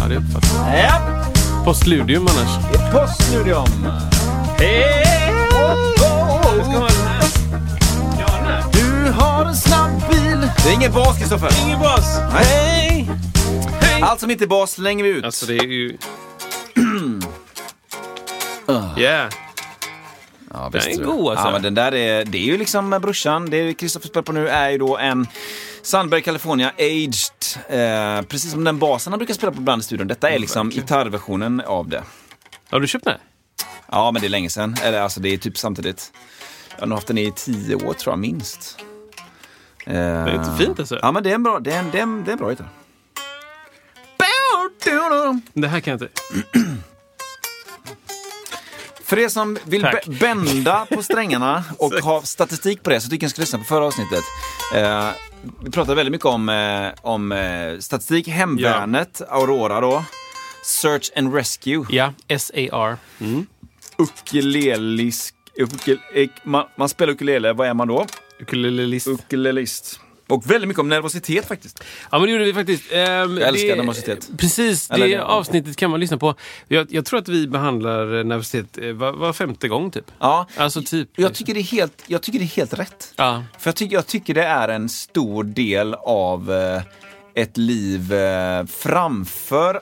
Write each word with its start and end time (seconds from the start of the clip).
Ja, 0.00 0.08
det 0.08 0.16
uppfattar 0.16 0.76
jag. 0.76 0.84
Ja, 0.84 1.24
Postludium 1.64 2.26
annars. 2.26 2.64
Poststudion. 2.92 3.66
Hej! 4.58 5.04
Du 8.72 9.10
har 9.12 9.44
en 9.44 9.56
snabb 9.56 9.90
bil. 10.10 10.48
Det 10.64 10.70
är 10.70 10.74
ingen 10.74 10.92
bas, 10.92 11.18
Kristoffer. 11.18 11.50
Ingen 11.66 11.80
bas. 11.80 12.18
Hej! 12.32 13.10
Hej. 13.80 14.02
Allt 14.02 14.20
som 14.20 14.30
inte 14.30 14.44
är 14.44 14.48
bas 14.48 14.70
slänger 14.72 15.04
vi 15.04 15.10
ut. 15.10 15.24
Alltså 15.24 15.46
det 15.46 15.56
är 15.56 15.66
ju... 15.66 15.98
Yeah. 18.98 19.30
Ja, 20.52 20.70
Den 20.72 20.82
är 20.82 21.04
god, 21.04 21.30
alltså. 21.30 21.46
Ja, 21.46 21.52
men 21.52 21.62
den 21.62 21.74
där 21.74 21.94
är, 21.94 22.24
det 22.24 22.38
är 22.38 22.42
ju 22.42 22.58
liksom 22.58 22.90
brorsan. 22.90 23.50
Det 23.50 23.74
Kristoffer 23.74 24.08
spelar 24.08 24.22
på 24.22 24.32
nu 24.32 24.48
är 24.48 24.70
ju 24.70 24.78
då 24.78 24.98
en 24.98 25.26
Sandberg 25.88 26.22
California 26.22 26.72
Aged. 26.78 27.64
Eh, 27.68 28.22
precis 28.22 28.50
som 28.50 28.64
den 28.64 28.78
basen 28.78 29.12
han 29.12 29.18
brukar 29.18 29.34
spela 29.34 29.52
på 29.52 29.58
ibland 29.58 29.80
i 29.80 29.84
studion. 29.84 30.08
Detta 30.08 30.30
är 30.30 30.38
liksom 30.38 30.70
gitarrversionen 30.70 31.60
av 31.60 31.88
det. 31.88 32.02
Har 32.70 32.80
du 32.80 32.86
köpt 32.86 33.04
den? 33.04 33.18
Ja, 33.86 34.10
men 34.10 34.20
det 34.20 34.26
är 34.26 34.28
länge 34.28 34.50
sedan. 34.50 34.76
Eller 34.82 35.00
alltså 35.00 35.20
det 35.20 35.28
är 35.28 35.38
typ 35.38 35.58
samtidigt. 35.58 36.12
Jag 36.70 36.80
har 36.80 36.86
nog 36.86 36.98
haft 36.98 37.06
den 37.06 37.18
i 37.18 37.32
tio 37.36 37.74
år 37.74 37.92
tror 37.92 38.12
jag 38.12 38.18
minst. 38.18 38.78
Eh, 39.86 39.92
det 39.94 40.00
är 40.00 40.34
inte 40.34 40.64
fint, 40.64 40.78
alltså. 40.78 40.98
Ja, 41.02 41.12
men 41.12 41.22
det 41.22 41.30
är 41.30 41.34
en 41.34 41.42
bra, 41.42 41.60
det 41.60 41.72
är 41.72 41.78
en, 41.78 41.90
det 41.90 41.98
är 41.98 42.02
en, 42.02 42.24
det 42.24 42.30
är 42.30 42.32
en 42.32 42.38
bra 42.38 42.50
gitarr. 42.50 42.68
Det 45.52 45.68
här 45.68 45.80
kan 45.80 45.90
jag 45.90 46.02
inte. 46.02 46.20
För 49.08 49.18
er 49.18 49.28
som 49.28 49.58
vill 49.64 49.82
Tack. 49.82 50.06
bända 50.06 50.86
på 50.90 51.02
strängarna 51.02 51.64
och 51.78 51.92
ha 51.92 52.22
statistik 52.22 52.82
på 52.82 52.90
det 52.90 53.00
så 53.00 53.10
tycker 53.10 53.24
jag 53.24 53.28
ni 53.28 53.30
ska 53.30 53.40
lyssna 53.40 53.58
på 53.58 53.64
förra 53.64 53.84
avsnittet. 53.84 54.24
Eh, 54.74 55.08
vi 55.64 55.70
pratade 55.70 55.94
väldigt 55.94 56.12
mycket 56.12 56.26
om, 56.26 56.48
eh, 56.48 56.88
om 57.02 57.32
eh, 57.32 57.78
statistik, 57.78 58.28
Hemvärnet, 58.28 59.22
Aurora 59.28 59.80
då, 59.80 60.04
Search 60.64 61.10
and 61.16 61.34
Rescue, 61.34 61.86
Ja, 61.90 62.12
SAR. 62.38 62.96
Mm. 63.20 63.46
ukulelisk, 63.98 65.34
ukul, 65.56 66.00
ek, 66.14 66.30
man, 66.44 66.64
man 66.76 66.88
spelar 66.88 67.12
ukulele, 67.12 67.52
vad 67.52 67.68
är 67.68 67.74
man 67.74 67.88
då? 67.88 68.06
Ukulelist. 68.40 69.06
Ukulelist. 69.08 70.00
Och 70.28 70.50
väldigt 70.50 70.68
mycket 70.68 70.80
om 70.80 70.88
nervositet 70.88 71.48
faktiskt. 71.48 71.84
Ja 72.10 72.18
men 72.18 72.26
det 72.26 72.32
gjorde 72.32 72.44
vi 72.44 72.54
faktiskt. 72.54 72.92
Ehm, 72.92 73.38
Jag 73.38 73.48
älskar 73.48 73.68
det- 73.68 73.76
nervositet. 73.76 74.28
Precis, 74.38 74.88
det 74.88 74.94
Eller 74.94 75.08
det- 75.08 75.22
avsnittet 75.24 75.76
kan 75.76 75.90
man 75.90 76.00
lyssna 76.00 76.18
på. 76.18 76.34
Jag, 76.68 76.86
jag 76.90 77.04
tror 77.04 77.18
att 77.18 77.28
vi 77.28 77.48
behandlar 77.48 78.18
eh, 78.18 78.24
nervositet 78.24 78.78
eh, 78.78 78.92
var, 78.92 79.12
var 79.12 79.32
femte 79.32 79.68
gång 79.68 79.90
typ. 79.90 80.10
Ja, 80.18 80.46
Alltså 80.56 80.82
typ. 80.82 81.08
jag 81.16 81.34
tycker 81.34 81.54
det 81.54 81.60
är 81.60 81.64
helt, 81.64 82.02
jag 82.06 82.22
tycker 82.22 82.38
det 82.38 82.44
är 82.44 82.56
helt 82.56 82.74
rätt. 82.78 83.12
Ja. 83.16 83.44
För 83.58 83.68
jag 83.68 83.76
tycker, 83.76 83.94
jag 83.96 84.06
tycker 84.06 84.34
det 84.34 84.44
är 84.44 84.68
en 84.68 84.88
stor 84.88 85.44
del 85.44 85.94
av 85.94 86.52
eh, 86.52 86.82
ett 87.42 87.56
liv 87.56 88.12
eh, 88.12 88.64
framför 88.66 89.80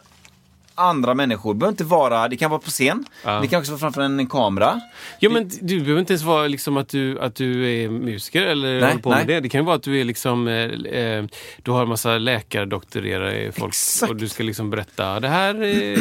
andra 0.76 1.14
människor. 1.14 1.54
Det 1.54 1.58
behöver 1.58 1.72
inte 1.72 1.84
vara, 1.84 2.28
det 2.28 2.36
kan 2.36 2.50
vara 2.50 2.60
på 2.60 2.70
scen, 2.70 3.04
Ja. 3.24 3.40
det 3.40 3.48
kan 3.48 3.58
också 3.60 3.72
vara 3.72 3.78
framför 3.80 4.02
en 4.02 4.26
kamera. 4.26 4.80
Ja 5.20 5.30
men 5.30 5.50
du 5.60 5.80
behöver 5.80 6.00
inte 6.00 6.12
ens 6.12 6.22
vara 6.22 6.46
liksom 6.46 6.76
att 6.76 6.88
du, 6.88 7.20
att 7.20 7.34
du 7.34 7.72
är 7.84 7.88
musiker 7.88 8.42
eller 8.42 8.68
Nej, 8.80 8.88
håller 8.90 9.02
på 9.02 9.08
med 9.08 9.18
nej. 9.18 9.26
det. 9.26 9.40
Det 9.40 9.48
kan 9.48 9.64
vara 9.64 9.76
att 9.76 9.82
du 9.82 10.00
är 10.00 10.04
liksom, 10.04 10.48
eh, 10.48 10.54
eh, 11.00 11.24
du 11.62 11.70
har 11.70 11.82
en 11.82 11.88
massa 11.88 12.18
läkardoktorerare 12.18 13.52
folk 13.52 13.72
Exakt. 13.72 14.10
och 14.10 14.16
du 14.16 14.28
ska 14.28 14.42
liksom 14.42 14.70
berätta 14.70 15.20
det 15.20 15.28
här. 15.28 15.62
Eh, 15.62 15.98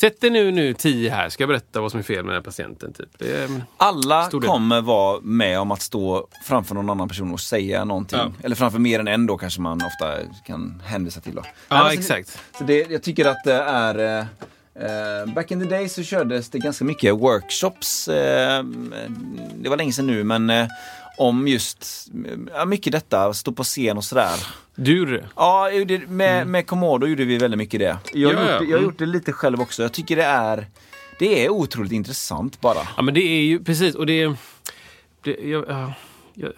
sätt 0.00 0.20
dig 0.20 0.30
nu, 0.30 0.50
nu 0.50 0.74
tio 0.74 1.10
här, 1.10 1.28
ska 1.28 1.42
jag 1.42 1.48
berätta 1.48 1.80
vad 1.80 1.90
som 1.90 2.00
är 2.00 2.04
fel 2.04 2.16
med 2.16 2.24
den 2.24 2.34
här 2.34 2.42
patienten. 2.42 2.92
Typ. 2.92 3.08
Alla 3.76 4.30
kommer 4.30 4.80
vara 4.80 5.20
med 5.20 5.60
om 5.60 5.70
att 5.70 5.82
stå 5.82 6.28
framför 6.44 6.74
någon 6.74 6.90
annan 6.90 7.08
person 7.08 7.32
och 7.32 7.40
säga 7.40 7.84
någonting. 7.84 8.18
Ja. 8.18 8.32
Eller 8.42 8.56
framför 8.56 8.78
mer 8.78 9.00
än 9.00 9.08
en 9.08 9.26
då 9.26 9.38
kanske 9.38 9.60
man 9.60 9.82
ofta 9.86 10.14
kan 10.46 10.82
hänvisa 10.86 11.20
till. 11.20 11.34
Då. 11.34 11.42
Ja, 11.44 11.76
Nej, 11.76 11.96
men 11.96 12.04
så- 12.04 12.14
exakt. 12.14 12.38
Så 12.58 12.64
det, 12.64 12.90
jag 12.90 13.02
tycker 13.02 13.26
att 13.26 13.44
det 13.44 13.54
är 13.54 14.20
eh, 14.74 15.34
Back 15.34 15.50
in 15.50 15.60
the 15.60 15.66
day 15.66 15.88
så 15.88 16.02
kördes 16.02 16.50
det 16.50 16.58
ganska 16.58 16.84
mycket 16.84 17.14
workshops. 17.14 18.08
Eh, 18.08 18.64
det 19.54 19.68
var 19.68 19.76
länge 19.76 19.92
sedan 19.92 20.06
nu 20.06 20.24
men 20.24 20.50
eh, 20.50 20.66
om 21.20 21.48
just 21.48 22.08
ja, 22.54 22.64
mycket 22.64 22.92
detta, 22.92 23.34
stå 23.34 23.52
på 23.52 23.64
scen 23.64 23.96
och 23.96 24.04
sådär. 24.04 24.46
du 24.74 24.98
gjorde 24.98 25.12
det. 25.16 25.28
Ja, 25.36 25.68
med, 26.08 26.46
med 26.46 26.66
Komodo 26.66 27.06
gjorde 27.06 27.24
vi 27.24 27.38
väldigt 27.38 27.58
mycket 27.58 27.80
det. 27.80 27.98
Jag, 28.12 28.28
har 28.28 28.34
Ja, 28.34 28.40
gjort, 28.52 28.60
det- 28.60 28.64
jag 28.64 28.70
har 28.72 28.78
Mm. 28.78 28.84
gjort 28.84 28.98
det 28.98 29.06
lite 29.06 29.32
själv 29.32 29.60
också. 29.60 29.82
Jag 29.82 29.92
tycker 29.92 30.16
det 30.16 30.24
är 30.24 30.66
det 31.18 31.44
är 31.44 31.48
otroligt 31.50 31.92
intressant 31.92 32.60
bara. 32.60 32.88
Ja 32.96 33.02
men 33.02 33.14
det 33.14 33.20
är 33.20 33.42
ju 33.42 33.64
precis 33.64 33.94
och 33.94 34.06
det. 34.06 34.34
Det, 35.24 35.30
jag, 35.42 35.64
ja, 35.68 35.92
jag, 36.34 36.52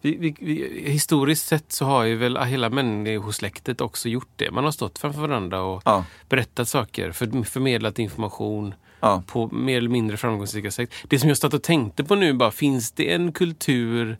vi, 0.00 0.16
vi, 0.16 0.34
vi, 0.40 0.82
historiskt 0.90 1.46
sett 1.46 1.72
så 1.72 1.84
har 1.84 2.04
ju 2.04 2.16
väl 2.16 2.36
hela 2.36 2.70
människosläktet 2.70 3.80
också 3.80 4.08
gjort 4.08 4.28
det. 4.36 4.50
Man 4.50 4.64
har 4.64 4.70
stått 4.72 4.98
framför 4.98 5.20
varandra 5.20 5.60
och 5.62 5.82
Ja. 5.84 6.04
berättat 6.28 6.68
saker, 6.68 7.12
för, 7.12 7.42
förmedlat 7.44 7.98
information 7.98 8.74
Ja. 9.06 9.22
på 9.26 9.46
mer 9.46 9.78
eller 9.78 9.88
mindre 9.88 10.16
framgångsrika 10.16 10.70
sätt. 10.70 10.90
Det 11.08 11.18
som 11.18 11.28
jag 11.28 11.38
stått 11.38 11.54
och 11.54 11.62
tänkte 11.62 12.04
på 12.04 12.14
nu 12.14 12.32
bara, 12.32 12.50
finns 12.50 12.92
det 12.92 13.12
en 13.12 13.32
kultur 13.32 14.18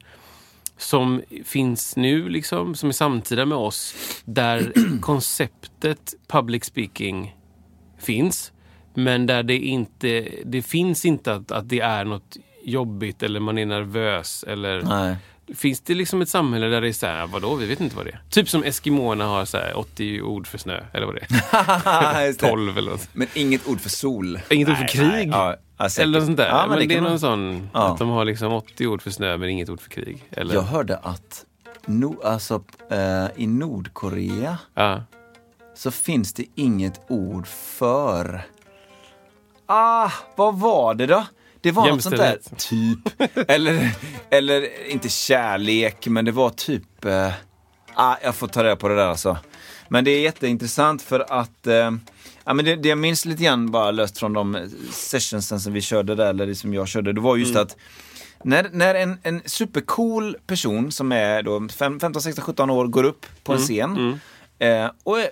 som 0.79 1.23
finns 1.45 1.97
nu, 1.97 2.29
liksom, 2.29 2.75
som 2.75 2.89
är 2.89 2.93
samtida 2.93 3.47
med 3.47 3.59
oss, 3.59 3.95
där 4.25 4.73
konceptet 5.01 6.15
public 6.29 6.65
speaking 6.65 7.37
finns, 7.99 8.53
men 8.95 9.27
där 9.27 9.43
det 9.43 9.59
inte 9.59 10.29
det 10.45 10.63
finns 10.63 11.05
inte 11.05 11.35
att, 11.35 11.51
att 11.53 11.69
det 11.69 11.81
är 11.81 12.05
något 12.05 12.37
jobbigt 12.65 13.23
eller 13.23 13.41
man 13.41 13.59
är 13.59 13.67
nervös. 13.67 14.45
Eller, 14.49 14.83
Nej. 14.83 15.17
Finns 15.55 15.81
det 15.81 15.95
liksom 15.95 16.23
ett 16.23 16.29
samhälle 16.29 16.67
där 16.67 16.81
det 16.81 16.89
är 16.89 16.93
så 16.93 17.07
här, 17.07 17.27
vadå, 17.27 17.55
vi 17.55 17.67
vet 17.67 17.81
inte 17.81 17.97
vad 17.97 18.05
det 18.07 18.11
är. 18.11 18.21
Typ 18.31 18.49
som 18.49 18.65
Eskimoerna 18.65 19.25
har 19.25 19.45
så 19.45 19.57
här 19.57 19.79
80 19.79 20.21
ord 20.23 20.47
för 20.47 20.59
snö, 20.59 20.81
eller 20.93 21.07
vad 21.07 21.15
det 21.15 21.21
är. 21.21 22.27
Just 22.27 22.41
det. 22.41 22.49
12 22.49 22.79
eller 22.79 22.91
något. 22.91 23.09
Men 23.13 23.27
inget 23.35 23.69
ord 23.69 23.81
för 23.81 23.91
sol. 23.91 24.41
Inget 24.51 24.69
ord 24.69 24.75
för 24.77 24.83
Nej, 24.83 24.93
krig. 24.93 25.29
nej. 25.29 25.57
Ja. 25.79 25.89
Eller 25.99 26.19
något 26.19 26.25
sånt 26.27 26.37
där. 26.37 26.49
Ja, 26.49 26.67
men 26.69 26.79
det, 26.79 26.87
kan 26.87 26.97
är 26.97 27.01
man- 27.01 27.11
någon 27.11 27.21
sån, 27.21 27.69
Ja. 27.75 27.93
att 27.93 27.99
de 27.99 28.09
har 28.09 28.25
liksom 28.25 28.53
80 28.53 28.87
ord 28.87 29.03
för 29.03 29.11
snö 29.11 29.37
men 29.37 29.49
inget 29.49 29.69
ord 29.69 29.81
för 29.81 29.91
krig. 29.91 30.25
Eller, 30.31 30.55
Jag 30.55 30.63
hörde 30.63 30.97
att 30.97 31.45
no, 31.87 32.23
alltså, 32.25 32.63
eh, 32.91 33.27
i 33.37 33.47
Nordkorea 33.47 34.59
så 35.75 35.91
finns 35.91 36.33
det 36.33 36.45
inget 36.55 37.01
ord 37.09 37.47
för... 37.47 38.43
Ah, 39.67 40.11
vad 40.37 40.59
var 40.59 40.95
det 40.95 41.07
då? 41.07 41.25
Det 41.67 41.73
var 41.73 41.89
något 41.89 42.03
sånt 42.03 42.17
där, 42.17 42.39
typ. 42.57 42.99
eller, 43.51 43.91
eller 44.31 44.89
inte 44.91 45.09
kärlek, 45.09 46.07
men 46.07 46.25
det 46.25 46.33
var 46.33 46.51
typ... 46.51 47.05
Eh, 47.05 47.31
ah, 47.95 48.17
jag 48.23 48.35
får 48.35 48.49
ta 48.49 48.65
reda 48.65 48.77
på 48.77 48.89
det 48.89 48.97
där 48.97 49.07
alltså. 49.07 49.37
Men 49.89 50.05
det 50.05 50.11
är 50.11 50.21
jätteintressant 50.21 51.03
för 51.03 51.41
att 51.41 51.67
eh, 51.67 51.91
Ja, 52.45 52.55
men 52.55 52.65
det, 52.65 52.77
det 52.77 52.89
jag 52.89 52.99
minns 52.99 53.25
lite 53.25 53.43
grann 53.43 53.71
bara 53.71 53.91
löst 53.91 54.19
från 54.19 54.33
de 54.33 54.69
sessionsen 54.93 55.61
som 55.61 55.73
vi 55.73 55.81
körde 55.81 56.15
där, 56.15 56.27
eller 56.31 56.47
det 56.47 56.55
som 56.55 56.75
jag 56.75 56.89
körde, 56.89 57.13
det 57.13 57.21
var 57.21 57.37
just 57.37 57.57
att 57.57 57.77
när, 58.45 58.69
när 58.73 58.95
en, 58.95 59.19
en 59.23 59.43
supercool 59.47 60.37
person 60.47 60.93
som 60.93 61.13
är 61.13 61.43
då 61.43 61.69
fem- 61.69 62.01
15, 62.01 62.23
16, 62.23 62.45
17 62.45 62.71
år 62.71 62.87
går 62.87 63.05
upp 63.05 63.27
på 63.45 63.53
en 63.53 63.59
scen 63.59 64.21
Eh, 64.59 64.91
och 65.05 65.21
eh, 65.21 65.27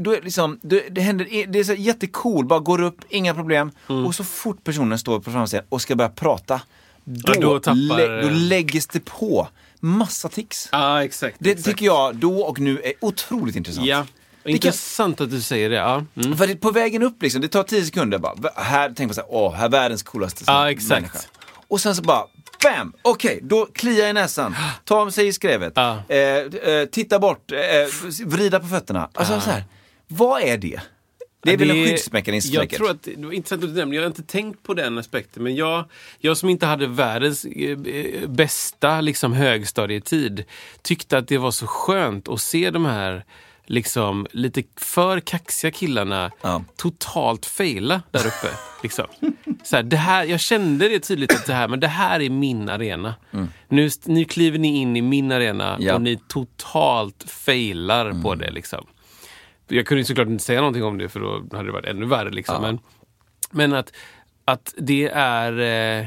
då 0.00 0.12
är 0.12 0.22
liksom, 0.22 0.58
det, 0.62 0.88
det 0.90 1.00
händer, 1.00 1.46
det 1.48 1.58
är 1.58 1.64
så 1.64 1.72
jättecool, 1.74 2.46
bara 2.46 2.58
går 2.60 2.82
upp, 2.82 3.00
inga 3.08 3.34
problem. 3.34 3.70
Och 4.06 4.14
så 4.14 4.24
fort 4.24 4.64
personen 4.64 4.98
står 4.98 5.20
på 5.20 5.30
framsidan 5.32 5.64
och 5.68 5.82
ska 5.82 5.96
börja 5.96 6.08
prata, 6.10 6.60
då, 7.04 7.32
Ja, 7.34 7.40
då 7.40 7.58
tappar- 7.60 7.96
lä, 7.96 8.22
då 8.22 8.28
läggs 8.30 8.86
det 8.86 9.04
på 9.04 9.48
massa 9.80 10.28
tics. 10.28 10.68
Ja, 10.72 11.04
exakt. 11.04 11.36
Det 11.38 11.50
exakt. 11.50 11.66
tycker 11.66 11.86
jag 11.86 12.16
då 12.16 12.40
och 12.40 12.58
nu 12.60 12.80
är 12.84 12.92
otroligt 13.00 13.56
intressant. 13.56 13.86
Ja. 13.86 14.06
kan- 14.42 14.52
Intressant 14.52 15.20
att 15.20 15.30
du 15.30 15.40
säger 15.40 15.70
det. 15.70 15.76
Ja. 15.76 16.04
Mm. 16.16 16.36
För 16.36 16.46
det, 16.46 16.56
på 16.56 16.70
vägen 16.70 17.02
upp 17.02 17.22
liksom, 17.22 17.40
det 17.40 17.48
tar 17.48 17.62
10 17.62 17.84
sekunder 17.84 18.18
bara. 18.18 18.34
Här 18.56 18.86
tänker 18.88 19.04
man 19.06 19.14
såhär, 19.14 19.28
åh, 19.32 19.54
här 19.54 19.64
är 19.64 19.68
världens 19.70 20.02
coolaste 20.02 20.44
Ja, 20.46 20.70
exakt. 20.70 20.90
människa. 20.90 21.18
Och 21.68 21.80
sen 21.80 21.94
så 21.96 22.02
bara, 22.02 22.24
bam! 22.62 22.92
Okej, 23.02 23.40
då 23.42 23.66
kliar 23.66 24.08
i 24.08 24.12
näsan, 24.12 24.54
ta 24.84 25.10
sig 25.10 25.26
i 25.26 25.32
skrevet, 25.32 25.72
Ja. 25.76 26.02
eh, 26.08 26.18
eh, 26.18 26.84
titta 26.92 27.18
bort, 27.18 27.52
eh, 27.52 27.58
vrida 28.26 28.60
på 28.60 28.66
fötterna. 28.66 29.08
Alltså 29.14 29.40
så 29.40 29.50
här, 29.50 29.64
vad 30.08 30.42
är 30.42 30.58
det? 30.58 30.80
Det 31.42 31.52
är 31.52 31.56
väl 31.56 31.70
en 31.70 31.84
skyddsmekanism 31.86 32.52
Jag 32.54 32.62
säkert. 32.62 32.78
tror 32.78 32.90
att 32.90 33.02
det 33.02 33.16
var 33.16 33.32
intressant 33.32 33.64
att 33.64 33.70
du 33.70 33.76
nämnde. 33.76 33.96
Jag 33.96 34.02
har 34.02 34.06
inte 34.06 34.22
tänkt 34.22 34.62
på 34.62 34.74
den 34.74 34.98
aspekten. 34.98 35.42
Men 35.42 35.54
jag, 35.56 35.84
jag 36.18 36.36
som 36.36 36.48
inte 36.48 36.66
hade 36.66 36.86
världens 36.86 37.44
eh, 37.44 37.70
eh, 37.70 38.28
bästa 38.28 39.00
liksom, 39.00 39.32
högstadietid 39.32 40.44
tyckte 40.82 41.18
att 41.18 41.28
det 41.28 41.38
var 41.38 41.50
så 41.50 41.66
skönt 41.66 42.28
att 42.28 42.40
se 42.40 42.70
de 42.70 42.84
här 42.86 43.24
liksom, 43.68 44.26
lite 44.32 44.62
för 44.76 45.20
kaxiga 45.20 45.70
killarna 45.70 46.30
Ja. 46.42 46.64
totalt 46.76 47.46
faila 47.46 48.02
där 48.10 48.20
uppe. 48.26 48.48
liksom. 48.82 49.06
så 49.62 49.76
här, 49.76 49.82
det 49.82 49.96
här, 49.96 50.24
jag 50.24 50.40
kände 50.40 50.88
det 50.88 51.00
tydligt 51.00 51.34
att 51.34 51.46
det 51.46 51.52
här, 51.54 51.68
men 51.68 51.80
det 51.80 51.88
här 51.88 52.20
är 52.20 52.30
min 52.30 52.68
arena. 52.68 53.14
Nu, 53.68 53.90
nu 54.04 54.24
kliver 54.24 54.58
ni 54.58 54.76
in 54.76 54.96
i 54.96 55.02
min 55.02 55.32
arena 55.32 55.74
Mm. 55.74 55.86
Ja. 55.86 55.94
och 55.94 56.02
ni 56.02 56.20
totalt 56.28 57.24
failar 57.30 58.22
på 58.22 58.34
det. 58.34 58.50
Liksom. 58.50 58.86
Jag 59.68 59.86
kunde 59.86 60.04
såklart 60.04 60.28
inte 60.28 60.44
säga 60.44 60.60
någonting 60.60 60.84
om 60.84 60.98
det 60.98 61.08
för 61.08 61.20
då 61.20 61.56
hade 61.56 61.68
det 61.68 61.72
varit 61.72 61.86
ännu 61.86 62.06
värre. 62.06 62.30
Liksom. 62.30 62.54
Ja. 62.54 62.60
Men, 62.60 62.78
men 63.50 63.72
att, 63.72 63.92
att 64.44 64.74
det 64.78 65.08
är... 65.14 65.52
Eh, 65.52 66.06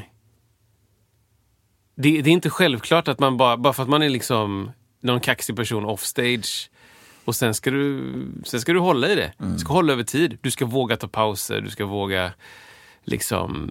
det, 1.95 2.21
det 2.21 2.29
är 2.29 2.33
inte 2.33 2.49
självklart 2.49 3.07
att 3.07 3.19
man 3.19 3.37
bara, 3.37 3.57
bara 3.57 3.73
för 3.73 3.83
att 3.83 3.89
man 3.89 4.01
är 4.01 4.09
liksom 4.09 4.71
någon 5.01 5.19
kaxig 5.19 5.55
person 5.55 5.85
offstage 5.85 6.69
och 7.25 7.35
sen 7.35 7.53
ska 7.53 7.71
du, 7.71 8.03
sen 8.43 8.61
ska 8.61 8.73
du 8.73 8.79
hålla 8.79 9.09
i 9.09 9.15
det. 9.15 9.33
Du 9.37 9.59
ska 9.59 9.73
hålla 9.73 9.93
över 9.93 10.03
tid. 10.03 10.37
Du 10.41 10.51
ska 10.51 10.65
våga 10.65 10.97
ta 10.97 11.07
pauser. 11.07 11.61
Du 11.61 11.69
ska 11.69 11.85
våga 11.85 12.31
liksom, 13.03 13.69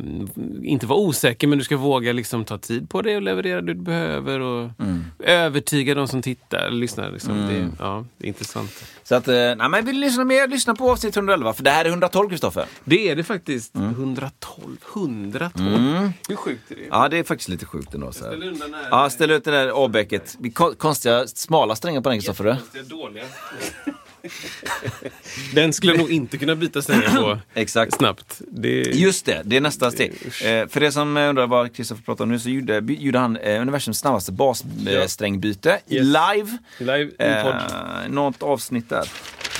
inte 0.64 0.86
vara 0.86 0.98
osäker, 0.98 1.46
men 1.46 1.58
du 1.58 1.64
ska 1.64 1.76
våga 1.76 2.12
liksom 2.12 2.44
ta 2.44 2.58
tid 2.58 2.90
på 2.90 3.02
det 3.02 3.16
och 3.16 3.22
leverera 3.22 3.60
det 3.60 3.74
du 3.74 3.80
behöver. 3.80 4.40
Och 4.40 4.70
Övertyga 5.18 5.94
de 5.94 6.08
som 6.08 6.22
tittar 6.22 6.58
eller 6.58 6.76
lyssnar. 6.76 7.10
Liksom. 7.10 7.46
Det, 7.46 7.68
ja, 7.78 8.04
det 8.18 8.26
är 8.26 8.28
intressant. 8.28 8.84
Så 9.02 9.14
att, 9.14 9.28
eh, 9.28 9.34
nej 9.34 9.68
men 9.68 9.84
vill 9.84 9.94
du 9.94 10.00
lyssna 10.00 10.24
mer, 10.24 10.48
lyssna 10.48 10.74
på 10.74 10.90
avsnitt 10.90 11.16
111, 11.16 11.52
för 11.52 11.62
det 11.62 11.70
här 11.70 11.84
är 11.84 11.88
112 11.88 12.28
Kristoffer. 12.30 12.64
Det 12.84 13.08
är 13.08 13.16
det 13.16 13.24
faktiskt. 13.24 13.76
112. 13.76 14.76
112. 14.94 16.12
Hur 16.28 16.36
sjukt 16.36 16.70
är 16.70 16.74
det? 16.76 16.86
Ja, 16.90 17.08
det 17.08 17.18
är 17.18 17.24
faktiskt 17.24 17.48
lite 17.48 17.66
sjukt 17.66 17.94
ändå. 17.94 18.12
Så 18.12 18.24
här. 18.24 18.54
Ja, 18.90 19.10
ställ 19.10 19.30
ut 19.30 19.44
det 19.44 19.50
där 19.50 19.84
A-bäcket. 19.84 20.36
Konstiga, 20.78 21.26
smala 21.26 21.76
strängar 21.76 22.00
på 22.00 22.08
den 22.08 22.18
Kristoffer. 22.18 22.44
du. 22.44 22.56
Det 22.72 22.78
är 22.78 22.82
dåliga. 22.82 23.24
Den 25.54 25.72
skulle 25.72 25.96
nog 25.96 26.10
inte 26.10 26.38
kunna 26.38 26.56
byta 26.56 26.82
strängar 26.82 27.08
på 27.22 27.38
Exakt. 27.54 27.94
snabbt. 27.94 28.40
Det, 28.48 28.70
Just 28.82 29.26
det, 29.26 29.42
det 29.44 29.56
är 29.56 29.60
nästa 29.60 29.90
steg. 29.90 30.12
Eh, 30.24 30.66
för 30.68 30.80
det 30.80 30.92
som 30.92 31.16
eh, 31.16 31.28
undrar 31.28 31.46
vad 31.46 31.74
Kristoffer 31.76 32.02
pratar 32.02 32.24
om 32.24 32.30
nu 32.30 32.38
så 32.38 32.50
gjorde, 32.50 32.82
gjorde 32.92 33.18
han 33.18 33.36
eh, 33.36 33.60
universums 33.60 33.98
snabbaste 33.98 34.32
bassträngbyte 34.32 35.80
Yes. 35.88 36.04
live. 36.06 36.58
live 36.78 37.02
i 37.04 37.42
podd. 37.44 37.54
Eh, 37.54 38.10
något 38.10 38.42
avsnitt 38.42 38.88
där. 38.88 39.08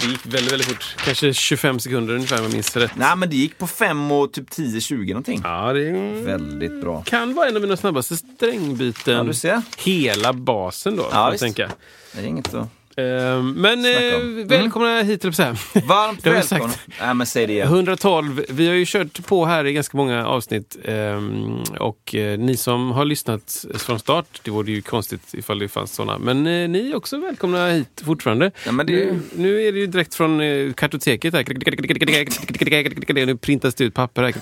Det 0.00 0.06
gick 0.06 0.26
väldigt, 0.26 0.52
väldigt 0.52 0.68
fort. 0.68 0.96
Kanske 1.04 1.34
25 1.34 1.80
sekunder 1.80 2.14
ungefär 2.14 2.36
om 2.38 2.42
jag 2.42 2.52
minns 2.52 2.76
rätt. 2.76 2.90
Nej 2.96 3.16
men 3.16 3.30
det 3.30 3.36
gick 3.36 3.58
på 3.58 3.66
5 3.66 4.12
och 4.12 4.32
typ 4.32 4.50
10-20 4.50 5.08
någonting. 5.08 5.40
Ja, 5.44 5.72
det 5.72 5.90
Väldigt 6.24 6.80
bra. 6.80 7.02
kan 7.06 7.34
vara 7.34 7.48
en 7.48 7.56
av 7.56 7.62
mina 7.62 7.76
snabbaste 7.76 8.16
strängbyten. 8.16 9.16
Ja, 9.16 9.22
du 9.22 9.34
ser. 9.34 9.62
Hela 9.78 10.32
basen 10.32 10.96
då, 10.96 11.08
Ja, 11.12 11.30
jag 11.30 11.38
tänka. 11.40 11.70
Det 12.12 12.20
är 12.20 12.24
inget 12.24 12.54
att... 12.54 12.68
Ehm, 12.96 13.52
Men 13.52 13.84
eh. 13.84 14.14
Mm. 14.14 14.46
välkomna 14.48 15.02
hit, 15.02 15.22
på 15.22 15.28
att 15.28 15.34
säga. 15.36 15.56
Varmt 15.84 16.26
välkomna. 16.52 16.72
Nej 17.00 17.14
men 17.14 17.26
säg 17.26 17.46
det 17.46 17.52
igen. 17.52 17.66
112. 17.68 18.44
Vi 18.48 18.68
har 18.68 18.74
ju 18.74 18.84
kört 18.86 19.26
på 19.26 19.44
här 19.46 19.66
i 19.66 19.72
ganska 19.72 19.96
många 19.96 20.26
avsnitt. 20.26 20.76
ehm, 20.84 21.62
och 21.80 22.14
eh, 22.14 22.38
ni 22.38 22.56
som 22.56 22.90
har 22.90 23.04
lyssnat 23.04 23.64
från 23.74 23.98
start, 23.98 24.40
det 24.42 24.50
vore 24.50 24.70
ju 24.72 24.82
konstigt 24.82 25.34
ifall 25.34 25.58
det 25.58 25.68
fanns 25.68 25.94
sådana. 25.94 26.18
Men 26.18 26.46
eh, 26.46 26.68
ni 26.68 26.90
är 26.90 26.96
också 26.96 27.18
välkomna 27.18 27.68
hit 27.70 28.02
fortfarande. 28.04 28.50
Ja, 28.66 28.72
men 28.72 28.86
det- 28.86 28.92
nu, 28.92 29.20
nu 29.36 29.62
är 29.62 29.72
det 29.72 29.78
ju 29.78 29.86
direkt 29.86 30.14
från 30.14 30.40
eh, 30.40 30.72
kartoteket 30.72 31.34
här. 31.34 33.26
Nu 33.26 33.36
printas 33.36 33.74
det 33.74 33.84
ut 33.84 33.94
papper 33.94 34.22
här. 34.22 34.32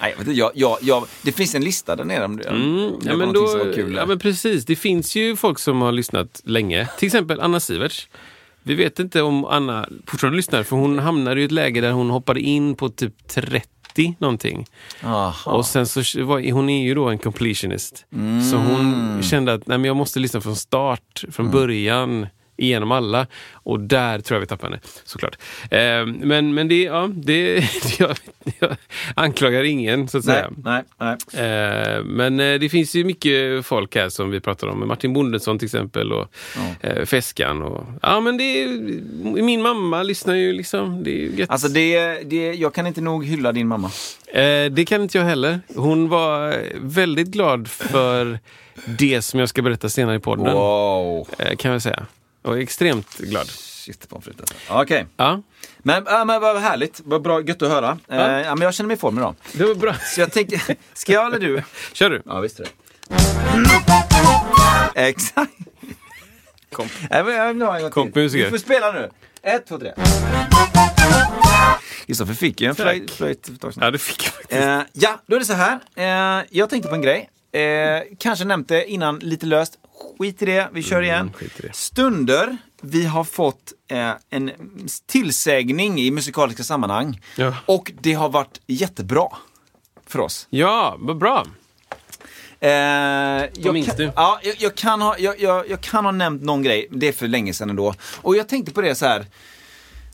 Nej, 0.00 0.14
du, 0.24 0.32
jag, 0.32 0.50
jag, 0.54 0.78
jag, 0.82 1.04
det 1.22 1.32
finns 1.32 1.54
en 1.54 1.64
lista 1.64 1.96
där 1.96 2.04
nere 2.04 2.24
om 2.24 2.36
det, 2.36 2.48
om 2.50 2.56
Mm, 2.56 2.94
ja, 3.02 3.16
men 3.16 3.32
då, 3.32 3.46
som 3.46 3.58
var 3.58 3.72
kul. 3.72 3.94
ja 3.94 4.06
men 4.06 4.18
precis, 4.18 4.64
det 4.64 4.76
finns 4.76 5.16
ju 5.16 5.36
folk 5.36 5.58
som 5.58 5.82
har 5.82 5.92
lyssnat 5.92 6.40
länge. 6.44 6.88
Till 6.98 7.06
exempel 7.06 7.40
Anna 7.40 7.60
Siverts. 7.60 8.08
Vi 8.62 8.74
vet 8.74 8.98
inte 8.98 9.22
om 9.22 9.44
Anna 9.44 9.88
fortfarande 10.06 10.36
lyssnar 10.36 10.62
för 10.62 10.76
hon 10.76 10.98
hamnade 10.98 11.40
i 11.40 11.44
ett 11.44 11.52
läge 11.52 11.80
där 11.80 11.90
hon 11.92 12.10
hoppade 12.10 12.40
in 12.40 12.74
på 12.74 12.88
typ 12.88 13.28
30 13.28 14.14
någonting. 14.18 14.66
Aha. 15.04 15.52
Och 15.52 15.66
sen 15.66 15.86
så 15.86 16.00
var, 16.24 16.52
hon 16.52 16.68
är 16.68 16.82
ju 16.84 16.94
då 16.94 17.08
en 17.08 17.18
completionist. 17.18 18.06
Så 18.50 18.56
hon 18.56 19.18
kände 19.22 19.52
att 19.52 19.66
nej, 19.66 19.78
men 19.78 19.84
jag 19.84 19.96
måste 19.96 20.18
lyssna 20.18 20.40
från 20.40 20.56
start, 20.56 21.24
från 21.30 21.50
början, 21.50 22.26
igenom 22.60 22.92
alla. 22.92 23.26
Och 23.52 23.80
där 23.80 24.18
tror 24.18 24.36
jag 24.36 24.40
vi 24.40 24.46
tappade 24.46 24.72
henne, 24.72 24.82
såklart. 25.04 25.38
Eh, 25.70 26.06
men, 26.06 26.54
men 26.54 26.68
det, 26.68 26.82
ja, 26.82 27.10
det, 27.14 27.54
jag, 27.98 28.16
jag 28.60 28.76
anklagar 29.14 29.64
ingen, 29.64 30.08
så 30.08 30.18
att 30.18 30.24
nej, 30.24 30.36
säga. 30.36 30.50
nej, 30.64 30.82
nej. 31.32 31.96
Eh, 31.96 32.04
men 32.04 32.36
det 32.36 32.68
finns 32.68 32.94
ju 32.94 33.04
mycket 33.04 33.66
folk 33.66 33.94
här 33.94 34.08
som 34.08 34.30
vi 34.30 34.40
pratar 34.40 34.66
om. 34.66 34.88
Martin 34.88 35.12
Bondesson 35.12 35.58
till 35.58 35.66
exempel 35.66 36.12
och 36.12 36.28
eh, 36.80 37.04
Feskan. 37.04 37.62
Och, 37.62 37.86
ja, 38.02 38.20
men 38.20 38.36
det 38.36 38.62
är, 38.62 38.68
min 39.42 39.62
mamma 39.62 40.02
lyssnar 40.02 40.34
ju 40.34 40.52
liksom. 40.52 41.04
Det 41.04 41.10
är 41.10 41.18
ju 41.18 41.36
gött. 41.36 41.50
Alltså 41.50 41.68
det, 41.68 42.20
det, 42.30 42.52
jag 42.52 42.74
kan 42.74 42.86
inte 42.86 43.00
nog 43.00 43.24
hylla 43.24 43.52
din 43.52 43.68
mamma. 43.68 43.90
Eh, 44.26 44.70
det 44.70 44.84
kan 44.88 45.02
inte 45.02 45.18
jag 45.18 45.24
heller. 45.24 45.60
Hon 45.74 46.08
var 46.08 46.62
väldigt 46.80 47.28
glad 47.28 47.68
för 47.68 48.38
det 48.98 49.22
som 49.22 49.40
jag 49.40 49.48
ska 49.48 49.62
berätta 49.62 49.88
senare 49.88 50.16
i 50.16 50.20
podden. 50.20 50.54
Wow. 50.54 51.28
Eh, 51.38 51.56
kan 51.56 51.72
jag 51.72 51.82
säga. 51.82 52.06
Och 52.42 52.58
extremt 52.58 53.16
glad. 53.18 53.46
Shit 53.50 54.08
pommes 54.08 54.24
frites. 54.24 54.50
Okej. 54.68 55.06
Ja, 55.16 55.42
Men, 55.78 56.04
ja, 56.06 56.24
men 56.24 56.40
vad 56.40 56.60
härligt. 56.60 57.00
Vad 57.04 57.22
bra, 57.22 57.40
gött 57.40 57.62
att 57.62 57.68
höra. 57.68 57.98
Ja. 58.06 58.40
Ja, 58.40 58.54
men 58.54 58.64
jag 58.64 58.74
känner 58.74 58.88
mig 58.88 58.96
i 58.96 59.00
form 59.00 59.18
idag. 59.18 59.34
det 59.52 59.64
var 59.64 59.74
bra. 59.74 59.94
Så 59.94 60.20
jag 60.20 60.32
tänkte, 60.32 60.76
ska 60.94 61.12
jag 61.12 61.26
eller 61.26 61.38
du? 61.38 61.62
Kör 61.92 62.10
du. 62.10 62.22
Ja, 62.26 62.40
visst 62.40 62.60
är 62.60 62.64
det. 62.64 62.70
Exakt. 65.08 65.52
Kom. 66.72 66.88
Nej, 67.10 67.24
men 67.24 67.60
jag. 67.60 67.92
Kompmusiker. 67.92 68.44
Du 68.44 68.50
får 68.50 68.58
spela 68.58 68.92
nu. 68.92 69.10
Ett, 69.42 69.66
två, 69.66 69.78
tre. 69.78 69.92
Kristoffer 72.06 72.34
fick 72.34 72.60
ju 72.60 72.68
en 72.68 72.74
flöjt 72.74 73.10
för 73.10 73.30
ett 73.30 73.60
tag 73.60 73.74
sedan. 73.74 73.82
Ja, 73.84 73.90
det 73.90 73.98
fick 73.98 74.24
jag 74.24 74.32
faktiskt. 74.32 74.62
Eh, 74.62 74.80
ja, 74.92 75.20
då 75.26 75.36
är 75.36 75.38
det 75.40 75.44
så 75.44 75.52
här. 75.52 75.78
Eh, 75.94 76.44
jag 76.50 76.70
tänkte 76.70 76.88
på 76.88 76.94
en 76.94 77.02
grej. 77.02 77.30
Eh, 77.52 78.02
kanske 78.18 78.44
nämnt 78.44 78.68
det 78.68 78.90
innan 78.90 79.18
lite 79.18 79.46
löst. 79.46 79.78
Skit 80.18 80.42
i 80.42 80.44
det, 80.44 80.68
vi 80.72 80.82
kör 80.82 81.02
igen. 81.02 81.20
Mm, 81.20 81.32
skit 81.32 81.52
i 81.58 81.62
det. 81.62 81.74
Stunder 81.74 82.56
vi 82.82 83.04
har 83.06 83.24
fått 83.24 83.72
eh, 83.88 84.12
en 84.30 84.50
tillsägning 85.06 86.00
i 86.00 86.10
musikaliska 86.10 86.62
sammanhang. 86.62 87.20
Ja. 87.36 87.54
Och 87.66 87.92
det 88.00 88.12
har 88.12 88.28
varit 88.28 88.60
jättebra 88.66 89.28
för 90.06 90.18
oss. 90.20 90.46
Ja, 90.50 90.96
vad 90.98 91.18
bra. 91.18 91.46
Eh, 92.60 92.70
jag, 92.70 93.72
minns 93.72 93.86
kan, 93.86 93.96
du? 93.96 94.12
Ja, 94.16 94.40
jag, 94.42 94.54
jag, 94.58 94.74
kan 94.74 95.00
ha, 95.00 95.18
jag, 95.18 95.40
jag, 95.40 95.70
jag 95.70 95.80
kan 95.80 96.04
ha 96.04 96.12
nämnt 96.12 96.42
någon 96.42 96.62
grej, 96.62 96.88
det 96.90 97.08
är 97.08 97.12
för 97.12 97.28
länge 97.28 97.54
sedan 97.54 97.70
ändå. 97.70 97.94
Och 98.22 98.36
jag 98.36 98.48
tänkte 98.48 98.72
på 98.72 98.80
det 98.80 98.94
så 98.94 99.06
här. 99.06 99.26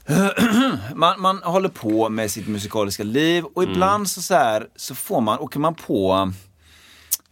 man, 0.95 1.21
man 1.21 1.39
håller 1.43 1.69
på 1.69 2.09
med 2.09 2.31
sitt 2.31 2.49
musikaliska 2.49 3.03
liv 3.03 3.45
och 3.45 3.63
Mm. 3.63 3.75
ibland 3.75 4.11
så, 4.11 4.23
så, 4.23 4.35
här, 4.35 4.67
så 4.77 4.95
får 4.95 5.21
man, 5.21 5.39
åker 5.39 5.59
man 5.61 5.75
på 5.75 6.33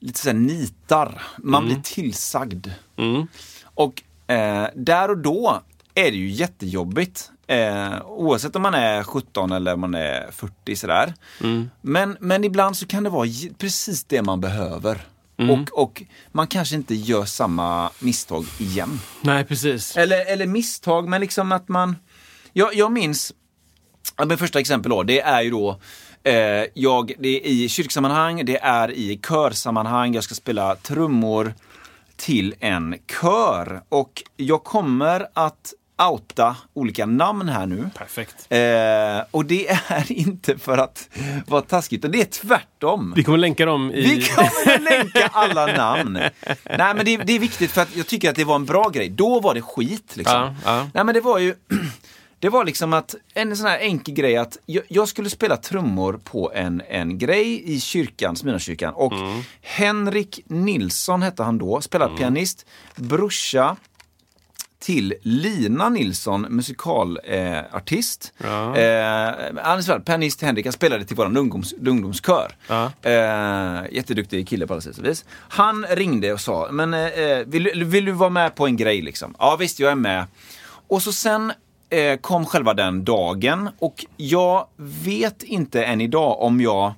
lite 0.04 0.18
så 0.20 0.32
nitar. 0.32 1.23
Man 1.37 1.66
blir 1.66 1.80
tillsagd. 1.82 2.66
Mm. 2.96 3.26
Och 3.64 4.02
eh, 4.32 4.66
där 4.75 5.11
och 5.11 5.18
då 5.18 5.62
är 5.94 6.11
det 6.11 6.16
ju 6.16 6.28
jättejobbigt. 6.28 7.30
Eh, 7.46 8.00
oavsett 8.06 8.56
om 8.56 8.62
man 8.62 8.75
är 8.75 9.02
17 9.02 9.52
eller 9.52 9.76
man 9.76 9.94
är 9.94 10.30
40 10.30 10.76
sådär. 10.76 11.14
Men, 11.80 12.16
men 12.20 12.44
ibland 12.44 12.76
så 12.76 12.87
kan 12.87 13.04
det 13.04 13.11
vara 13.11 13.28
precis 13.58 14.04
det 14.04 14.23
man 14.23 14.40
behöver. 14.40 15.06
Och, 15.50 15.82
och 15.82 16.02
man 16.32 16.46
kanske 16.46 16.76
inte 16.76 16.94
gör 16.94 17.25
samma 17.25 17.90
misstag 17.99 18.46
igen. 18.58 19.00
Nej, 19.20 19.44
precis. 19.44 19.96
Eller, 19.96 20.32
eller 20.32 20.46
misstag, 20.46 21.08
men 21.08 21.20
liksom 21.20 21.52
att 21.52 21.68
man... 21.68 21.96
Jag, 22.52 22.75
jag 22.75 22.92
minns, 22.92 23.32
ja, 24.16 24.25
men 24.25 24.38
första 24.38 24.61
exempel 24.61 24.90
då, 24.90 25.02
det 25.02 25.20
är 25.20 25.42
ju 25.42 25.50
då 25.50 25.80
eh, 26.25 26.35
jag, 26.75 27.12
det 27.19 27.28
är 27.28 27.47
i 27.47 27.69
kyrksammanhang, 27.69 28.45
det 28.45 28.59
är 28.59 28.90
i 28.90 29.21
körsammanhang, 29.28 30.14
jag 30.14 30.25
ska 30.25 30.35
spela 30.35 30.76
trummor 30.76 31.54
till 32.16 32.54
en 32.61 32.95
kör. 33.21 33.83
Och 33.88 34.23
jag 34.37 34.64
kommer 34.64 35.26
att 35.33 35.73
outa 36.11 36.57
olika 36.75 37.07
namn 37.07 37.49
här 37.49 37.66
nu. 37.66 37.90
Perfekt. 37.99 38.47
Eh, 38.49 39.26
och 39.31 39.45
det 39.45 39.69
är 39.69 40.12
inte 40.12 40.59
för 40.59 40.78
att 40.78 41.09
vara 41.47 41.62
taskigt, 41.62 41.99
utan 41.99 42.11
det 42.11 42.21
är 42.21 42.25
tvärtom. 42.25 43.12
Vi 43.16 43.25
kommer 43.25 43.38
länka 43.38 43.66
dem 43.66 43.90
i... 43.90 44.00
Vi 44.00 44.23
kommer 44.23 44.78
länka 44.78 45.31
alla 45.33 45.66
namn. 45.66 46.12
Nej 46.64 46.95
men 46.95 47.04
det, 47.04 47.16
det 47.16 47.33
är 47.33 47.38
viktigt 47.38 47.71
för 47.71 47.83
att 47.83 47.97
jag 47.97 48.07
tycker 48.07 48.31
att 48.31 48.37
det 48.37 48.45
var 48.45 48.57
en 48.57 48.64
bra 48.64 48.88
grej. 48.88 49.09
Då 49.09 49.40
var 49.40 49.54
det 49.54 49.62
skit 49.62 50.16
liksom. 50.16 50.35
Ja, 50.37 50.54
ja. 50.64 50.88
Nej 50.95 51.04
men 51.04 51.14
det 51.14 51.21
var 51.21 51.38
ju 51.38 51.54
Det 52.44 52.50
var 52.50 52.64
liksom 52.64 52.92
att, 52.92 53.14
en 53.34 53.56
sån 53.56 53.66
här 53.66 53.78
enkel 53.78 54.14
grej 54.14 54.36
att 54.36 54.58
jag, 54.66 54.84
jag 54.88 55.08
skulle 55.08 55.30
spela 55.30 55.56
trummor 55.56 56.20
på 56.24 56.52
en, 56.54 56.82
en 56.88 57.18
grej 57.18 57.74
i 57.74 57.80
kyrkan, 57.80 58.36
Smyrnakyrkan. 58.36 58.94
Och 58.94 59.12
Mm. 59.12 59.42
Henrik 59.60 60.40
Nilsson 60.46 61.22
hette 61.22 61.42
han 61.42 61.58
då, 61.58 61.80
spelade 61.80 62.16
pianist, 62.16 62.66
brorsa 62.96 63.76
till 64.78 65.14
Lina 65.22 65.88
Nilsson, 65.88 66.46
musikalartist. 66.50 68.32
Ja. 68.38 68.76
Eh, 68.76 69.34
han 69.62 69.78
är 69.78 70.00
pianist 70.00 70.42
Henrik, 70.42 70.66
han 70.66 70.72
spelade 70.72 71.04
till 71.04 71.16
vår 71.16 71.38
ungdoms, 71.38 71.72
ungdomskör. 71.72 72.56
Ja. 72.68 72.92
Eh, 73.02 73.92
jätteduktig 73.92 74.48
kille 74.48 74.66
på 74.66 74.72
alla 74.74 74.80
sätt 74.80 74.98
och 74.98 75.04
vis. 75.04 75.24
Han 75.30 75.86
ringde 75.90 76.32
och 76.32 76.40
sa, 76.40 76.68
men 76.70 76.94
eh, 76.94 77.38
vill, 77.46 77.84
vill 77.84 78.04
du 78.04 78.12
vara 78.12 78.30
med 78.30 78.54
på 78.54 78.66
en 78.66 78.76
grej 78.76 79.02
liksom? 79.02 79.34
Ja 79.38 79.56
visst, 79.56 79.80
jag 79.80 79.90
är 79.90 79.96
med. 79.96 80.26
Och 80.88 81.02
så 81.02 81.12
sen 81.12 81.52
eh, 81.91 82.17
kom 82.17 82.47
själva 82.47 82.75
den 82.75 83.05
dagen 83.05 83.71
och 83.79 84.07
jag 84.17 84.67
vet 84.76 85.43
inte 85.43 85.85
än 85.85 86.00
idag 86.00 86.41
om 86.43 86.61
jag 86.61 86.93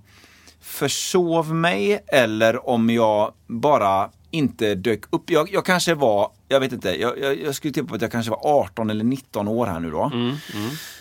försov 0.61 1.55
mig 1.55 2.05
eller 2.07 2.69
om 2.69 2.90
jag 2.90 3.33
bara 3.47 4.11
inte 4.31 4.75
dök 4.75 5.00
upp. 5.11 5.31
Jag, 5.31 5.52
jag 5.52 5.64
kanske 5.64 5.95
var, 5.95 6.31
jag 6.49 6.61
vet 6.61 6.73
inte, 6.73 7.00
jag, 7.00 7.19
jag, 7.19 7.40
jag 7.40 7.55
skulle 7.55 7.73
tippa 7.75 7.88
på 7.88 7.95
att 7.95 8.02
jag 8.02 8.12
kanske 8.12 8.31
var 8.31 8.40
18 8.43 8.90
eller 8.90 9.05
19 9.05 9.49
år 9.49 9.66
här 9.66 9.81
nu 9.81 9.90
då. 9.90 10.11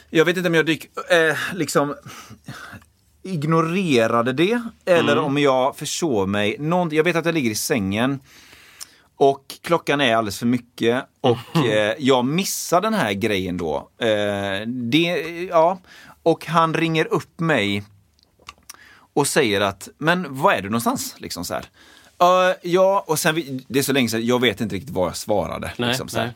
Jag 0.10 0.26
vet 0.26 0.38
inte 0.38 0.50
om 0.50 0.56
jag 0.56 0.66
dyk, 0.66 0.90
eh, 1.10 1.38
liksom 1.54 1.96
ignorerade 3.24 4.34
det 4.34 4.62
eller 4.86 5.18
om 5.18 5.38
jag 5.38 5.76
försov 5.78 6.30
mig. 6.30 6.56
Någon, 6.60 6.90
jag 6.96 7.04
vet 7.04 7.16
att 7.16 7.26
jag 7.26 7.34
ligger 7.34 7.52
i 7.52 7.56
sängen 7.56 8.20
och 9.18 9.56
klockan 9.62 10.02
är 10.02 10.16
alldeles 10.16 10.40
för 10.40 10.46
mycket 10.46 11.04
och 11.22 11.66
eh, 11.66 11.94
jag 12.00 12.26
missar 12.26 12.82
den 12.82 12.94
här 12.94 13.14
grejen 13.14 13.58
då. 13.58 13.90
Eh, 13.98 14.68
det, 14.68 15.08
ja, 15.50 15.80
och 16.24 16.46
han 16.46 16.74
ringer 16.74 17.06
upp 17.14 17.40
mig 17.40 17.84
och 19.14 19.28
säger 19.28 19.62
att, 19.62 19.90
men 19.98 20.26
var 20.42 20.54
är 20.54 20.62
du 20.62 20.70
någonstans? 20.70 21.16
Liksom 21.18 21.46
så 21.46 21.54
här. 21.54 21.66
"Eh, 22.20 22.56
ja, 22.62 23.04
och 23.08 23.20
sen, 23.20 23.64
det 23.68 23.80
är 23.80 23.84
så 23.84 23.94
länge 23.94 24.10
sedan, 24.10 24.26
jag 24.26 24.42
vet 24.42 24.62
inte 24.62 24.76
riktigt 24.76 24.96
vad 24.96 25.08
jag 25.08 25.18
svarade. 25.18 25.72
Nej, 25.78 25.90
liksom 25.90 26.08
så 26.10 26.20
här. 26.20 26.34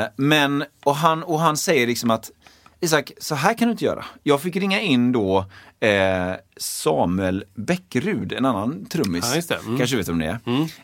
Eh, 0.00 0.06
men, 0.16 0.64
och 0.84 0.96
han, 0.96 1.22
och 1.22 1.40
han 1.40 1.56
säger 1.56 1.86
liksom 1.86 2.10
att 2.10 2.30
Isak, 2.80 3.12
så 3.18 3.34
här 3.34 3.54
kan 3.54 3.68
du 3.68 3.72
inte 3.72 3.84
göra. 3.84 4.04
Jag 4.22 4.42
fick 4.42 4.56
ringa 4.56 4.80
in 4.80 5.12
då 5.12 5.44
eh, 5.80 6.32
Samuel 6.56 7.44
Bäckrud, 7.54 8.32
en 8.32 8.44
annan 8.44 8.86
trummis. 8.86 9.24
Ja, 9.28 9.36
just 9.36 9.48
det. 9.48 9.54
Mm. 9.54 9.78
Kanske 9.78 9.96
vet 9.96 10.08
vem 10.08 10.18
det 10.18 10.38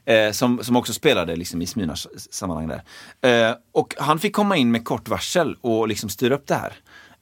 är. 0.04 0.26
Eh, 0.26 0.32
som, 0.32 0.64
som 0.64 0.76
också 0.76 0.92
spelade 0.92 1.36
liksom 1.36 1.62
i 1.62 1.66
Smyrnas 1.66 2.06
sammanhang 2.34 2.68
där. 2.68 2.82
Eh, 3.48 3.56
och 3.72 3.94
han 3.98 4.18
fick 4.18 4.32
komma 4.32 4.56
in 4.56 4.70
med 4.70 4.84
kort 4.84 5.08
varsel 5.08 5.56
och 5.60 5.88
liksom 5.88 6.08
styra 6.08 6.34
upp 6.34 6.46
det 6.46 6.54
här. 6.54 6.72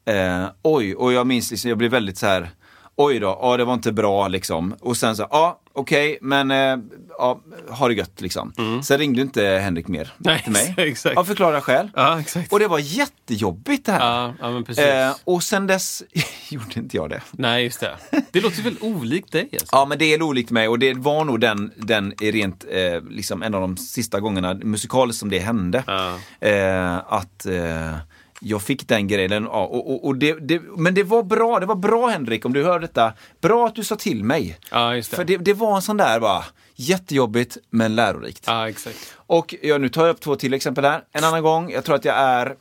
Eh, 0.05 0.51
oj, 0.63 0.95
och 0.95 1.13
jag 1.13 1.27
minns 1.27 1.51
liksom, 1.51 1.69
jag 1.69 1.79
blev 1.79 1.91
väldigt 1.91 2.19
så 2.19 2.27
här 2.27 2.51
Oj 2.97 3.19
då, 3.19 3.39
ja 3.43 3.57
det 3.57 3.65
var 3.65 3.75
inte 3.75 3.93
bra 3.93 4.29
liksom. 4.29 4.75
Och 4.81 4.97
sen 4.97 5.17
så, 5.17 5.27
ja 5.31 5.61
okej, 5.73 6.19
men 6.21 6.51
eh, 6.51 6.77
ja, 7.19 7.41
ha 7.69 7.89
det 7.89 7.95
gött 7.95 8.21
liksom. 8.21 8.53
Sen 8.85 8.99
ringde 8.99 9.21
inte 9.21 9.43
Henrik 9.45 9.89
mer 9.89 10.03
Mm. 10.03 10.13
Nej, 10.19 10.43
till 10.43 10.53
mig. 10.53 10.75
exakt. 10.91 11.17
Av 11.17 11.25
förklara 11.25 11.61
skäl. 11.61 11.91
Ja, 11.97 12.21
exakt. 12.21 12.53
Och 12.53 12.59
det 12.59 12.69
var 12.69 12.79
jättejobbigt 12.79 13.87
det 13.87 13.93
här. 13.93 14.01
Ja, 14.01 14.35
ja 14.41 14.51
men 14.51 14.65
precis. 14.65 14.85
Eh, 14.85 15.15
och 15.25 15.43
sen 15.43 15.67
dess 15.67 16.03
gjorde 16.49 16.67
inte 16.75 16.97
jag 16.97 17.11
det. 17.11 17.23
Nej, 17.31 17.65
just 17.65 17.81
det. 17.81 17.97
Det 18.31 18.41
låter 18.41 18.63
väl 18.63 18.77
olikt 18.81 19.33
dig 19.33 19.49
alltså? 19.53 19.69
Ja 19.73 19.85
men 19.85 19.99
det 19.99 20.15
är 20.15 20.23
olikt 20.23 20.51
mig 20.51 20.69
och 20.69 20.79
det 20.79 20.95
var 20.95 21.25
nog 21.25 21.41
den, 21.41 21.73
den 21.77 22.13
rent, 22.21 22.65
eh, 22.71 23.03
liksom 23.11 23.43
en 23.43 23.55
av 23.55 23.61
de 23.61 23.77
sista 23.77 24.21
gångerna 24.21 24.55
musikaliskt 24.55 25.21
som 25.21 25.31
det 25.31 25.39
hände. 25.39 25.85
Ja. 25.87 26.19
Eh, 26.49 26.97
att 26.97 27.47
eh, 27.47 27.97
jag 28.43 28.63
fick 28.63 28.89
den 28.89 29.09
grejen. 29.09 29.45
Ja, 29.45 29.67
och, 29.67 29.91
och, 29.91 30.05
och 30.05 30.17
det, 30.17 30.33
det, 30.33 30.63
men 30.77 30.95
det 30.95 31.03
var 31.03 31.23
bra, 31.23 31.61
det 31.61 31.67
var 31.67 31.75
bra 31.75 32.07
Henrik 32.07 32.45
om 32.45 32.53
du 32.53 32.65
hör 32.65 32.81
detta. 32.81 33.13
Bra 33.41 33.67
att 33.67 33.75
du 33.75 33.85
sa 33.85 33.97
till 33.97 34.25
mig. 34.25 34.59
Ja, 34.71 34.91
det. 34.91 35.03
För 35.03 35.25
det, 35.25 35.37
det 35.37 35.55
var 35.55 35.77
en 35.77 35.83
sån 35.83 35.97
där 35.97 36.21
bara, 36.21 36.45
jättejobbigt 36.75 37.59
men 37.71 37.95
lärorikt. 37.95 38.45
Ja, 38.47 38.69
exakt. 38.69 39.17
Och 39.17 39.55
ja, 39.63 39.79
nu 39.79 39.89
tar 39.89 40.07
jag 40.07 40.15
upp 40.15 40.21
två 40.21 40.37
till 40.37 40.55
exempel 40.55 40.85
här. 40.85 41.05
En 41.13 41.25
annan 41.25 41.43
gång, 41.43 41.71
jag 41.71 41.85
tror 41.85 41.97
att 41.97 42.05
jag 42.05 42.17
är 42.17 42.57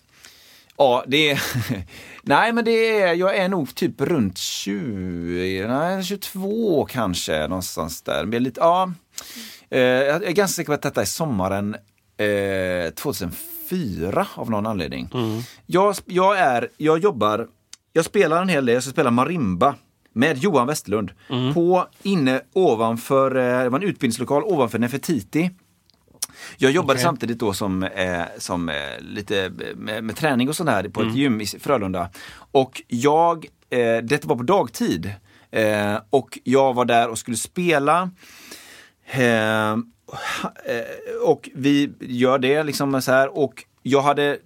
Ja, 0.77 1.03
det 1.07 1.29
är... 1.29 1.41
Nej, 2.23 2.53
men 2.53 2.65
det 2.65 3.01
är, 3.01 3.13
jag 3.13 3.35
är 3.35 3.49
nog 3.49 3.75
typ 3.75 4.01
runt 4.01 4.37
20, 4.37 5.67
nej 5.67 6.03
22 6.03 6.85
kanske, 6.85 7.47
någonstans 7.47 8.01
där. 8.01 8.25
Men 8.25 8.43
lite, 8.43 8.59
ja, 8.59 8.93
eh, 9.69 9.79
jag 9.79 10.23
är 10.23 10.31
ganska 10.31 10.55
säker 10.55 10.67
på 10.67 10.73
att 10.73 10.81
detta 10.81 11.01
är 11.01 11.05
sommaren 11.05 11.75
eh, 12.17 12.89
2004 13.71 14.27
av 14.35 14.49
någon 14.49 14.65
anledning. 14.65 15.09
Jag, 15.65 15.95
jag, 16.05 16.39
är, 16.39 16.69
jag 16.77 16.99
jobbar, 16.99 17.47
jag 17.93 18.05
spelar 18.05 18.41
en 18.41 18.49
hel 18.49 18.65
del, 18.65 18.73
jag 18.73 18.83
ska 18.83 18.91
spela 18.91 19.11
marimba 19.11 19.75
med 20.13 20.37
Johan 20.37 20.67
Westerlund 20.67 21.11
på 21.53 21.87
inne 22.03 22.41
ovanför, 22.53 23.35
eh, 23.35 23.63
det 23.63 23.69
var 23.69 23.79
en 23.79 23.87
utbildningslokal 23.87 24.43
ovanför 24.43 24.79
Nefertiti. 24.79 25.51
Jag 26.57 26.71
jobbade 26.71 26.93
Okej. 26.93 27.03
samtidigt 27.03 27.39
då 27.39 27.53
som, 27.53 27.83
eh, 27.83 28.23
som 28.37 28.69
eh, 28.69 28.75
lite 28.99 29.51
med, 29.75 30.03
med 30.03 30.15
träning 30.15 30.49
och 30.49 30.55
sånt 30.55 30.69
här 30.69 30.89
på 30.89 31.01
ett 31.01 31.15
gym 31.15 31.41
i 31.41 31.45
Frölunda. 31.45 32.09
Och 32.33 32.81
jag, 32.87 33.45
eh, 33.69 33.97
det 34.03 34.25
var 34.25 34.35
på 34.35 34.43
dagtid. 34.43 35.13
Eh, 35.51 35.97
och 36.09 36.39
jag 36.43 36.73
var 36.73 36.85
där 36.85 37.09
och 37.09 37.17
skulle 37.17 37.37
spela. 37.37 38.09
Eh, 40.65 41.27
och 41.27 41.49
vi 41.53 41.91
gör 41.99 42.39
det 42.39 42.63
liksom 42.63 43.01
så 43.01 43.11
här. 43.11 43.37
Och 43.37 43.63
jag 43.83 44.01
hade 44.01 44.37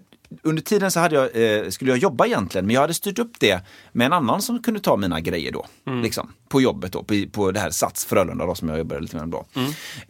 under 0.44 0.62
tiden 0.64 0.92
så 0.92 1.00
hade 1.00 1.16
jag, 1.16 1.64
eh, 1.64 1.70
skulle 1.70 1.92
jag 1.92 1.98
jobba 1.98 2.26
egentligen, 2.26 2.66
men 2.66 2.74
jag 2.74 2.82
hade 2.82 2.94
styrt 2.94 3.20
upp 3.20 3.40
det 3.40 3.62
med 3.92 4.06
en 4.06 4.14
annan 4.14 4.42
som 4.42 4.62
kunde 4.62 4.80
ta 4.80 4.98
mina 4.98 5.20
grejer 5.20 5.52
då. 5.52 5.66
Liksom, 6.04 6.34
på 6.50 6.62
jobbet 6.62 6.92
då, 6.92 7.04
på, 7.04 7.24
på 7.32 7.52
det 7.52 7.60
här 7.60 7.70
Sats 7.70 8.06
Frölunda 8.06 8.46
då, 8.46 8.56
som 8.56 8.70
jag 8.70 8.78
jobbade 8.78 9.02
lite 9.02 9.16
med 9.16 9.28
då. 9.28 9.46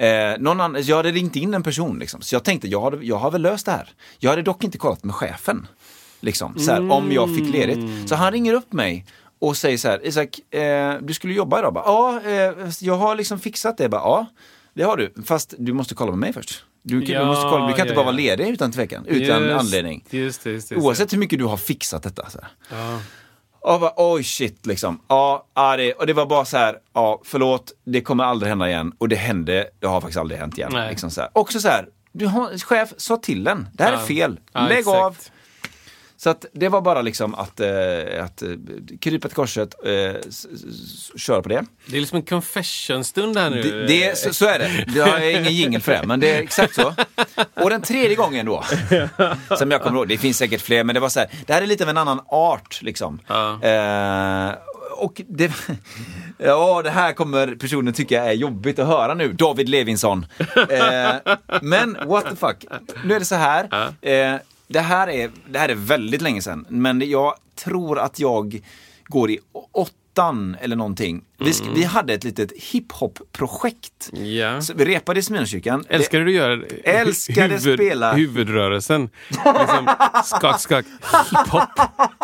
Eh, 0.04 0.38
någon 0.40 0.62
annan, 0.62 0.84
jag 0.84 0.98
hade 0.98 1.12
ringt 1.12 1.36
in 1.36 1.54
en 1.54 1.64
person, 1.64 2.00
liksom, 2.00 2.22
så 2.22 2.36
jag 2.36 2.44
tänkte, 2.44 2.68
jag, 2.68 2.82
hade, 2.82 3.06
jag 3.06 3.16
har 3.16 3.32
väl 3.32 3.42
löst 3.42 3.66
det 3.66 3.72
här. 3.72 3.90
Jag 4.20 4.30
hade 4.30 4.42
dock 4.42 4.64
inte 4.64 4.78
kollat 4.78 5.04
med 5.04 5.16
chefen, 5.16 5.68
liksom, 6.20 6.60
så 6.60 6.72
här, 6.72 6.92
om 6.92 7.12
jag 7.12 7.36
fick 7.36 7.54
ledigt. 7.54 8.10
Så 8.10 8.16
han 8.16 8.32
ringer 8.32 8.54
upp 8.54 8.74
mig 8.74 9.06
och 9.40 9.58
säger 9.58 9.78
så 9.78 9.88
här, 9.88 10.06
Isak, 10.08 10.54
eh, 10.54 10.94
du 11.02 11.14
skulle 11.14 11.34
jobba 11.34 11.60
idag? 11.60 11.74
Ja, 11.86 12.22
eh, 12.26 12.54
jag 12.82 12.98
har 12.98 13.16
liksom 13.16 13.40
fixat 13.40 13.78
det. 13.78 13.90
Bara, 13.90 14.02
ja, 14.02 14.26
det 14.76 14.84
har 14.84 14.98
du, 14.98 15.14
fast 15.26 15.54
du 15.58 15.74
måste 15.74 15.96
kolla 15.96 16.12
med 16.12 16.20
mig 16.20 16.34
först. 16.34 16.66
Du, 16.84 17.00
kan- 17.02 17.06
du, 17.08 17.14
Ja, 17.14 17.26
måste 17.26 17.44
kolla, 17.50 17.68
du 17.68 17.74
kan 17.74 17.82
inte 17.82 17.92
ja, 17.92 17.96
bara 17.96 18.02
ja. 18.02 18.06
vara 18.06 18.16
ledig 18.16 18.48
utan 18.48 18.72
tvekan, 18.72 19.06
utan 19.06 19.44
Just- 19.44 19.60
anledning. 19.60 20.06
Just 20.10 20.44
det, 20.44 20.52
just 20.52 20.70
det. 20.70 20.76
Oavsett 20.76 21.14
hur 21.14 21.18
mycket 21.18 21.40
du 21.40 21.46
har 21.46 21.58
fixat 21.58 22.04
detta. 22.04 22.30
Så 22.30 22.40
här. 22.42 22.50
Ja. 23.62 23.80
Bara, 23.80 23.94
oj 23.98 24.24
shit 24.24 24.66
liksom. 24.66 25.00
Ja, 25.08 25.48
ja, 25.54 25.78
det, 25.78 25.94
och 25.94 26.08
det 26.08 26.14
var 26.14 26.26
bara 26.26 26.46
så 26.46 26.58
här, 26.58 26.76
ja 26.94 27.22
förlåt, 27.26 27.72
det 27.86 28.02
kommer 28.02 28.24
aldrig 28.24 28.50
hända 28.50 28.70
igen. 28.70 28.92
Och 28.98 29.10
det 29.10 29.16
hände, 29.16 29.68
det 29.80 29.88
har 29.88 30.02
faktiskt 30.02 30.20
aldrig 30.20 30.40
hänt 30.40 30.58
igen. 30.58 30.70
Nej. 30.74 30.90
Liksom 30.90 31.12
så 31.12 31.22
här. 31.22 31.30
Också 31.34 31.60
så 31.60 31.68
här, 31.68 31.88
du 32.12 32.26
har, 32.28 32.58
chef 32.58 32.94
sa 32.98 33.18
till 33.18 33.48
en, 33.48 33.68
det 33.74 33.84
här 33.84 33.94
är 33.94 33.98
fel, 33.98 34.40
lägg 34.54 34.78
exakt. 34.80 34.98
av. 34.98 35.18
Så 36.26 36.30
att 36.30 36.46
det 36.54 36.70
var 36.70 36.82
bara 36.82 37.02
liksom 37.02 37.36
att, 37.36 37.60
eh, 37.60 38.24
att 38.24 38.42
eh, 38.42 38.50
krypa 39.02 39.28
till 39.28 39.36
korset, 39.36 39.76
eh, 39.86 39.92
s- 39.92 40.46
s- 40.54 41.22
köra 41.22 41.42
på 41.42 41.50
det. 41.50 41.66
Det 41.86 41.96
är 41.98 42.00
liksom 42.00 42.16
en 42.16 42.24
confession-stund 42.26 43.38
här 43.38 43.50
nu. 43.50 43.62
Det, 43.64 43.88
det 43.88 44.18
så, 44.18 44.34
så 44.34 44.46
är 44.46 44.60
det. 44.60 44.86
Jag 44.96 45.06
har 45.08 45.20
ingen 45.20 45.54
jingel 45.54 45.82
för 45.82 45.92
det, 45.92 46.02
men 46.08 46.20
det 46.20 46.36
är 46.36 46.42
exakt 46.42 46.76
så. 46.76 46.94
Och 47.54 47.70
den 47.70 47.82
tredje 47.82 48.16
gången 48.16 48.46
då, 48.46 48.64
som 49.58 49.72
jag 49.72 49.82
kommer 49.82 49.98
ihåg, 49.98 50.08
det 50.08 50.18
finns 50.18 50.38
säkert 50.38 50.62
fler, 50.62 50.84
men 50.84 50.94
det 50.94 51.00
var 51.00 51.10
så 51.10 51.20
här, 51.20 51.30
det 51.46 51.54
här 51.54 51.62
är 51.62 51.66
lite 51.68 51.84
av 51.84 51.90
en 51.90 51.98
annan 51.98 52.20
art 52.28 52.80
liksom. 52.82 53.20
Ja. 53.28 53.64
Eh, 53.64 54.54
och 54.98 55.22
det, 55.28 55.52
ja, 56.38 56.82
det 56.84 56.90
här 56.90 57.14
kommer 57.14 57.56
personen 57.56 57.94
tycka 57.94 58.24
är 58.26 58.34
jobbigt 58.34 58.80
att 58.80 58.88
höra 58.88 59.14
nu, 59.14 59.34
David 59.34 59.70
Levinsson. 59.70 60.26
Eh, 60.70 61.16
men 61.62 61.98
what 62.06 62.30
the 62.30 62.36
fuck, 62.36 62.66
nu 63.06 63.14
är 63.16 63.20
det 63.20 63.26
så 63.26 63.36
här. 63.36 63.94
Eh, 64.02 64.36
det, 64.68 64.80
här 64.80 65.08
är, 65.10 65.32
det 65.50 65.60
här 65.60 65.70
är 65.70 65.76
väldigt 65.76 66.22
länge 66.22 66.42
sedan, 66.42 66.66
men 66.70 67.10
jag 67.10 67.34
tror 67.64 68.00
att 68.00 68.20
jag 68.20 68.62
går 69.08 69.32
i 69.32 69.40
åttan 69.72 70.58
eller 70.62 70.76
någonting. 70.76 71.24
Vi, 71.38 71.52
sk- 71.52 71.70
vi 71.76 71.84
hade 71.84 72.14
ett 72.14 72.24
litet 72.24 72.52
hiphop-projekt. 72.52 74.10
Ja. 74.14 74.62
Så 74.62 74.74
vi 74.74 74.86
repade 74.86 75.20
i 75.20 75.24
Smyrnakyrkan. 75.24 75.86
Älskar 75.90 76.20
du 76.20 76.26
att 76.28 76.34
göra 76.34 76.62
Älskade 76.84 77.60
spela. 77.60 78.14
huvudrörelsen? 78.14 79.10
Liksom, 79.30 79.90
skak, 80.26 80.60
skak, 80.62 80.86
hiphop, 81.32 81.70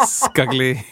skagli. 0.08 0.84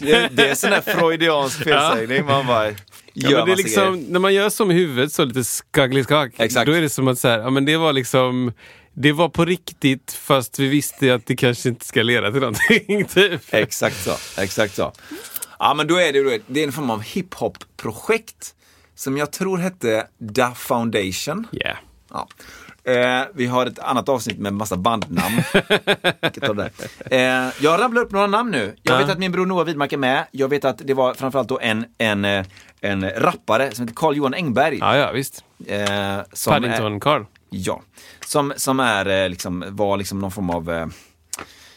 Det, 0.00 0.28
det 0.32 0.48
är 0.48 0.54
sån 0.54 0.70
där 0.70 0.80
freudiansk 0.80 1.64
felsägning. 1.64 2.24
Man 2.26 2.46
bara 2.46 2.70
Ja, 3.12 3.30
gör 3.30 3.38
men 3.38 3.46
det 3.46 3.52
är 3.52 3.56
massa 3.56 3.62
liksom, 3.62 3.94
grejer. 3.94 4.12
när 4.12 4.20
man 4.20 4.34
gör 4.34 4.48
så 4.50 4.64
med 4.64 4.76
huvudet, 4.76 5.12
så 5.12 5.24
lite 5.24 5.44
skagli 5.44 6.04
skak, 6.04 6.32
Exakt. 6.36 6.66
då 6.66 6.72
är 6.72 6.80
det 6.80 6.88
som 6.90 7.08
att 7.08 7.18
så 7.18 7.28
här, 7.28 7.38
ja, 7.38 7.50
men 7.50 7.64
det 7.64 7.76
var 7.76 7.92
liksom 7.92 8.52
det 9.00 9.12
var 9.12 9.28
på 9.28 9.44
riktigt 9.44 10.12
fast 10.12 10.58
vi 10.58 10.68
visste 10.68 11.14
att 11.14 11.26
det 11.26 11.36
kanske 11.36 11.68
inte 11.68 11.84
ska 11.86 12.02
leda 12.02 12.30
till 12.30 12.40
någonting. 12.40 13.04
Typ. 13.14 13.40
Exakt 13.54 13.96
så. 14.04 14.40
Exakt 14.42 14.74
så. 14.74 14.92
Ja, 15.58 15.74
men 15.74 15.86
då 15.86 15.96
är 15.96 16.12
det, 16.12 16.22
då- 16.22 16.42
det 16.46 16.60
är 16.60 16.64
en 16.66 16.72
form 16.72 16.90
av 16.90 17.02
hiphop-projekt 17.02 18.54
som 18.94 19.16
jag 19.16 19.32
tror 19.32 19.58
hette 19.58 20.06
Da 20.18 20.54
Foundation. 20.54 21.46
Yeah. 21.52 21.76
Ja. 22.10 22.28
Eh, 22.92 23.26
vi 23.34 23.46
har 23.46 23.66
ett 23.66 23.78
annat 23.78 24.08
avsnitt 24.08 24.38
med 24.38 24.52
massa 24.54 24.76
bandnamn. 24.76 25.42
Eh, 27.10 27.20
jag 27.60 27.80
rabblar 27.80 28.02
upp 28.02 28.10
några 28.10 28.26
namn 28.26 28.50
nu. 28.50 28.76
Jag 28.82 28.94
Ja. 28.94 28.98
vet 28.98 29.10
att 29.10 29.18
min 29.18 29.32
bror 29.32 29.46
Noah 29.46 29.64
Widmark 29.66 29.92
är 29.92 29.96
med. 29.96 30.26
Jag 30.30 30.48
vet 30.48 30.64
att 30.64 30.78
det 30.84 30.94
var 30.94 31.14
framförallt 31.14 31.48
då 31.48 31.58
en, 31.60 31.84
en, 31.98 32.24
eh, 32.24 32.44
en 32.80 33.10
rappare 33.10 33.74
som 33.74 33.84
heter 33.84 33.94
Carl 33.96 34.16
Johan 34.16 34.34
Engberg. 34.34 34.78
Ja, 34.80 34.96
ja, 34.96 35.12
visst. 35.12 35.44
Eh, 35.66 35.78
Paddington-Karl. 36.48 37.24
Ja, 37.50 37.82
som, 38.26 38.52
som 38.56 38.80
är, 38.80 39.24
eh, 39.24 39.28
liksom, 39.28 39.64
var 39.68 39.96
liksom 39.96 40.18
någon 40.18 40.30
form 40.30 40.50
av 40.50 40.70
eh, 40.70 40.86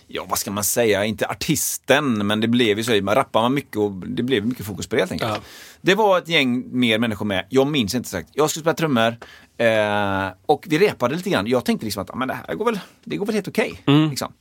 ja 0.07 0.25
vad 0.29 0.39
ska 0.39 0.51
man 0.51 0.63
säga, 0.63 1.05
inte 1.05 1.27
artisten, 1.27 2.27
men 2.27 2.39
det 2.39 2.47
blev 2.47 2.77
ju 2.77 2.83
så, 2.83 3.03
man 3.03 3.15
rappar 3.15 3.41
man 3.41 3.53
mycket 3.53 3.77
och 3.77 3.91
det 3.91 4.23
blev 4.23 4.45
mycket 4.45 4.65
fokus 4.65 4.87
på 4.87 4.95
det 4.95 5.01
helt 5.01 5.11
enkelt. 5.11 5.31
Ja. 5.31 5.41
Det 5.81 5.95
var 5.95 6.17
ett 6.17 6.27
gäng 6.27 6.79
mer 6.79 6.99
människor 6.99 7.25
med, 7.25 7.45
jag 7.49 7.67
minns 7.67 7.95
inte 7.95 8.09
sagt. 8.09 8.29
Jag 8.33 8.49
skulle 8.49 8.61
spela 8.61 8.73
trummor 8.73 9.17
eh, 9.57 10.29
och 10.45 10.65
vi 10.69 10.79
repade 10.79 11.15
lite 11.15 11.29
grann. 11.29 11.47
Jag 11.47 11.65
tänkte 11.65 11.85
liksom 11.85 12.03
att 12.03 12.15
men 12.15 12.27
det 12.27 12.37
här 12.47 12.55
går 12.55 12.65
väl, 12.65 12.79
det 13.03 13.17
går 13.17 13.25
väl 13.25 13.35
helt 13.35 13.47
okej. 13.47 13.83
liksom. 14.09 14.33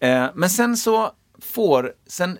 eh, 0.00 0.26
men 0.34 0.50
sen 0.50 0.76
så 0.76 1.12
får, 1.40 1.92
sen, 2.06 2.38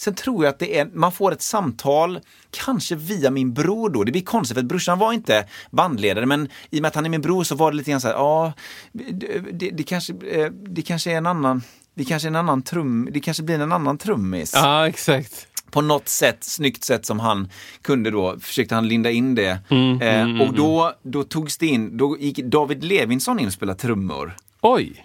sen 0.00 0.14
tror 0.14 0.44
jag 0.44 0.52
att 0.52 0.58
det 0.58 0.78
är, 0.78 0.90
man 0.92 1.12
får 1.12 1.32
ett 1.32 1.42
samtal, 1.42 2.20
kanske 2.50 2.94
via 2.94 3.30
min 3.30 3.54
bror 3.54 3.90
då. 3.90 4.04
Det 4.04 4.12
blir 4.12 4.22
konstigt 4.22 4.54
för 4.54 4.60
att 4.62 4.68
brorsan 4.68 4.98
var 4.98 5.12
inte 5.12 5.46
bandledare 5.70 6.26
men 6.26 6.48
i 6.70 6.78
och 6.78 6.82
med 6.82 6.88
att 6.88 6.94
han 6.94 7.06
är 7.06 7.10
min 7.10 7.20
bror 7.20 7.44
så 7.44 7.54
var 7.54 7.70
det 7.70 7.76
lite 7.76 7.90
grann 7.90 8.00
så 8.00 8.08
här, 8.08 8.14
ja, 8.14 8.52
det, 8.92 9.38
det, 9.52 9.70
det, 9.70 9.82
kanske, 9.82 10.12
eh, 10.12 10.50
det 10.52 10.82
kanske 10.82 11.12
är 11.12 11.16
en 11.16 11.26
annan 11.26 11.62
det 11.94 12.04
kanske, 12.04 12.28
är 12.28 12.30
en 12.30 12.36
annan 12.36 12.62
trum, 12.62 13.08
det 13.12 13.20
kanske 13.20 13.42
blir 13.42 13.60
en 13.60 13.72
annan 13.72 13.98
trummis. 13.98 14.52
Ja, 14.54 14.88
exakt. 14.88 15.46
På 15.70 15.80
något 15.80 16.08
sätt, 16.08 16.44
snyggt 16.44 16.84
sätt 16.84 17.06
som 17.06 17.20
han 17.20 17.48
kunde 17.82 18.10
då, 18.10 18.38
försökte 18.40 18.74
han 18.74 18.88
linda 18.88 19.10
in 19.10 19.34
det. 19.34 19.58
Mm, 19.68 20.00
eh, 20.02 20.42
och 20.42 20.54
då, 20.54 20.92
då 21.02 21.24
togs 21.24 21.58
det 21.58 21.66
in, 21.66 21.96
då 21.96 22.18
gick 22.18 22.38
David 22.38 22.84
Levinson 22.84 23.40
in 23.40 23.46
och 23.46 23.52
spelade 23.52 23.78
trummor. 23.78 24.36
Oj! 24.60 25.04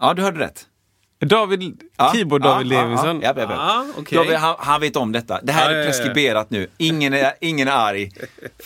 Ja, 0.00 0.14
du 0.14 0.22
hörde 0.22 0.38
rätt. 0.38 0.66
David, 1.26 1.82
Ja, 2.04 2.12
keyboard 2.14 2.42
David 2.42 2.66
ja, 2.72 2.82
Levinson? 2.82 3.20
Ja, 3.20 3.32
ja, 3.36 3.84
ja. 4.10 4.16
David, 4.18 4.36
han, 4.36 4.54
han 4.58 4.80
vet 4.80 4.96
om 4.96 5.12
detta. 5.12 5.40
Det 5.42 5.52
här 5.52 5.70
Ja, 5.70 5.70
är 5.70 5.74
ja, 5.74 5.80
ja. 5.80 5.86
preskriberat 5.86 6.50
nu. 6.50 6.66
Ingen 6.78 7.12
är, 7.12 7.32
ingen 7.40 7.68
är 7.68 7.72
arg. 7.72 8.10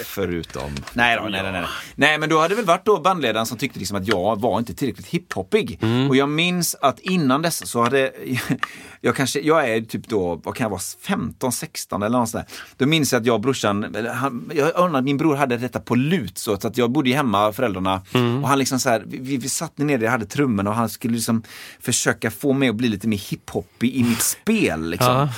Förutom... 0.04 0.70
Nej, 0.92 1.16
då, 1.16 1.28
nej, 1.28 1.42
nej, 1.42 1.52
nej. 1.52 1.64
Nej, 1.94 2.18
men 2.18 2.28
då 2.28 2.38
hade 2.38 2.48
det 2.48 2.54
väl 2.54 2.64
varit 2.64 2.84
då 2.84 3.00
bandledaren 3.00 3.46
som 3.46 3.58
tyckte 3.58 3.78
liksom 3.78 3.96
att 3.98 4.08
jag 4.08 4.40
var 4.40 4.58
inte 4.58 4.74
tillräckligt 4.74 5.06
hiphoppig. 5.06 5.78
Mm. 5.82 6.08
Och 6.08 6.16
jag 6.16 6.28
minns 6.28 6.76
att 6.80 6.98
innan 6.98 7.42
dess 7.42 7.70
så 7.70 7.82
hade 7.82 8.12
jag 9.00 9.16
kanske, 9.16 9.40
jag 9.40 9.70
är 9.70 9.80
typ 9.80 10.08
då, 10.08 10.40
vad 10.44 10.54
kan 10.54 10.64
jag 10.64 10.70
vara, 10.70 10.80
15, 11.00 11.52
16 11.52 12.02
eller 12.02 12.18
något 12.18 12.28
sånt 12.28 12.46
där. 12.48 12.56
Då 12.76 12.86
minns 12.86 13.12
jag 13.12 13.20
att 13.20 13.26
jag 13.26 13.34
och 13.34 13.40
brorsan, 13.40 13.96
han, 14.14 14.50
jag 14.54 14.72
undrar 14.76 14.98
att 14.98 15.04
min 15.04 15.16
bror 15.16 15.36
hade 15.36 15.56
detta 15.56 15.80
på 15.80 15.94
lut 15.94 16.38
så 16.38 16.52
att 16.52 16.78
jag 16.78 16.90
bodde 16.90 17.10
hemma, 17.10 17.52
föräldrarna. 17.52 18.02
Mm. 18.12 18.42
Och 18.42 18.48
han 18.48 18.58
liksom 18.58 18.78
så 18.80 18.88
här, 18.88 19.02
vi, 19.06 19.36
vi 19.36 19.48
satt 19.48 19.78
ner 19.78 19.98
jag 19.98 20.10
hade 20.10 20.26
trummorna 20.26 20.70
och 20.70 20.76
han 20.76 20.88
skulle 20.88 21.14
liksom 21.14 21.42
försöka 21.80 22.30
få 22.30 22.52
mig 22.52 22.68
att 22.68 22.74
bli 22.74 22.88
lite 22.88 23.08
mer 23.08 23.16
hiphop 23.30 23.82
i 23.82 24.02
mitt 24.02 24.22
spel. 24.22 24.90
Liksom. 24.90 25.14
Ja. 25.14 25.28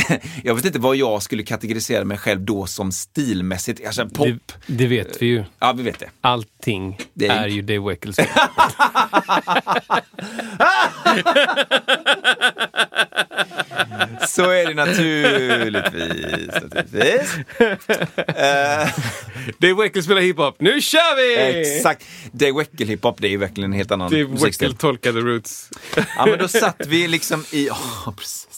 Jag 0.44 0.54
vet 0.54 0.64
inte 0.64 0.78
vad 0.78 0.96
jag 0.96 1.22
skulle 1.22 1.42
kategorisera 1.42 2.04
mig 2.04 2.18
själv 2.18 2.40
då 2.40 2.66
som 2.66 2.92
stilmässigt. 2.92 3.86
Alltså 3.86 4.08
pop. 4.08 4.26
Det, 4.66 4.72
det 4.76 4.86
vet 4.86 5.22
vi 5.22 5.26
ju. 5.26 5.44
Ja, 5.58 5.72
vi 5.72 5.82
vet 5.82 5.98
det. 5.98 6.08
Allting 6.20 6.98
Det 7.14 7.26
är- 7.26 7.42
är 7.44 7.48
ju 7.48 7.62
Dave 7.62 7.88
Weckels. 7.90 8.16
Så 14.28 14.50
är 14.50 14.66
det 14.66 14.74
naturligtvis. 14.74 16.48
naturligtvis. 16.62 17.36
Eh, 18.16 18.88
Dave 19.58 19.74
Weckel 19.82 20.02
spelar 20.02 20.20
hiphop. 20.20 20.56
Nu 20.60 20.80
kör 20.80 21.16
vi! 21.16 21.60
exakt. 21.76 22.04
Dave 22.32 22.52
Weckel 22.52 22.88
hiphop, 22.88 23.16
det 23.20 23.26
är 23.26 23.30
ju 23.30 23.36
verkligen 23.36 23.72
en 23.72 23.76
helt 23.76 23.90
annan 23.90 24.10
Dave 24.10 24.24
musikstil. 24.28 24.68
Weckel 24.68 24.78
tolkade 24.78 25.20
Roots. 25.20 25.70
Ja, 26.16 26.26
men 26.26 26.38
då 26.38 26.48
satt 26.48 26.86
vi 26.86 27.08
liksom 27.08 27.44
i, 27.50 27.66
ja 27.66 28.14
precis. 28.16 28.51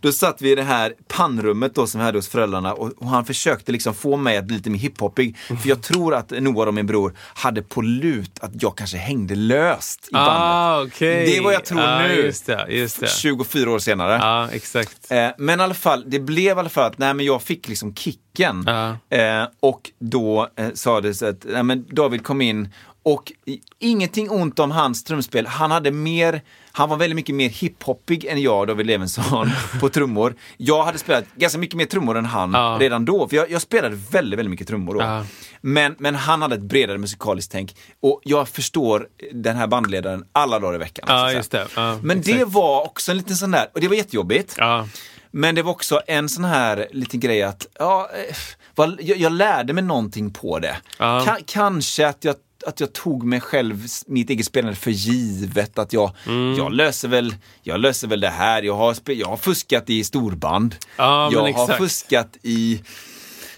Då 0.00 0.12
satt 0.12 0.42
vi 0.42 0.50
i 0.50 0.54
det 0.54 0.62
här 0.62 0.94
pannrummet 1.08 1.74
då 1.74 1.86
som 1.86 2.00
vi 2.00 2.04
hade 2.04 2.18
hos 2.18 2.28
föräldrarna 2.28 2.72
och, 2.72 2.92
och 2.96 3.08
han 3.08 3.24
försökte 3.24 3.72
liksom 3.72 3.94
få 3.94 4.16
mig 4.16 4.36
att 4.36 4.44
bli 4.44 4.56
lite 4.56 4.70
mer 4.70 4.78
hiphoppig. 4.78 5.36
För 5.38 5.68
jag 5.68 5.82
tror 5.82 6.14
att 6.14 6.30
Noah 6.30 6.68
och 6.68 6.74
min 6.74 6.86
bror 6.86 7.14
hade 7.18 7.62
på 7.62 7.80
lut 7.82 8.38
att 8.40 8.50
jag 8.62 8.76
kanske 8.76 8.96
hängde 8.96 9.34
löst 9.34 10.08
i 10.08 10.12
bandet. 10.12 10.32
Ah, 10.36 10.82
okej. 10.82 11.26
Det 11.26 11.36
är 11.36 11.42
vad 11.42 11.54
jag 11.54 11.64
tror 11.64 11.80
ah, 11.80 11.98
nu. 11.98 12.14
Just 12.14 12.46
det, 12.46 12.66
just 12.68 13.00
det. 13.00 13.10
24 13.10 13.70
år 13.70 13.78
senare. 13.78 14.12
Ja, 14.12 14.48
exakt. 14.52 15.10
Eh, 15.10 15.28
men 15.38 15.60
i 15.60 15.62
alla 15.62 15.74
fall, 15.74 16.04
det 16.06 16.20
blev 16.20 16.56
i 16.56 16.60
alla 16.60 16.68
fall 16.68 16.84
att 16.84 16.98
nej, 16.98 17.14
men 17.14 17.26
jag 17.26 17.42
fick 17.42 17.68
liksom 17.68 17.94
kicken. 17.94 18.64
Ja. 18.66 19.16
Eh, 19.16 19.48
och 19.60 19.90
då 19.98 20.48
eh, 20.56 20.68
sa 20.74 21.00
det 21.00 21.14
så 21.14 21.26
att 21.26 21.44
nej, 21.44 21.62
men 21.62 21.86
David 21.90 22.24
kom 22.24 22.40
in 22.40 22.68
och 23.02 23.32
ingenting 23.78 24.30
ont 24.30 24.58
om 24.58 24.70
hans 24.70 25.04
trumspel. 25.04 25.46
Han 25.46 25.70
hade 25.70 25.90
mer, 25.90 26.42
han 26.72 26.88
var 26.88 26.96
väldigt 26.96 27.16
mycket 27.16 27.34
mer 27.34 27.48
hiphoppig 27.48 28.24
än 28.24 28.42
jag, 28.42 28.66
David 28.66 28.86
Levinson, 28.86 29.50
på 29.80 29.88
trummor. 29.88 30.34
Jag 30.56 30.84
hade 30.84 30.98
spelat 30.98 31.24
ganska 31.36 31.58
mycket 31.58 31.76
mer 31.76 31.84
trummor 31.84 32.18
än 32.18 32.24
han 32.24 32.52
Ja. 32.52 32.76
redan 32.80 33.04
då. 33.04 33.28
För 33.28 33.36
jag, 33.36 33.50
jag 33.50 33.62
spelade 33.62 33.96
väldigt, 34.10 34.38
väldigt 34.38 34.50
mycket 34.50 34.68
trummor 34.68 34.94
då. 34.94 35.00
Ja. 35.00 35.24
Men, 35.60 35.94
men 35.98 36.14
han 36.14 36.42
hade 36.42 36.54
ett 36.54 36.60
bredare 36.62 36.98
musikaliskt 36.98 37.52
tänk. 37.52 37.76
Och 38.02 38.20
jag 38.24 38.48
förstår 38.48 39.06
den 39.32 39.56
här 39.56 39.66
bandledaren 39.66 40.24
alla 40.32 40.58
dagar 40.58 40.74
i 40.74 40.78
veckan. 40.78 41.06
så 41.08 41.12
att 41.12 41.20
Ja, 41.20 41.26
säga. 41.26 41.36
just 41.36 41.50
det. 41.50 41.98
Men 42.02 42.20
det 42.20 42.32
exakt. 42.32 42.52
var 42.52 42.82
också 42.84 43.10
en 43.10 43.16
liten 43.16 43.36
sån 43.36 43.50
där, 43.50 43.66
och 43.74 43.80
det 43.80 43.88
var 43.88 43.94
jättejobbigt. 43.94 44.54
Ja. 44.58 44.88
Men 45.30 45.54
det 45.54 45.62
var 45.62 45.72
också 45.72 46.00
en 46.06 46.28
sån 46.28 46.44
här 46.44 46.86
liten 46.92 47.20
grej 47.20 47.42
att, 47.42 47.66
ja, 47.78 48.08
eh, 48.28 48.84
jag, 49.00 49.18
jag 49.18 49.32
lärde 49.32 49.72
mig 49.72 49.84
någonting 49.84 50.32
på 50.32 50.58
det. 50.58 50.76
Ka- 50.98 51.42
kanske 51.46 52.08
att 52.08 52.24
jag, 52.24 52.36
att 52.66 52.80
jag 52.80 52.92
tog 52.92 53.24
mig 53.24 53.40
själv, 53.40 53.86
mitt 54.06 54.30
eget 54.30 54.46
spelande 54.46 54.76
för 54.76 54.90
givet. 54.90 55.78
Att 55.78 55.92
jag, 55.92 56.10
Mm. 56.26 56.54
jag, 56.58 56.72
löser 56.72 57.08
väl, 57.08 57.34
jag 57.62 57.80
löser 57.80 58.08
väl 58.08 58.20
det 58.20 58.28
här. 58.30 58.62
Jag 58.62 58.74
har, 58.76 58.96
jag 59.04 59.26
har 59.28 59.36
fuskat 59.36 59.90
i 59.90 60.04
storband. 60.04 60.74
Men 60.96 61.32
jag 61.32 61.40
har 61.40 61.48
exakt. 61.48 61.78
fuskat 61.78 62.36
i, 62.42 62.80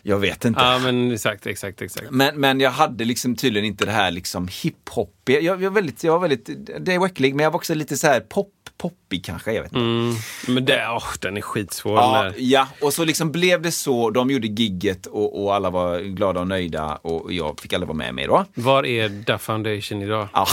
jag 0.06 0.18
vet 0.18 0.44
inte. 0.44 0.60
ja, 0.60 0.78
men 0.78 1.12
exakt, 1.12 1.46
exakt, 1.46 1.82
exakt. 1.82 2.10
Men, 2.10 2.40
men 2.40 2.60
jag 2.60 2.70
hade 2.70 3.04
liksom 3.04 3.36
tydligen 3.36 3.66
inte 3.66 3.84
det 3.84 3.92
här 3.92 4.10
liksom 4.10 4.48
hiphop. 4.62 5.14
Jag, 5.24 5.42
jag, 5.42 5.56
var 5.56 5.70
väldigt, 5.70 6.04
jag 6.04 6.12
var 6.12 6.18
väldigt, 6.28 6.50
det 6.80 6.94
är 6.94 6.98
wacklig, 6.98 7.34
men 7.34 7.44
jag 7.44 7.50
var 7.50 7.56
också 7.56 7.74
lite 7.74 7.96
så 7.96 8.06
här 8.06 8.20
pop, 8.20 8.52
poppig 8.78 9.24
kanske, 9.24 9.52
jag 9.52 9.62
vet 9.62 9.72
inte. 9.72 9.80
Mm. 9.80 10.14
Men 10.48 10.64
det, 10.64 10.86
åh, 10.90 11.04
den 11.20 11.36
är 11.36 11.40
skitsvår. 11.40 11.96
Ja, 11.98 12.32
ja, 12.36 12.68
och 12.80 12.92
så 12.92 13.04
liksom 13.04 13.32
blev 13.32 13.62
det 13.62 13.72
så. 13.72 14.10
De 14.10 14.30
gjorde 14.30 14.46
gigget 14.46 15.06
och, 15.06 15.44
och 15.44 15.54
alla 15.54 15.70
var 15.70 16.00
glada 16.00 16.40
och 16.40 16.48
nöjda 16.48 16.96
och 16.96 17.32
jag 17.32 17.60
fick 17.60 17.72
aldrig 17.72 17.88
vara 17.88 17.98
med 17.98 18.14
mig 18.14 18.26
då. 18.26 18.44
Var 18.54 18.86
är 18.86 19.08
Da 19.08 19.38
Foundation 19.38 20.02
idag? 20.02 20.28
Ja, 20.32 20.46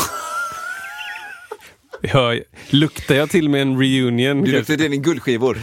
Ja, 2.13 2.35
luktar 2.69 3.15
jag 3.15 3.29
till 3.29 3.49
med 3.49 3.61
en 3.61 3.79
reunion? 3.79 4.41
du 4.43 4.51
luktade 4.51 4.87
din 4.87 5.01
guldskivor. 5.01 5.57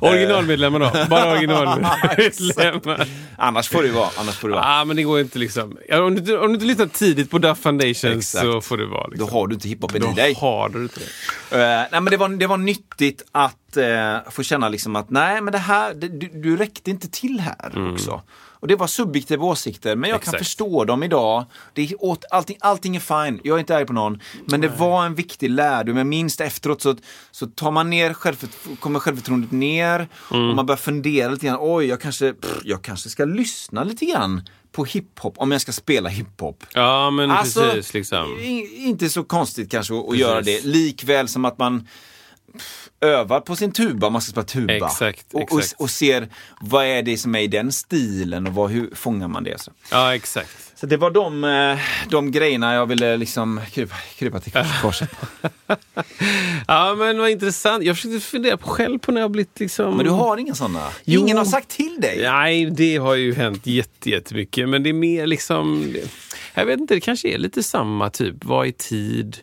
Originalmedlemmar 0.00 0.78
då? 0.80 0.90
Bara 1.10 1.32
originalmedlemmar? 1.32 3.08
Annars 3.38 3.68
får 3.68 3.82
det 3.82 3.90
vara. 3.90 4.08
Annars 4.16 4.34
får 4.38 4.48
det 4.48 4.54
vara. 4.54 4.64
ah, 4.80 4.84
men 4.84 4.96
det 4.96 5.02
går 5.02 5.20
inte 5.20 5.38
liksom. 5.38 5.76
Om, 5.92 6.14
du, 6.14 6.38
om 6.38 6.48
du 6.48 6.54
inte 6.54 6.66
lyssnar 6.66 6.86
tidigt 6.86 7.30
på 7.30 7.38
Da 7.38 7.54
Foundation 7.54 8.12
Exakt. 8.18 8.44
så 8.44 8.60
får 8.60 8.76
det 8.78 8.86
vara. 8.86 9.04
Då 9.04 9.10
Liksom. 9.10 9.28
har 9.32 9.46
du 9.46 9.54
inte 9.54 9.68
hiphopen 9.68 10.00
Då 10.02 10.10
i 10.10 10.14
dig. 10.14 10.34
har 10.40 10.68
du 10.68 10.82
inte 10.82 11.00
det. 11.50 11.56
Eh, 11.56 11.60
nej, 11.92 12.00
men 12.00 12.04
det, 12.04 12.16
var, 12.16 12.28
det 12.28 12.46
var 12.46 12.56
nyttigt 12.56 13.22
att 13.32 13.76
eh, 13.76 14.16
få 14.30 14.42
känna 14.42 14.68
liksom 14.68 14.96
att 14.96 15.10
nej, 15.10 15.40
men 15.40 15.52
det 15.52 15.58
här, 15.58 15.94
det, 15.94 16.08
du, 16.08 16.30
du 16.34 16.56
räckte 16.56 16.90
inte 16.90 17.08
till 17.10 17.40
här 17.40 17.92
också. 17.92 18.22
Och 18.62 18.68
det 18.68 18.76
var 18.76 18.86
subjektiva 18.86 19.44
åsikter, 19.46 19.96
men 19.96 20.10
jag 20.10 20.20
kan. 20.22 20.34
Exakt. 20.34 20.38
förstå 20.44 20.84
dem 20.84 21.02
idag. 21.02 21.44
Det 21.72 21.82
är, 21.82 22.04
åt, 22.04 22.24
allting, 22.30 22.56
allting 22.60 22.96
är 22.96 23.00
fine, 23.00 23.40
jag 23.44 23.54
är 23.56 23.60
inte 23.60 23.76
arg 23.76 23.86
på 23.86 23.92
någon. 23.92 24.20
Men 24.44 24.60
det 24.60 24.68
var 24.68 25.06
en 25.06 25.14
viktig 25.14 25.50
lärdom. 25.50 25.96
Jag 25.96 26.06
minns 26.06 26.36
det 26.36 26.44
efteråt 26.44 26.82
så, 26.82 26.96
så 27.30 27.46
tar 27.46 27.70
man 27.70 27.90
ner 27.90 28.12
självfört, 28.14 28.50
kommer 28.80 28.98
självförtroendet 28.98 29.52
ner 29.52 30.08
Mm. 30.30 30.48
och 30.50 30.56
man 30.56 30.66
börjar 30.66 30.76
fundera 30.78 31.30
lite 31.30 31.46
grann. 31.46 31.58
Oj, 31.60 31.86
jag 31.86 32.00
kanske, 32.00 32.32
pff, 32.32 32.58
jag 32.64 32.82
kanske 32.82 33.08
ska 33.08 33.24
lyssna 33.24 33.84
lite 33.84 34.04
grann 34.04 34.42
på 34.72 34.84
hiphop 34.84 35.34
om 35.36 35.52
jag 35.52 35.60
ska 35.60 35.72
spela 35.72 36.08
hiphop. 36.08 36.64
Ja, 36.74 37.10
men 37.10 37.30
Alltså, 37.30 37.60
precis. 37.60 37.94
Liksom. 37.94 38.38
Inte 38.76 39.08
så 39.08 39.24
konstigt 39.24 39.70
kanske 39.70 39.94
att, 39.94 40.04
Precis. 40.06 40.20
göra 40.20 40.40
det. 40.42 40.64
Likväl 40.64 41.28
som 41.28 41.44
att 41.44 41.58
man 41.58 41.88
övar 43.00 43.40
på 43.40 43.56
sin 43.56 43.72
tuba 43.72 44.10
man 44.10 44.22
ska 44.22 44.30
spela 44.30 44.44
tuba. 44.44 44.72
Exakt, 44.86 45.26
och, 45.32 45.40
exakt. 45.42 45.72
Och, 45.72 45.80
och 45.80 45.90
ser 45.90 46.28
vad 46.60 46.84
är 46.86 47.02
det 47.02 47.16
som 47.18 47.34
är 47.34 47.40
i 47.40 47.46
den 47.46 47.72
stilen 47.72 48.46
och 48.46 48.54
vad, 48.54 48.70
hur 48.70 48.90
fångar 48.94 49.28
man 49.28 49.44
det. 49.44 49.60
Så, 49.60 49.70
Ja, 49.90 50.14
exakt. 50.14 50.72
så 50.74 50.86
det 50.86 50.96
var 50.96 51.10
de, 51.10 51.44
eh, 51.44 51.78
de 52.10 52.30
grejerna 52.30 52.74
jag 52.74 52.86
ville 52.86 53.16
liksom 53.16 53.60
krypa, 53.72 53.94
krypa 54.18 54.40
till 54.40 54.52
korset. 54.82 55.10
Ja, 56.68 56.94
men 56.98 57.18
vad 57.18 57.30
intressant. 57.30 57.84
Jag 57.84 57.96
försökte 57.96 58.20
fundera 58.20 58.56
på 58.56 58.68
själv 58.68 58.98
på 58.98 59.12
när 59.12 59.20
jag 59.20 59.30
blivit 59.30 59.60
liksom... 59.60 59.96
Men 59.96 60.04
du 60.06 60.10
har 60.10 60.36
inga 60.36 60.54
sådana? 60.54 60.88
Jo. 61.04 61.20
Ingen 61.20 61.36
har 61.36 61.44
sagt 61.44 61.68
till 61.68 62.00
dig? 62.00 62.22
Nej, 62.22 62.64
det 62.70 62.96
har 62.96 63.14
ju 63.14 63.34
hänt 63.34 63.66
jätte- 63.66 64.10
jättemycket. 64.10 64.68
Men 64.68 64.82
det 64.82 64.88
är 64.88 64.94
mer 64.94 65.26
liksom... 65.26 65.94
Jag 66.54 66.66
vet 66.66 66.80
inte, 66.80 66.94
det 66.94 67.00
kanske 67.00 67.28
är 67.28 67.38
lite 67.38 67.62
samma 67.62 68.10
typ. 68.10 68.44
Var 68.44 68.64
i 68.64 68.72
tid, 68.72 69.36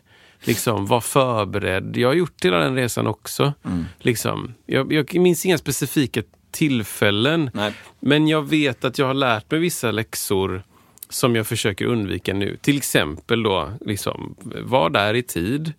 liksom, 0.44 0.86
var 0.86 1.00
förberedd. 1.00 1.96
Jag 1.96 2.08
har 2.08 2.14
gjort 2.14 2.44
hela 2.44 2.58
den 2.58 2.74
resan 2.74 3.06
också. 3.06 3.52
Mm. 3.64 3.84
Liksom. 3.98 4.54
Jag, 4.66 4.92
jag 4.92 5.14
minns 5.14 5.46
inga 5.46 5.58
specifika 5.58 6.22
tillfällen. 6.50 7.50
Nej. 7.54 7.72
Men 8.00 8.28
jag 8.28 8.48
vet 8.48 8.84
att 8.84 8.98
jag 8.98 9.06
har 9.06 9.14
lärt 9.14 9.50
mig 9.50 9.60
vissa 9.60 9.90
läxor 9.90 10.62
som 11.08 11.36
jag 11.36 11.46
försöker 11.46 11.84
undvika 11.86 12.34
nu. 12.34 12.56
Till 12.60 12.76
exempel 12.76 13.42
då, 13.42 13.72
liksom, 13.80 14.34
var 14.62 14.90
där 14.90 15.14
i 15.14 15.22
tid. 15.22 15.72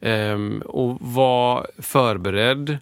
ehm, 0.00 0.62
och 0.66 0.96
var 1.00 1.66
förberedd. 1.78 2.78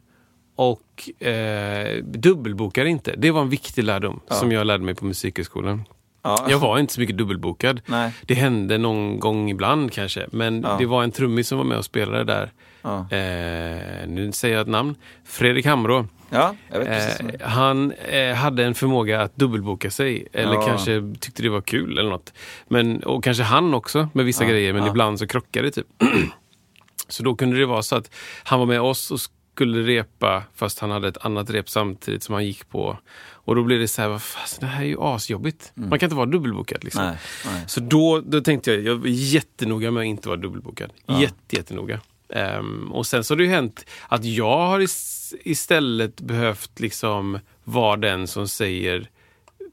Och 0.56 1.22
eh, 1.26 2.02
dubbelbokar 2.04 2.84
inte. 2.84 3.14
Det 3.16 3.30
var 3.30 3.42
en 3.42 3.48
viktig 3.48 3.84
lärdom 3.84 4.20
som 4.28 4.52
jag 4.52 4.66
lärde 4.66 4.84
mig 4.84 4.94
på 4.94 5.04
Musikhögskolan. 5.04 5.84
Ja. 6.24 6.46
Jag 6.50 6.58
var 6.58 6.78
inte 6.78 6.92
så 6.92 7.00
mycket 7.00 7.16
dubbelbokad. 7.18 7.80
Nej. 7.86 8.12
Det 8.22 8.34
hände 8.34 8.78
någon 8.78 9.20
gång 9.20 9.50
ibland 9.50 9.92
kanske. 9.92 10.26
Men 10.32 10.62
Ja. 10.62 10.76
det 10.78 10.86
var 10.86 11.02
en 11.02 11.10
trummis 11.12 11.48
som 11.48 11.58
var 11.58 11.64
med 11.64 11.78
och 11.78 11.84
spelade 11.84 12.24
där. 12.24 12.52
Ja. 12.82 12.98
Eh, 12.98 14.08
nu 14.08 14.30
säger 14.32 14.54
jag 14.54 14.62
ett 14.62 14.68
namn. 14.68 14.94
Fredrik 15.24 15.66
Hamrå. 15.66 16.06
Ja, 16.30 16.54
Eh, 16.72 17.40
han 17.40 17.92
eh, 17.92 18.34
hade 18.34 18.64
en 18.64 18.74
förmåga 18.74 19.22
att 19.22 19.36
dubbelboka 19.36 19.90
sig. 19.90 20.28
Eller 20.32 20.54
Ja. 20.54 20.62
kanske 20.66 21.14
tyckte 21.20 21.42
det 21.42 21.48
var 21.48 21.60
kul 21.60 21.98
eller 21.98 22.10
något. 22.10 22.32
Men, 22.68 23.02
och 23.02 23.24
kanske 23.24 23.42
han 23.42 23.74
också 23.74 24.08
med 24.12 24.24
vissa 24.24 24.44
grejer. 24.44 24.72
Men 24.72 24.82
ja. 24.82 24.88
ibland 24.90 25.18
så 25.18 25.26
krockade 25.26 25.68
det 25.68 25.72
typ. 25.72 25.86
så 27.08 27.22
då 27.22 27.34
kunde 27.36 27.58
det 27.58 27.66
vara 27.66 27.82
så 27.82 27.96
att 27.96 28.10
han 28.44 28.58
var 28.58 28.66
med 28.66 28.80
oss 28.80 29.10
och 29.10 29.20
skulle 29.20 29.82
repa 29.86 30.42
fast 30.54 30.78
han 30.78 30.90
hade 30.90 31.08
ett 31.08 31.24
annat 31.24 31.50
rep 31.50 31.68
samtidigt 31.68 32.22
som 32.22 32.32
han 32.34 32.44
gick 32.46 32.68
på. 32.68 32.98
Och 33.44 33.54
då 33.56 33.62
blev 33.62 33.78
det 33.80 33.88
så 33.88 34.02
här, 34.02 34.08
vad 34.08 34.22
fan, 34.22 34.46
det 34.60 34.66
här 34.66 34.82
är 34.82 34.86
ju 34.86 34.96
asjobbigt. 35.00 35.72
Man 35.74 35.98
kan 35.98 36.06
inte 36.06 36.16
vara 36.16 36.26
dubbelbokad 36.26 36.84
liksom. 36.84 37.02
Mm. 37.02 37.14
Nej, 37.44 37.54
nej. 37.54 37.64
Så 37.68 37.80
då, 37.80 38.20
då 38.20 38.40
tänkte 38.40 38.72
jag, 38.72 38.82
jag 38.82 38.94
var 38.96 39.06
jättenoga 39.08 39.90
med 39.90 40.00
att 40.00 40.06
inte 40.06 40.28
vara 40.28 40.38
dubbelbokad. 40.40 40.90
Jätte, 41.20 41.56
jättenoga. 41.56 42.00
Ehm, 42.28 42.92
och 42.92 43.06
sen 43.06 43.24
så 43.24 43.34
har 43.34 43.36
det 43.38 43.44
ju 43.44 43.50
hänt 43.50 43.86
att 44.08 44.24
jag 44.24 44.56
har 44.66 44.80
is- 44.80 45.34
istället 45.44 46.20
behövt 46.20 46.80
liksom 46.80 47.38
vara 47.64 47.96
den 47.96 48.26
som 48.26 48.48
säger 48.48 49.08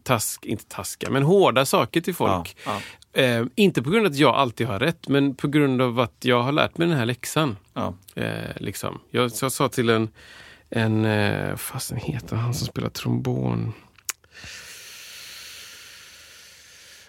task, 0.03 0.45
inte 0.45 0.65
taska, 0.67 1.09
men 1.09 1.23
hårda 1.23 1.65
saker 1.65 2.01
till 2.01 2.15
folk. 2.15 2.55
Ja, 2.65 2.81
Ehm, 3.13 3.49
inte 3.55 3.81
på 3.83 3.89
grund 3.89 4.05
av 4.05 4.11
att 4.11 4.17
jag 4.17 4.35
alltid 4.35 4.67
har 4.67 4.79
rätt, 4.79 5.07
men 5.07 5.35
på 5.35 5.47
grund 5.47 5.81
av 5.81 5.99
att 5.99 6.15
jag 6.19 6.41
har 6.43 6.51
lärt 6.51 6.77
mig 6.77 6.87
den 6.87 6.97
här 6.97 7.05
läxan. 7.05 7.57
Ja. 7.73 7.93
Eh, 8.15 8.31
liksom. 8.55 8.99
jag, 9.09 9.31
jag 9.41 9.51
sa 9.51 9.69
till 9.69 9.89
en, 9.89 10.09
en 10.71 11.05
eh, 11.05 11.55
fasen 11.55 11.97
heter 11.97 12.35
han 12.35 12.53
som 12.53 12.67
spelar 12.67 12.89
trombon? 12.89 13.73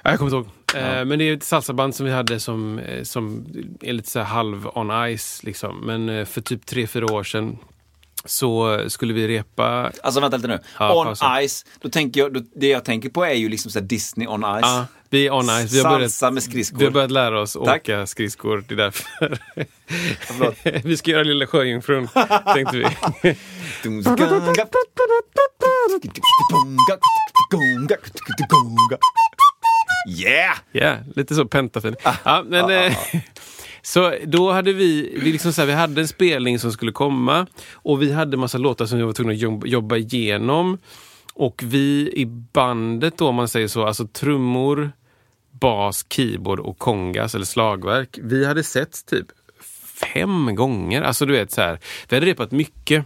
Jag 0.02 0.18
kommer 0.18 0.36
inte 0.36 0.50
ihåg. 0.76 0.82
Eh, 0.82 1.04
men 1.04 1.18
det 1.18 1.24
är 1.24 1.34
ett 1.34 1.42
salsaband 1.42 1.94
som 1.94 2.06
vi 2.06 2.12
hade 2.12 2.40
som, 2.40 2.78
eh, 2.78 3.02
som 3.02 3.46
är 3.80 3.92
lite 3.92 4.10
så 4.10 4.20
halv 4.20 4.68
on 4.74 5.16
ice. 5.16 5.42
Liksom. 5.42 5.80
Men 5.86 6.08
eh, 6.08 6.24
för 6.24 6.40
typ 6.40 6.66
tre, 6.66 6.86
fyra 6.86 7.12
år 7.12 7.24
sedan 7.24 7.58
så 8.24 8.80
skulle 8.88 9.12
vi 9.12 9.28
repa 9.28 9.92
Alltså 10.02 10.20
vänta 10.20 10.36
lite 10.36 10.48
nu. 10.48 10.58
Ja, 10.78 10.94
on 10.94 11.06
pausa. 11.06 11.48
Ice, 11.48 11.66
då 11.80 11.88
tänker 11.88 12.20
jag, 12.20 12.34
då, 12.34 12.40
det 12.56 12.68
jag 12.68 12.84
tänker 12.84 13.08
på 13.08 13.24
är 13.24 13.34
ju 13.34 13.48
liksom 13.48 13.70
så 13.70 13.80
Disney 13.80 14.26
on 14.26 14.40
Ice. 14.40 14.60
Ja, 14.62 14.86
vi 15.10 15.26
är 15.26 15.32
on 15.32 15.44
ice. 15.44 15.72
Vi 15.72 15.80
har, 15.80 15.90
börjat, 15.90 16.32
med 16.32 16.42
skridskor. 16.42 16.78
vi 16.78 16.84
har 16.84 16.92
börjat 16.92 17.10
lära 17.10 17.40
oss 17.40 17.56
Tack. 17.64 17.82
åka 17.82 18.06
skridskor. 18.06 18.64
Det 18.68 18.74
är 18.74 18.76
därför. 18.76 19.38
Förlåt. 20.20 20.84
vi 20.84 20.96
ska 20.96 21.10
göra 21.10 21.22
Lilla 21.22 21.46
Sjöjungfrun, 21.46 22.08
tänkte 22.54 22.76
vi. 22.76 22.86
Yeah! 30.08 30.56
Ja, 30.72 30.96
lite 31.16 31.34
så 31.34 31.44
pentafin. 31.44 31.96
Ja, 32.24 32.44
men, 32.46 32.70
eh, 32.70 32.96
så 33.82 34.14
då 34.24 34.52
hade 34.52 34.72
vi, 34.72 35.18
vi, 35.22 35.32
liksom 35.32 35.52
så 35.52 35.60
här, 35.60 35.66
vi 35.66 35.72
hade 35.72 36.00
en 36.00 36.08
spelning 36.08 36.58
som 36.58 36.72
skulle 36.72 36.92
komma 36.92 37.46
och 37.72 38.02
vi 38.02 38.12
hade 38.12 38.36
massa 38.36 38.58
låtar 38.58 38.86
som 38.86 38.98
vi 38.98 39.04
var 39.04 39.12
tvungna 39.12 39.32
att 39.32 39.68
jobba, 39.68 39.96
igenom. 39.96 40.78
Och 41.34 41.62
vi 41.64 42.12
i 42.14 42.26
bandet 42.26 43.18
då, 43.18 43.28
om 43.28 43.34
man 43.34 43.48
säger 43.48 43.68
så, 43.68 43.86
alltså 43.86 44.06
trummor, 44.06 44.92
bas, 45.50 46.06
keyboard 46.08 46.60
och 46.60 46.78
kongas 46.78 47.34
eller 47.34 47.44
slagverk. 47.44 48.18
Vi 48.22 48.46
hade 48.46 48.62
sett 48.62 49.06
typ 49.06 49.26
fem 50.14 50.54
gånger. 50.54 51.02
Alltså 51.02 51.26
du 51.26 51.32
vet 51.32 51.52
så 51.52 51.60
här, 51.60 51.78
vi 52.08 52.16
hade 52.16 52.26
repat 52.26 52.50
mycket. 52.50 53.04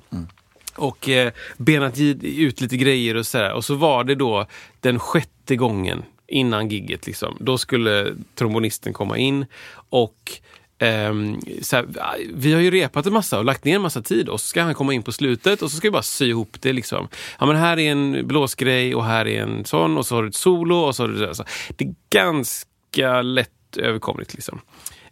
Och 0.75 1.09
eh, 1.09 1.33
benat 1.57 1.99
ut 2.23 2.61
lite 2.61 2.77
grejer 2.77 3.15
och 3.15 3.27
sådär. 3.27 3.53
Och 3.53 3.65
så 3.65 3.75
var 3.75 4.05
det 4.05 4.15
då 4.15 4.47
den 4.81 4.99
sjätte 4.99 5.57
gången 5.57 6.03
innan 6.27 6.69
gigget. 6.69 7.07
Liksom. 7.07 7.37
Då 7.41 7.59
skulle 7.59 8.15
trombonisten 8.35 8.93
komma 8.93 9.19
in. 9.19 9.47
Och 9.91 10.41
ehm, 10.79 11.41
så 11.63 11.77
här, 11.77 11.87
vi 12.35 12.53
har 12.53 12.61
ju 12.61 12.71
repat 12.71 13.07
en 13.07 13.13
massa 13.13 13.39
och 13.39 13.45
lagt 13.45 13.65
ner 13.65 13.77
en 13.77 13.83
massa 13.83 14.03
tid 14.03 14.29
och 14.29 14.41
så 14.41 14.47
ska 14.47 14.63
han 14.63 14.75
komma 14.75 14.95
in 14.95 15.03
på 15.03 15.13
slutet 15.13 15.63
och 15.63 15.71
så 15.71 15.77
ska 15.77 15.87
vi 15.87 15.93
bara 15.93 16.03
sy 16.03 16.29
ihop 16.29 16.57
det. 16.61 16.73
Liksom. 16.73 17.09
Ja, 17.39 17.47
men 17.47 17.57
här 17.57 17.79
är 17.79 17.93
en 17.93 18.27
blåsgrej 18.27 18.95
och 18.95 19.05
här 19.05 19.27
är 19.27 19.43
en 19.43 19.65
sån 19.65 19.99
och 19.99 20.07
så 20.07 20.15
har 20.15 20.23
du 20.23 20.29
ett 20.29 20.35
solo. 20.35 20.77
och 20.77 20.97
så 20.97 21.03
har 21.03 21.09
du 21.09 21.19
det, 21.19 21.27
där. 21.27 21.35
så 21.35 21.45
Det 21.77 21.85
är 21.85 21.95
ganska 22.11 23.23
lätt 23.23 23.77
överkomligt. 23.77 24.35
Liksom. 24.35 24.61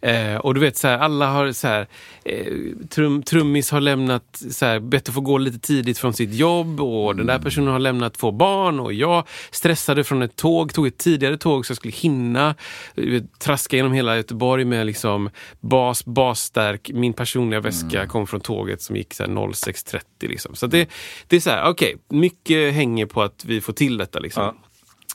Eh, 0.05 0.37
och 0.37 0.55
du 0.55 0.61
vet, 0.61 0.77
så 0.77 0.89
här, 0.89 0.99
alla 0.99 1.27
har 1.27 1.53
så 1.53 1.69
här, 1.69 1.87
eh, 2.25 2.47
trum, 2.91 3.23
trummis 3.23 3.71
har 3.71 3.81
lämnat, 3.81 4.43
så 4.51 4.67
här, 4.67 4.81
bett 4.81 5.09
att 5.09 5.15
få 5.15 5.21
gå 5.21 5.39
lite 5.39 5.59
tidigt 5.59 5.99
från 5.99 6.15
sitt 6.15 6.35
jobb 6.35 6.81
och 6.81 7.17
den 7.17 7.27
där 7.27 7.39
personen 7.39 7.69
har 7.73 7.79
lämnat 7.79 8.15
två 8.15 8.31
barn 8.31 8.81
och 8.81 8.93
jag 8.93 9.25
stressade 9.51 10.05
från 10.05 10.23
ett 10.23 10.37
tåg, 10.37 10.75
tog 10.75 10.87
ett 10.87 10.99
tidigare 10.99 11.37
tåg 11.37 11.67
så 11.67 11.71
jag 11.71 11.77
skulle 11.77 11.95
hinna 11.95 12.55
du 12.95 13.11
vet, 13.11 13.39
traska 13.39 13.77
genom 13.77 13.93
hela 13.93 14.17
Göteborg 14.17 14.65
med 14.65 14.87
liksom 14.87 15.31
bas, 15.61 16.05
basstärk. 16.05 16.91
Min 16.95 17.13
personliga 17.13 17.61
väska 17.61 18.07
kom 18.07 18.27
från 18.27 18.41
tåget 18.41 18.83
som 18.83 18.97
gick 18.97 19.15
så 19.15 19.23
här 19.23 19.31
06.30. 19.31 20.01
Liksom. 20.21 20.55
Så 20.55 20.67
det, 20.67 20.89
det 21.29 21.37
är 21.37 21.41
så 21.41 21.51
här, 21.51 21.71
okej, 21.71 21.97
mycket 22.09 22.75
hänger 22.75 23.07
på 23.07 23.23
att 23.23 23.45
vi 23.45 23.61
får 23.61 23.73
till 23.73 23.97
detta. 23.97 24.19
Liksom 24.19 24.43
Ja. 24.43 24.55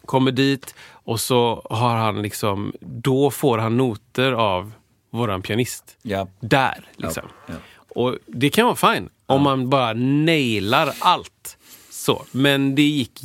kommer 0.05 0.31
dit 0.31 0.75
och 0.91 1.19
så 1.19 1.67
har 1.69 1.95
han 1.95 2.21
liksom, 2.21 2.73
då 2.81 3.31
får 3.31 3.57
han 3.57 3.77
noter 3.77 4.31
av 4.31 4.71
våran 5.09 5.41
pianist. 5.41 5.97
Ja. 6.01 6.27
Där, 6.39 6.85
liksom. 6.95 7.23
Ja, 7.47 7.53
Och 7.89 8.17
det 8.27 8.49
kan 8.49 8.65
vara 8.65 8.93
fine 8.95 9.09
om 9.25 9.41
man 9.41 9.69
bara 9.69 9.93
nailar 9.93 10.93
allt. 10.99 11.57
Så. 11.89 12.25
Men 12.31 12.75
det 12.75 12.81
gick 12.81 13.23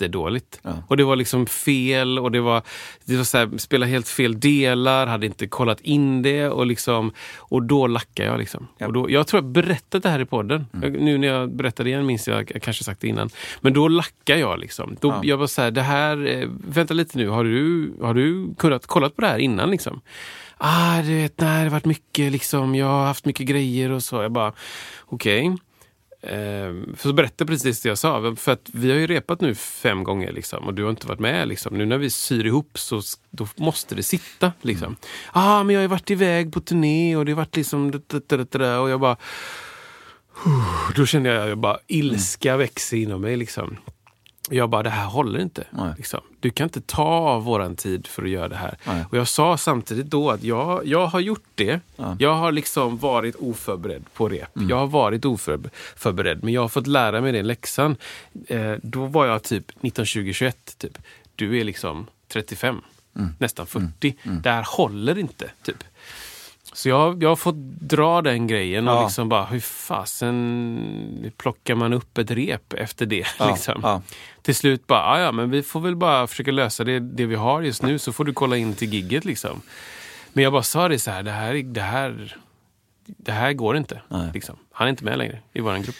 jättedåligt. 0.00 0.60
Ja. 0.62 0.72
Och 0.88 0.96
det 0.96 1.04
var 1.04 1.16
liksom 1.16 1.46
fel 1.46 2.18
och 2.18 2.32
det 2.32 2.40
var, 2.40 2.62
det 3.04 3.16
var 3.16 3.24
så 3.24 3.38
här, 3.38 3.58
spela 3.58 3.86
helt 3.86 4.08
fel 4.08 4.40
delar, 4.40 5.06
hade 5.06 5.26
inte 5.26 5.46
kollat 5.46 5.80
in 5.80 6.22
det 6.22 6.48
och 6.48 6.66
liksom, 6.66 7.12
och 7.38 7.62
då 7.62 7.86
lackade 7.86 8.28
jag 8.28 8.38
liksom. 8.38 8.68
Ja. 8.78 8.86
Och 8.86 8.92
då, 8.92 9.10
jag 9.10 9.26
tror 9.26 9.42
jag 9.42 9.50
berättat 9.50 10.02
det 10.02 10.08
här 10.08 10.20
i 10.20 10.24
podden. 10.24 10.66
Jag, 10.82 11.00
nu 11.00 11.18
när 11.18 11.28
jag 11.28 11.50
berättade 11.56 11.88
igen 11.88 12.06
minns 12.06 12.28
jag, 12.28 12.50
jag 12.54 12.62
kanske 12.62 12.84
sagt 12.84 13.00
det 13.00 13.08
innan. 13.08 13.30
Men 13.60 13.72
då 13.72 13.88
lackade 13.88 14.40
jag 14.40 14.58
liksom. 14.58 14.96
Då, 15.00 15.08
Ja. 15.08 15.20
Jag 15.22 15.36
var 15.36 15.46
så 15.46 15.62
här, 15.62 15.70
det 15.70 15.82
här, 15.82 16.26
eh, 16.26 16.48
vänta 16.68 16.94
lite 16.94 17.18
nu, 17.18 17.28
har 17.28 17.44
du, 17.44 17.92
har 18.00 18.14
du 18.14 18.54
kunnat, 18.58 18.86
kollat 18.86 19.16
på 19.16 19.22
det 19.22 19.28
här 19.28 19.38
innan 19.38 19.70
liksom? 19.70 20.00
Ah, 20.58 21.02
du 21.02 21.14
vet, 21.14 21.40
nej, 21.40 21.58
det 21.58 21.62
har 21.64 21.70
varit 21.70 21.84
mycket 21.84 22.32
liksom, 22.32 22.74
jag 22.74 22.86
har 22.86 23.06
haft 23.06 23.24
mycket 23.24 23.46
grejer 23.46 23.90
och 23.90 24.02
så. 24.02 24.22
Jag 24.22 24.32
bara, 24.32 24.52
okej. 25.06 25.46
Ehm, 25.46 25.58
för 26.96 27.08
så 27.08 27.12
berättade 27.12 27.34
jag 27.38 27.48
precis 27.48 27.80
det 27.80 27.88
jag 27.88 27.98
sa. 27.98 28.34
För 28.36 28.52
att 28.52 28.70
vi 28.72 28.90
har 28.90 28.98
ju 28.98 29.06
repat 29.06 29.40
nu 29.40 29.54
fem 29.54 30.04
gånger 30.04 30.32
liksom, 30.32 30.64
och 30.66 30.74
du 30.74 30.82
har 30.82 30.90
inte 30.90 31.06
varit 31.06 31.20
med. 31.20 31.48
Liksom. 31.48 31.78
Nu 31.78 31.86
när 31.86 31.98
vi 31.98 32.10
syr 32.10 32.46
ihop 32.46 32.78
så 32.78 33.02
då 33.30 33.48
måste 33.56 33.94
det 33.94 34.02
sitta. 34.02 34.52
Liksom. 34.62 34.96
Ah, 35.32 35.62
men 35.64 35.74
jag 35.74 35.82
har 35.82 35.88
varit 35.88 36.10
iväg 36.10 36.52
på 36.52 36.60
turné 36.60 37.16
och 37.16 37.24
det 37.24 37.32
har 37.32 37.36
varit 37.36 37.56
liksom... 37.56 37.90
det- 37.90 38.08
det- 38.08 38.28
det- 38.28 38.36
det 38.36 38.58
där." 38.58 38.78
Och 38.80 38.90
jag 38.90 39.00
bara... 39.00 39.16
Då 40.96 41.06
kände 41.06 41.28
jag, 41.34 41.48
jag 41.48 41.58
bara 41.58 41.78
ilska 41.86 42.56
växer 42.56 42.96
inom 42.96 43.20
mig. 43.20 43.36
Liksom. 43.36 43.76
Jag 44.50 44.70
bara, 44.70 44.82
det 44.82 44.90
här 44.90 45.06
håller 45.06 45.40
inte. 45.40 45.66
Liksom. 45.96 46.20
Du 46.40 46.50
kan 46.50 46.64
inte 46.64 46.80
ta 46.80 47.38
våran 47.38 47.76
tid 47.76 48.06
för 48.06 48.22
att 48.22 48.28
göra 48.28 48.48
det 48.48 48.56
här. 48.56 48.78
Nej. 48.84 49.04
Och 49.10 49.18
jag 49.18 49.28
sa 49.28 49.56
samtidigt 49.56 50.06
då 50.06 50.30
att 50.30 50.42
jag, 50.42 50.86
jag 50.86 51.06
har 51.06 51.20
gjort 51.20 51.44
det. 51.54 51.80
Jag 52.18 52.34
har 52.34 52.52
liksom 52.52 52.98
varit 52.98 53.36
oförberedd 53.36 54.04
på 54.14 54.28
rep. 54.28 54.50
Jag 54.68 54.76
har 54.76 54.86
varit 54.86 55.24
oförberedd, 55.24 56.44
men 56.44 56.52
jag 56.54 56.60
har 56.60 56.68
fått 56.68 56.86
lära 56.86 57.20
mig 57.20 57.32
den 57.32 57.46
läxan. 57.46 57.96
Eh, 58.48 58.72
då 58.82 59.06
var 59.06 59.26
jag 59.26 59.42
typ 59.42 59.72
19, 59.80 60.04
20, 60.04 60.32
21. 60.32 60.74
Typ. 60.78 60.98
Du 61.34 61.60
är 61.60 61.64
liksom 61.64 62.06
35, 62.28 62.80
nästan 63.38 63.66
40. 63.66 64.14
Det 64.42 64.50
här 64.50 64.64
håller 64.76 65.18
inte. 65.18 65.50
typ. 65.62 65.84
Så 66.76 66.88
jag, 66.88 67.22
jag 67.22 67.28
har 67.28 67.36
fått 67.36 67.54
dra 67.80 68.22
den 68.22 68.46
grejen 68.46 68.88
och 68.88 68.94
Ja. 68.94 69.02
liksom 69.02 69.28
bara, 69.28 69.44
hur 69.44 69.60
fasen 69.60 71.32
plockar 71.36 71.74
man 71.74 71.92
upp 71.92 72.18
ett 72.18 72.30
rep 72.30 72.72
efter 72.72 73.06
det? 73.06 73.26
Ja, 73.38 73.50
liksom. 73.50 73.80
ja. 73.82 74.02
Till 74.42 74.54
slut 74.54 74.86
bara, 74.86 75.00
"Ah, 75.02 75.20
ja 75.20 75.32
men 75.32 75.50
vi 75.50 75.62
får 75.62 75.80
väl 75.80 75.96
bara 75.96 76.26
försöka 76.26 76.50
lösa 76.50 76.84
det, 76.84 77.00
det 77.00 77.26
vi 77.26 77.34
har 77.34 77.62
just 77.62 77.82
nu 77.82 77.98
så 77.98 78.12
får 78.12 78.24
du 78.24 78.32
kolla 78.32 78.56
in 78.56 78.74
till 78.74 78.92
gigget 78.94 79.24
liksom. 79.24 79.60
Men 80.32 80.44
jag 80.44 80.52
bara 80.52 80.62
sa 80.62 80.88
det 80.88 80.98
så 80.98 81.10
här, 81.10 81.22
det 81.22 81.30
här, 81.30 81.54
det 81.54 81.80
här, 81.80 82.36
det 83.06 83.32
här 83.32 83.52
går 83.52 83.76
inte. 83.76 84.00
Liksom. 84.34 84.56
Han 84.72 84.86
är 84.86 84.90
inte 84.90 85.04
med 85.04 85.18
längre 85.18 85.38
i 85.52 85.60
vår 85.60 85.76
grupp. 85.78 85.96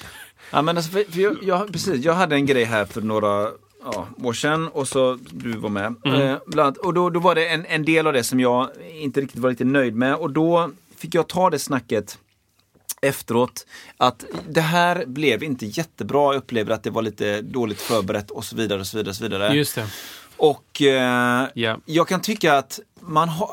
Ja, 0.51 0.63
men 0.63 0.77
alltså, 0.77 0.93
för, 0.93 1.13
för 1.13 1.21
jag, 1.21 1.37
jag, 1.43 1.73
precis, 1.73 2.05
jag 2.05 2.15
hade 2.15 2.35
en 2.37 2.47
grej 2.47 2.65
här 2.65 2.85
för 2.85 3.01
några 3.01 3.51
ja, 3.93 4.09
år 4.23 4.33
sedan 4.33 4.69
och 4.69 4.89
så 4.89 5.19
du 5.31 5.53
var 5.57 5.69
med. 5.69 5.87
Eh, 6.05 6.39
bland 6.47 6.61
annat, 6.67 6.77
och 6.79 6.95
då, 6.95 7.11
då 7.11 7.21
var 7.21 7.35
det 7.35 7.49
en, 7.49 7.67
en 7.67 7.85
del 7.85 8.07
av 8.07 8.13
det 8.13 8.23
som 8.25 8.41
jag 8.41 8.69
inte 9.01 9.21
riktigt 9.21 9.41
var 9.41 9.51
riktigt 9.51 9.67
nöjd 9.67 9.95
med 9.95 10.15
och 10.15 10.31
då 10.31 10.71
fick 10.97 11.15
jag 11.15 11.29
ta 11.29 11.51
det 11.51 11.59
snacket 11.59 12.19
efteråt 13.03 13.67
att 13.97 14.25
det 14.49 14.61
här 14.61 15.05
blev 15.07 15.43
inte 15.43 15.67
jättebra. 15.67 16.33
Jag 16.35 16.37
upplever 16.37 16.73
att 16.73 16.83
det 16.83 16.91
var 16.91 17.03
lite 17.03 17.43
dåligt 17.43 17.81
förberett 17.81 18.31
och 18.31 18.45
så 18.45 18.57
vidare. 18.57 18.81
och 18.81 18.87
så 18.87 18.97
vidare, 18.97 19.11
och 19.11 19.17
så 19.17 19.23
vidare. 19.23 19.55
Just 19.55 19.75
det. 19.75 19.87
Och 20.37 20.83
eh, 20.83 21.49
Ja. 21.55 21.79
jag 21.85 22.09
kan 22.09 22.21
tycka 22.21 22.59
att 22.59 22.81
man 23.01 23.29
har... 23.29 23.51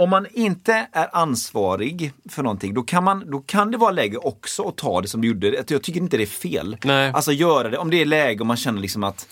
Om 0.00 0.10
man 0.10 0.26
inte 0.32 0.86
är 0.92 1.16
ansvarig 1.16 2.12
för 2.28 2.42
någonting, 2.42 2.74
då 2.74 2.82
kan, 2.82 3.04
man, 3.04 3.30
då 3.30 3.40
kan 3.40 3.70
det 3.70 3.78
vara 3.78 3.90
läge 3.90 4.16
också 4.16 4.68
att 4.68 4.76
ta 4.76 5.00
det 5.00 5.08
som 5.08 5.20
du 5.20 5.28
gjorde. 5.28 5.64
Jag 5.68 5.82
tycker 5.82 6.00
inte 6.00 6.16
det 6.16 6.22
är 6.22 6.26
fel. 6.26 6.76
Nej. 6.84 7.12
Alltså 7.14 7.32
göra 7.32 7.68
det, 7.68 7.78
om 7.78 7.90
det 7.90 8.00
är 8.00 8.04
läge 8.04 8.40
och 8.40 8.46
man 8.46 8.56
känner 8.56 8.80
liksom 8.80 9.04
att 9.04 9.26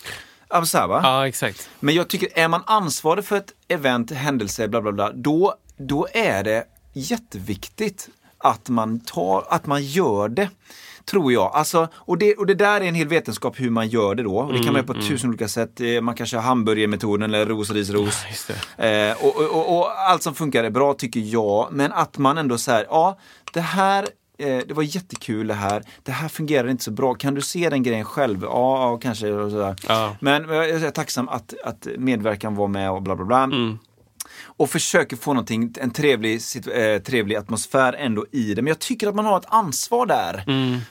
så 0.63 0.77
här, 0.77 0.87
va? 0.87 1.01
Ja, 1.03 1.27
exakt. 1.27 1.69
Men 1.79 1.95
jag 1.95 2.07
tycker, 2.07 2.29
är 2.39 2.47
man 2.47 2.63
ansvarig 2.65 3.25
för 3.25 3.37
ett 3.37 3.53
event, 3.67 4.11
händelse, 4.11 4.67
bla 4.67 4.81
bla 4.81 4.91
bla, 4.91 5.11
då, 5.11 5.55
då 5.77 6.07
är 6.13 6.43
det 6.43 6.63
jätteviktigt 6.93 8.09
att 8.37 8.69
man, 8.69 8.99
tar, 8.99 9.45
att 9.49 9.65
man 9.65 9.83
gör 9.83 10.29
det. 10.29 10.49
Tror 11.09 11.33
jag. 11.33 11.51
Alltså, 11.53 11.87
och, 11.93 12.17
det, 12.17 12.33
och 12.35 12.45
det 12.45 12.53
där 12.55 12.81
är 12.81 12.85
en 12.85 12.95
hel 12.95 13.07
vetenskap 13.07 13.59
hur 13.59 13.69
man 13.69 13.87
gör 13.87 14.15
det 14.15 14.23
då. 14.23 14.37
Och 14.37 14.53
det 14.53 14.59
kan 14.59 14.73
man 14.73 14.75
göra 14.75 14.93
på 14.93 14.93
tusen 14.93 15.29
olika 15.29 15.47
sätt. 15.47 15.81
Eh, 15.81 16.01
Man 16.01 16.15
kan 16.15 16.25
köra 16.27 16.41
hamburgermetoden 16.41 17.33
eller 17.33 17.45
ros, 17.45 17.71
ris, 17.71 17.89
ros. 17.89 18.23
Det. 18.77 19.09
Eh, 19.09 19.25
och, 19.25 19.35
och, 19.37 19.49
och, 19.51 19.77
och 19.79 20.09
allt 20.09 20.23
som 20.23 20.35
funkar 20.35 20.63
är 20.63 20.69
bra 20.69 20.93
tycker 20.93 21.19
jag. 21.19 21.67
Men 21.71 21.91
att 21.91 22.17
man 22.17 22.37
ändå 22.37 22.57
säger, 22.57 22.85
ja, 22.89 23.17
det 23.53 23.61
här 23.61 24.03
eh, 24.39 24.57
det 24.67 24.73
var 24.73 24.83
jättekul 24.83 25.47
det 25.47 25.53
här. 25.53 25.83
Det 26.03 26.11
här 26.11 26.27
fungerar 26.29 26.67
inte 26.67 26.83
så 26.83 26.91
bra. 26.91 27.13
Kan 27.13 27.33
du 27.33 27.41
se 27.41 27.69
den 27.69 27.83
grejen 27.83 28.05
själv? 28.05 28.43
Ja, 28.43 28.49
ja, 28.91 28.97
kanske. 29.01 29.31
Och 29.31 29.51
sådär. 29.51 29.75
Ja. 29.87 30.15
Men 30.19 30.49
jag 30.49 30.69
är 30.69 30.91
tacksam 30.91 31.29
att, 31.29 31.53
att 31.63 31.87
medverkan 31.97 32.55
var 32.55 32.67
med 32.67 32.91
och 32.91 33.01
bla 33.01 33.15
bla 33.15 33.25
bla. 33.25 33.49
Och 34.59 34.69
försöker 34.69 35.17
få 35.17 35.33
någonting, 35.33 35.73
en 35.81 35.91
trevlig, 35.91 36.41
eh, 36.73 37.01
trevlig 37.01 37.35
atmosfär 37.35 37.93
ändå 37.93 38.25
i 38.31 38.53
det. 38.53 38.61
Men 38.61 38.67
jag 38.67 38.79
tycker 38.79 39.07
att 39.07 39.15
man 39.15 39.25
har 39.25 39.37
ett 39.37 39.45
ansvar 39.47 40.05
där. 40.05 40.43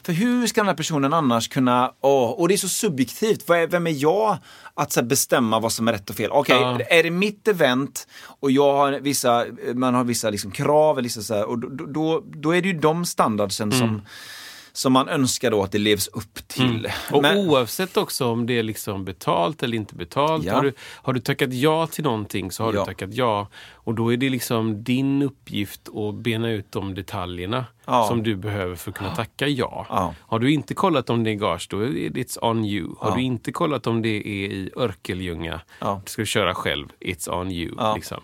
För 0.03 0.13
hur 0.13 0.47
ska 0.47 0.61
den 0.61 0.69
här 0.69 0.75
personen 0.75 1.13
annars 1.13 1.49
kunna, 1.49 1.93
åh, 2.01 2.31
och 2.31 2.49
det 2.49 2.55
är 2.55 2.57
så 2.59 2.69
subjektivt. 2.69 3.49
Vad 3.49 3.59
är, 3.59 3.67
vem 3.67 3.87
är 3.87 3.91
jag 4.03 4.39
att 4.75 4.97
här, 4.97 5.03
bestämma 5.03 5.61
vad 5.61 5.73
som 5.73 5.89
är 5.89 5.93
rätt 5.93 6.11
och 6.11 6.17
fel? 6.17 6.31
Okej, 6.33 6.57
Ja. 6.61 6.81
är 6.81 7.03
det 7.03 7.11
mitt 7.11 7.49
event 7.49 8.09
och 8.41 8.51
jag 8.51 8.77
har 8.77 8.93
vissa, 9.01 9.45
man 9.75 9.95
har 9.95 10.05
vissa 10.05 10.31
liksom 10.31 10.51
krav, 10.51 11.03
liksom 11.03 11.23
så 11.23 11.35
här, 11.35 11.45
och 11.45 11.59
då, 11.59 11.87
då, 11.87 12.23
då 12.27 12.51
är 12.57 12.63
det 12.63 12.69
ju 12.69 12.75
de 12.79 13.05
standardsen 13.05 13.73
som, 13.73 14.03
som 14.79 14.93
man 14.93 15.09
önskar 15.09 15.51
då 15.51 15.63
att 15.63 15.73
det 15.73 15.79
levs 15.79 16.09
upp 16.09 16.49
till. 16.49 16.89
Och 17.13 17.23
Men- 17.23 17.37
oavsett 17.39 17.97
också 17.97 18.27
om 18.27 18.47
det 18.47 18.59
är 18.59 18.63
liksom 18.63 19.05
betalt 19.05 19.63
eller 19.63 19.77
inte 19.77 19.95
betalt. 19.95 20.45
Ja. 20.45 20.55
Har, 20.55 20.63
du, 20.63 20.73
har 20.81 21.13
du 21.13 21.21
tackat 21.21 21.53
ja 21.53 21.87
till 21.87 22.05
någonting 22.05 22.51
så 22.51 22.65
har 22.65 22.73
Ja. 22.75 22.81
du 22.81 22.87
tackat 22.87 23.15
ja. 23.15 23.49
Och 23.73 23.95
då 23.95 24.13
är 24.13 24.17
det 24.17 24.29
liksom 24.31 24.85
din 24.85 25.23
uppgift 25.23 25.89
att 25.89 26.15
bena 26.15 26.51
ut 26.51 26.73
de 26.73 26.95
detaljerna 26.95 27.65
Ja. 27.87 28.05
som 28.09 28.23
du 28.23 28.37
behöver 28.37 28.77
för 28.77 28.91
att 28.91 28.97
kunna 28.97 29.15
tacka 29.15 29.49
ja. 29.49 30.15
Har 30.21 30.39
du 30.39 30.53
inte 30.53 30.75
kollat 30.75 31.11
om 31.11 31.25
det 31.25 31.31
är 31.31 31.35
gage, 31.35 31.67
då 31.71 31.81
är 31.81 31.87
det 31.87 32.09
it's 32.23 32.39
on 32.51 32.65
you. 32.65 32.95
Har 32.99 33.17
du 33.17 33.23
inte 33.23 33.53
kollat 33.53 33.87
om 33.87 34.03
det 34.03 34.09
är 34.09 34.51
i 34.53 34.71
Örkelljunga, 34.77 35.61
Ja. 35.81 36.03
ska 36.07 36.23
du 36.23 36.27
köra 36.27 36.55
själv, 36.55 36.89
it's 37.01 37.41
on 37.41 37.51
you. 37.53 37.95
Liksom. 37.95 38.21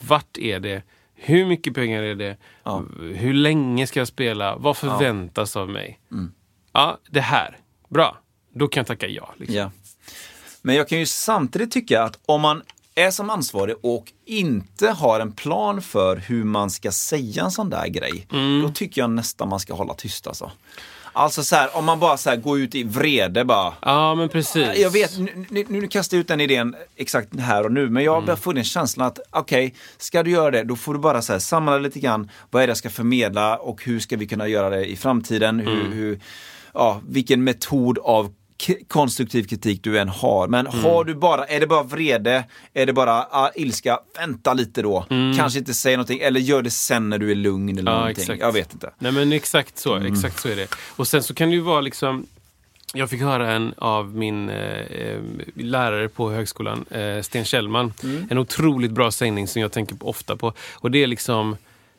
Vart 0.00 0.38
är 0.38 0.60
det? 0.60 0.82
Hur 1.14 1.46
mycket 1.46 1.74
pengar 1.74 2.02
är 2.02 2.14
det? 2.14 2.36
Ja. 2.62 2.84
Hur 3.14 3.34
länge 3.34 3.86
ska 3.86 4.00
jag 4.00 4.08
spela? 4.08 4.56
Vad 4.56 4.76
förväntas 4.76 5.56
av 5.56 5.68
mig? 5.68 6.00
Mm. 6.12 6.32
Ja, 6.72 6.98
det 7.10 7.20
här. 7.20 7.58
Bra. 7.88 8.18
Då 8.54 8.68
kan 8.68 8.80
jag 8.80 8.86
tacka 8.86 9.06
ja. 9.06 9.34
Liksom. 9.36 9.56
Ja. 9.56 9.70
Men 10.62 10.74
jag 10.74 10.88
kan 10.88 10.98
ju 10.98 11.06
samtidigt 11.06 11.70
tycka 11.72 12.02
att 12.02 12.18
om 12.26 12.40
man 12.40 12.62
är 12.94 13.10
som 13.10 13.30
ansvarig 13.30 13.76
och 13.82 14.12
inte 14.24 14.88
har 14.90 15.20
en 15.20 15.32
plan 15.32 15.82
för 15.82 16.16
hur 16.16 16.44
man 16.44 16.70
ska 16.70 16.92
säga 16.92 17.44
en 17.44 17.50
sån 17.50 17.70
där 17.70 17.86
grej, 17.86 18.26
Mm. 18.32 18.62
då 18.62 18.68
tycker 18.68 19.00
jag 19.00 19.10
nästan 19.10 19.48
man 19.48 19.60
ska 19.60 19.74
hålla 19.74 19.94
tyst 19.94 20.26
alltså. 20.26 20.50
Alltså 21.16 21.44
så 21.44 21.56
här, 21.56 21.76
om 21.76 21.84
man 21.84 22.00
bara 22.00 22.16
så 22.16 22.30
här 22.30 22.36
går 22.36 22.60
ut 22.60 22.74
i 22.74 22.82
vrede 22.82 23.44
bara. 23.44 23.72
Ja, 23.80 24.14
men 24.14 24.28
precis. 24.28 24.68
Jag 24.76 24.90
vet, 24.90 25.18
nu, 25.18 25.46
nu, 25.48 25.64
nu 25.68 25.88
kastar 25.88 26.16
jag 26.16 26.20
ut 26.20 26.28
den 26.28 26.40
idén 26.40 26.76
exakt 26.96 27.40
här 27.40 27.64
och 27.64 27.72
nu, 27.72 27.90
men 27.90 28.04
jag 28.04 28.22
mm. 28.22 28.36
får 28.36 28.54
den 28.54 28.64
känslan 28.64 29.06
att 29.06 29.18
okej, 29.30 29.74
ska 29.98 30.22
du 30.22 30.30
göra 30.30 30.50
det, 30.50 30.62
då 30.62 30.76
får 30.76 30.94
du 30.94 31.00
bara 31.00 31.22
så 31.22 31.32
här, 31.32 31.40
samla 31.40 31.78
lite 31.78 32.00
grann, 32.00 32.30
vad 32.50 32.62
är 32.62 32.66
det 32.66 32.70
jag 32.70 32.76
ska 32.76 32.90
förmedla 32.90 33.56
och 33.56 33.84
hur 33.84 34.00
ska 34.00 34.16
vi 34.16 34.26
kunna 34.26 34.48
göra 34.48 34.70
det 34.70 34.84
i 34.84 34.96
framtiden? 34.96 35.60
Hur, 35.60 35.94
hur, 35.94 36.20
ja, 36.74 37.00
vilken 37.08 37.44
metod 37.44 37.98
av 37.98 38.32
konstruktiv 38.88 39.44
kritik 39.44 39.80
du 39.82 39.98
än 39.98 40.08
har. 40.08 40.48
Men 40.48 40.66
har 40.66 41.04
du 41.04 41.14
bara, 41.14 41.44
är 41.44 41.60
det 41.60 41.66
bara 41.66 41.82
vrede, 41.82 42.44
är 42.74 42.86
det 42.86 42.92
bara 42.92 43.12
ah, 43.30 43.50
ilska, 43.54 43.98
vänta 44.18 44.54
lite 44.54 44.82
då. 44.82 45.06
Kanske 45.36 45.58
inte 45.58 45.74
säga 45.74 45.96
någonting, 45.96 46.18
eller 46.20 46.40
gör 46.40 46.62
det 46.62 46.70
sen 46.70 47.08
när 47.10 47.18
du 47.18 47.30
är 47.30 47.34
lugn 47.34 47.78
eller 47.78 47.92
Ja, 47.92 47.98
någonting. 47.98 48.22
exakt. 48.22 48.40
Jag 48.40 48.52
vet 48.52 48.72
inte. 48.72 48.90
Nej 48.98 49.12
men 49.12 49.32
exakt 49.32 49.78
så, 49.78 49.94
Mm. 49.94 50.12
exakt 50.12 50.40
så 50.40 50.48
är 50.48 50.56
det. 50.56 50.68
Och 50.96 51.08
sen 51.08 51.22
så 51.22 51.34
kan 51.34 51.48
det 51.48 51.54
ju 51.54 51.60
vara 51.60 51.80
liksom 51.80 52.26
jag 52.96 53.10
fick 53.10 53.20
höra 53.20 53.52
en 53.52 53.74
av 53.78 54.14
min 54.16 54.48
eh, 54.48 55.20
lärare 55.54 56.08
på 56.08 56.30
högskolan, 56.30 56.84
eh, 56.90 57.22
Sten 57.22 57.44
Kjellman. 57.44 57.92
Mm. 58.02 58.26
En 58.30 58.38
otroligt 58.38 58.90
bra 58.90 59.10
sägning 59.10 59.48
som 59.48 59.62
jag 59.62 59.72
tänker 59.72 59.96
ofta 60.00 60.36
på. 60.36 60.52
Och 60.74 60.90
det 60.90 61.02
är 61.02 61.06
liksom, 61.06 61.56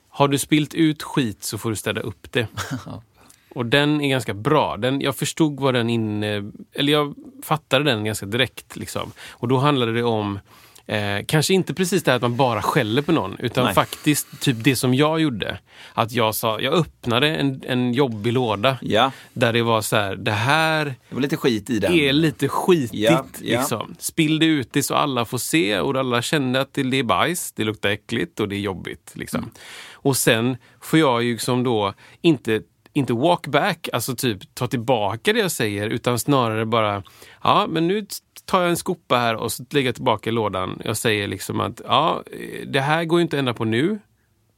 har 0.09 0.27
du 0.27 0.37
spilt 0.37 0.73
ut 0.73 1.03
skit 1.03 1.43
så 1.43 1.57
får 1.57 1.69
du 1.69 1.75
städa 1.75 2.01
upp 2.01 2.27
det. 2.31 2.47
Och 3.55 3.65
den 3.65 4.01
är 4.01 4.09
ganska 4.09 4.33
bra. 4.33 4.77
Den, 4.77 5.01
jag 5.01 5.15
förstod 5.15 5.59
vad 5.59 5.73
den 5.73 5.89
inne... 5.89 6.51
Eller 6.73 6.93
jag 6.93 7.15
fattade 7.43 7.85
den 7.85 8.05
ganska 8.05 8.25
direkt. 8.25 8.75
Liksom. 8.75 9.11
Och 9.29 9.47
då 9.47 9.57
handlade 9.57 9.93
det 9.93 10.03
om 10.03 10.39
Eh, 10.87 11.25
kanske 11.25 11.53
inte 11.53 11.73
precis 11.73 12.03
det 12.03 12.11
här 12.11 12.15
att 12.15 12.21
man 12.21 12.35
bara 12.35 12.61
skäller 12.61 13.01
på 13.01 13.11
någon, 13.11 13.35
utan 13.39 13.65
Nej. 13.65 13.73
faktiskt 13.73 14.41
typ 14.41 14.57
det 14.59 14.75
som 14.75 14.93
jag 14.93 15.19
gjorde. 15.19 15.59
Att 15.93 16.11
jag 16.11 16.35
sa, 16.35 16.59
jag 16.59 16.73
öppnade 16.73 17.35
en, 17.35 17.63
en 17.67 17.93
jobbig 17.93 18.33
låda 18.33 18.77
Ja, 18.81 19.11
där 19.33 19.53
det 19.53 19.61
var 19.61 19.81
så 19.81 19.95
här, 19.95 20.15
det 20.15 20.31
här 20.31 20.85
det 20.85 21.15
var 21.15 21.21
lite 21.21 21.37
skit 21.37 21.69
i 21.69 21.79
den. 21.79 21.93
är 21.93 22.13
lite 22.13 22.47
skitigt. 22.47 22.93
Ja, 22.93 23.25
ja. 23.41 23.59
Liksom. 23.59 23.95
Spill 23.99 24.39
det 24.39 24.45
ut 24.45 24.73
det 24.73 24.83
så 24.83 24.95
alla 24.95 25.25
får 25.25 25.37
se 25.37 25.79
och 25.79 25.95
alla 25.95 26.21
kände 26.21 26.61
att 26.61 26.73
det, 26.73 26.83
det 26.83 26.99
är 26.99 27.03
bajs, 27.03 27.51
det 27.51 27.63
luktar 27.63 27.89
äckligt 27.89 28.39
och 28.39 28.49
det 28.49 28.55
är 28.55 28.59
jobbigt. 28.59 29.11
Liksom. 29.13 29.39
Mm. 29.39 29.51
Och 29.93 30.17
sen 30.17 30.57
får 30.81 30.99
jag 30.99 31.23
ju 31.23 31.37
som 31.37 31.63
då 31.63 31.93
inte 32.21 32.61
inte 32.95 33.13
walk 33.13 33.47
back, 33.47 33.89
alltså 33.93 34.15
typ 34.15 34.55
ta 34.55 34.67
tillbaka 34.67 35.33
det 35.33 35.39
jag 35.39 35.51
säger, 35.51 35.89
utan 35.89 36.19
snarare 36.19 36.65
bara, 36.65 37.03
ja 37.43 37.67
men 37.69 37.87
nu 37.87 38.05
tar 38.45 38.61
jag 38.61 38.69
en 38.69 38.77
skopa 38.77 39.17
här 39.17 39.35
och 39.35 39.51
så 39.51 39.65
lägger 39.69 39.87
jag 39.87 39.95
tillbaka 39.95 40.29
i 40.29 40.33
lådan. 40.33 40.81
Jag 40.85 40.97
säger 40.97 41.27
liksom 41.27 41.59
att, 41.59 41.81
ja, 41.85 42.23
det 42.67 42.81
här 42.81 43.05
går 43.05 43.19
ju 43.19 43.21
inte 43.21 43.35
att 43.35 43.39
ändra 43.39 43.53
på 43.53 43.65
nu. 43.65 43.99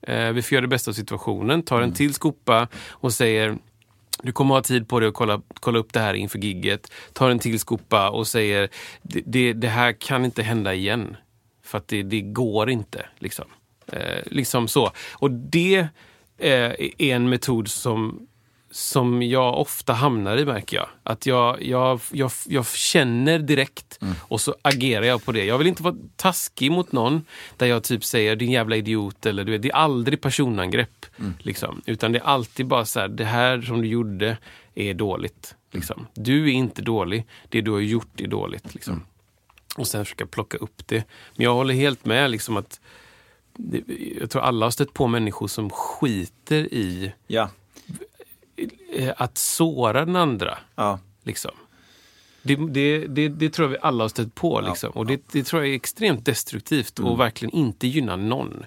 Eh, 0.02 0.32
vi 0.32 0.42
får 0.42 0.56
göra 0.56 0.62
det 0.62 0.68
bästa 0.68 0.92
av 0.92 0.94
situationen. 0.94 1.64
Tar 1.64 1.82
en 1.82 1.94
till 1.94 2.14
skopa 2.14 2.68
och 2.90 3.14
säger, 3.14 3.58
du 4.24 4.32
kommer 4.32 4.56
ha 4.56 4.62
tid 4.62 4.88
på 4.88 5.00
dig 5.00 5.10
att 5.10 5.16
kolla, 5.16 5.42
kolla 5.54 5.80
upp 5.80 5.94
det 5.94 6.00
här 6.00 6.14
inför 6.14 6.40
gigget. 6.40 6.92
Tar 7.14 7.30
en 7.30 7.40
till 7.40 7.60
skopa 7.60 8.10
och 8.10 8.28
säger, 8.28 8.70
det, 9.02 9.22
det, 9.26 9.54
det 9.54 9.68
här 9.68 9.92
kan 9.92 10.26
inte 10.26 10.44
hända 10.44 10.74
igen. 10.74 11.18
För 11.64 11.78
att 11.78 11.88
det, 11.88 12.04
det 12.04 12.22
går 12.22 12.70
inte. 12.70 13.06
Liksom. 13.20 13.46
Eh, 13.88 14.24
liksom 14.26 14.68
så. 14.68 14.92
Och 15.14 15.32
det 15.32 15.88
eh, 16.38 16.72
är 16.98 17.16
en 17.16 17.30
metod 17.30 17.68
som 17.68 18.27
som 18.72 19.24
jag 19.24 19.60
ofta 19.60 19.94
hamnar 19.94 20.38
i 20.38 20.46
märker 20.46 20.78
jag. 20.78 20.88
Att 21.04 21.26
jag, 21.26 21.64
jag, 21.64 22.00
jag, 22.12 22.32
jag 22.46 22.68
känner 22.68 23.40
direkt 23.40 24.00
och 24.20 24.42
så 24.42 24.56
agerar 24.62 25.06
jag 25.06 25.26
på 25.26 25.32
det. 25.32 25.46
Jag 25.46 25.58
vill 25.58 25.68
inte 25.68 25.84
vara 25.84 25.96
taskig 26.16 26.72
mot 26.72 26.92
någon 26.92 27.26
där 27.58 27.68
jag 27.68 27.84
typ 27.84 28.04
säger 28.04 28.36
din 28.36 28.52
jävla 28.52 28.76
idiot 28.76 29.26
eller 29.26 29.44
du 29.44 29.52
vet, 29.52 29.62
det 29.62 29.70
är 29.70 29.76
aldrig 29.76 30.22
personangrepp. 30.22 31.06
Liksom. 31.40 31.82
Utan 31.86 32.12
det 32.12 32.20
är 32.20 32.24
alltid 32.24 32.68
bara 32.68 32.86
så 32.86 33.00
här, 33.00 33.08
det 33.08 33.26
här 33.26 33.62
som 33.62 33.82
du 33.82 33.88
gjorde 33.88 34.38
är 34.76 34.94
dåligt. 34.94 35.56
Liksom. 35.72 36.08
Du 36.14 36.44
är 36.44 36.54
inte 36.54 36.82
dålig, 36.82 37.26
det 37.50 37.62
du 37.62 37.72
har 37.72 37.80
gjort 37.80 38.22
är 38.22 38.28
dåligt. 38.28 38.74
Liksom. 38.74 39.04
Och 39.78 39.88
sen 39.88 40.06
försöka 40.06 40.26
plocka 40.26 40.58
upp 40.58 40.88
det. 40.88 41.04
Men 41.36 41.44
jag 41.44 41.54
håller 41.54 41.74
helt 41.74 42.06
med 42.06 42.32
liksom 42.32 42.58
att 42.58 42.80
jag 44.20 44.30
tror 44.30 44.42
alla 44.42 44.66
har 44.66 44.72
stött 44.72 44.94
på 44.94 45.08
människor 45.08 45.48
som 45.48 45.70
skiter 45.70 46.74
i 46.74 47.12
Ja, 47.28 47.50
att 49.18 49.38
såra 49.38 50.06
den 50.06 50.16
andra. 50.16 50.58
ja. 50.76 51.00
Liksom. 51.24 51.52
Det, 52.42 52.56
det, 52.56 53.08
det, 53.08 53.28
det 53.28 53.50
tror 53.50 53.66
jag 53.66 53.72
vi 53.72 53.78
alla 53.82 54.04
har 54.04 54.10
stött 54.10 54.36
på. 54.36 54.62
Liksom. 54.62 54.90
och 54.90 55.06
det, 55.06 55.22
det 55.32 55.44
tror 55.44 55.62
jag 55.64 55.72
är 55.72 55.76
extremt 55.76 56.26
destruktivt 56.26 57.00
och 57.00 57.20
verkligen 57.20 57.56
inte 57.56 57.88
gynnar 57.88 58.18
någon. 58.18 58.66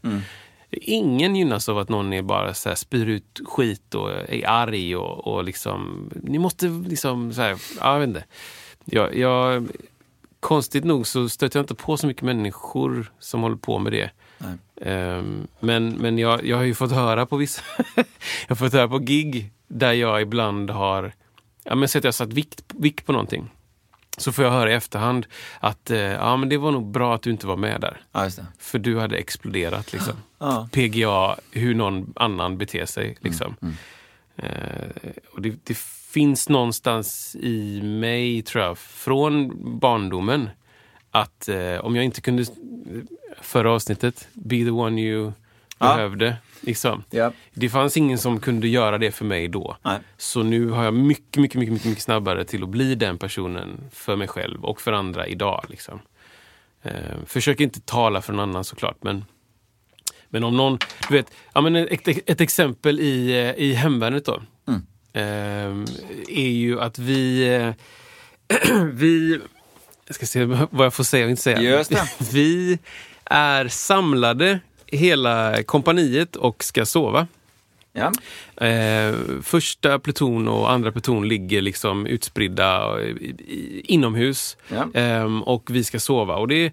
Ingen 0.71 1.37
gynnas 1.37 1.69
av 1.69 1.79
att 1.79 1.89
någon 1.89 2.13
är 2.13 2.23
bara 2.23 2.55
så 2.55 2.69
här, 2.69 2.77
spyr 2.77 3.07
ut 3.07 3.41
skit 3.45 3.95
och 3.95 4.11
är 4.11 4.49
arg 4.49 4.97
och, 4.97 5.27
och 5.27 5.45
liksom... 5.45 6.11
Ni 6.23 6.39
måste 6.39 6.69
liksom... 6.69 7.33
Så 7.33 7.41
här, 7.41 7.57
ja, 7.81 7.93
jag 7.93 8.01
vet 8.01 8.09
inte. 8.09 8.25
Jag, 8.85 9.17
jag, 9.17 9.69
konstigt 10.41 10.85
nog 10.85 11.07
så 11.07 11.29
stöter 11.29 11.59
jag 11.59 11.63
inte 11.63 11.75
på 11.75 11.97
så 11.97 12.07
mycket 12.07 12.23
människor 12.23 13.13
som 13.19 13.43
håller 13.43 13.57
på 13.57 13.79
med 13.79 13.93
det. 13.93 14.11
Nej. 14.39 14.57
Ehm, 14.81 15.47
men 15.61 15.89
men 15.89 16.19
jag, 16.19 16.47
jag 16.47 16.57
har 16.57 16.65
ju 16.65 16.75
fått 16.75 16.93
höra 16.93 17.27
på 17.27 17.37
vissa... 17.37 17.63
jag 17.97 18.05
har 18.49 18.57
fått 18.57 18.73
höra 18.73 18.89
på 18.89 18.99
gig 18.99 19.53
där 19.71 19.93
jag 19.93 20.23
ibland 20.23 20.71
har... 20.71 21.13
Ja, 21.65 21.75
men 21.75 21.89
så 21.89 21.99
att 21.99 22.05
jag 22.05 22.15
satt 22.15 22.33
vikt, 22.33 22.65
vikt 22.69 23.07
på 23.07 23.13
någonting. 23.13 23.51
Så 24.17 24.33
får 24.33 24.45
jag 24.45 24.53
höra 24.53 24.71
i 24.71 24.75
efterhand 24.75 25.27
att 25.61 25.91
eh, 25.91 25.99
ja, 25.99 26.37
men 26.37 26.49
det 26.49 26.57
var 26.57 26.73
nog 26.73 26.91
bra 26.91 27.15
att 27.15 27.23
du 27.23 27.31
inte 27.31 27.47
var 27.47 27.57
med 27.57 27.81
där. 27.81 28.01
ja. 28.13 28.29
För 28.59 28.79
du 28.79 28.99
hade 28.99 29.17
exploderat. 29.17 29.93
Liksom. 29.93 30.15
Ja. 30.43 30.69
PGA, 30.73 31.37
hur 31.51 31.75
någon 31.75 32.13
annan 32.17 32.59
beter 32.59 32.87
sig. 32.87 33.17
Liksom. 33.21 33.57
Eh, 34.37 34.89
och 35.35 35.43
det, 35.43 35.55
det 35.65 35.79
finns 36.13 36.49
någonstans 36.49 37.37
i 37.41 37.83
mig, 37.83 38.43
tror 38.43 38.65
jag, 38.65 38.79
från 38.79 39.53
barndomen 39.79 40.51
att 41.11 41.49
eh, 41.49 41.77
om 41.77 41.97
jag 41.97 42.05
inte 42.05 42.21
kunde, 42.21 42.45
förra 43.41 43.73
avsnittet, 43.73 44.29
be 44.33 44.57
the 44.57 44.71
one 44.71 45.01
you. 45.01 45.33
Behövde. 45.81 46.37
Liksom. 46.61 47.05
Ja. 47.11 47.33
Det 47.55 47.69
fanns 47.69 47.97
ingen 47.97 48.19
som 48.19 48.41
kunde 48.41 48.69
göra 48.69 48.99
det 48.99 49.11
för 49.11 49.25
mig 49.25 49.49
då. 49.49 49.77
Nej. 49.83 49.99
Så 50.17 50.43
nu 50.43 50.69
har 50.69 50.85
jag 50.85 50.95
mycket, 50.95 51.37
mycket, 51.37 51.59
mycket, 51.59 51.73
mycket, 51.73 51.89
mycket 51.89 52.05
snabbare 52.05 52.45
till 52.45 52.63
att 52.63 52.69
bli 52.69 52.95
den 52.95 53.19
personen 53.19 53.81
för 53.93 54.17
mig 54.17 54.29
själv 54.29 54.65
och 54.65 54.81
för 54.81 54.93
andra 54.93 55.27
idag. 55.27 55.65
Liksom. 55.69 56.01
Eh, 56.83 56.93
försöker 57.27 57.65
inte 57.65 57.81
tala 57.81 58.23
för 58.23 58.33
någon 58.33 58.51
annan 58.51 58.65
såklart, 58.65 58.97
men 59.01 59.25
men 60.33 60.45
om 60.45 60.57
någon, 60.57 60.79
du 61.09 61.15
vet, 61.15 61.33
ja, 61.53 61.61
men 61.61 61.77
ett, 61.77 62.09
ett 62.09 62.41
exempel 62.41 63.01
i, 63.01 63.31
eh, 63.31 63.65
i 63.65 63.73
hemvärnet 63.73 64.25
då. 64.25 64.41
Eh, 65.13 65.23
är 66.29 66.51
ju 66.51 66.81
att 66.81 66.99
vi, 66.99 67.55
eh, 67.55 67.75
vi, 68.93 69.41
jag 70.07 70.15
ska 70.15 70.27
se 70.27 70.45
vad 70.45 70.87
jag 70.87 70.95
får 70.95 71.05
säga 71.05 71.25
och 71.25 71.31
inte 71.31 71.43
säga. 71.43 71.85
Vi 72.33 72.79
är 73.25 73.69
samlade 73.69 74.61
hela 74.91 75.63
kompaniet 75.63 76.37
och 76.37 76.65
ska 76.65 76.87
sova. 76.87 77.27
Ja. 77.93 78.13
Eh, 78.67 79.15
första 79.43 79.99
pluton 79.99 80.49
och 80.49 80.71
andra 80.71 80.93
pluton 80.93 81.29
ligger 81.29 81.63
liksom 81.63 82.07
utspridda 82.07 83.01
i, 83.03 83.83
inomhus. 83.85 84.57
Ja. 84.69 84.89
Ehm, 84.95 85.43
och 85.43 85.71
vi 85.71 85.85
ska 85.85 86.01
sova. 86.01 86.37
Och 86.37 86.49
det, 86.49 86.73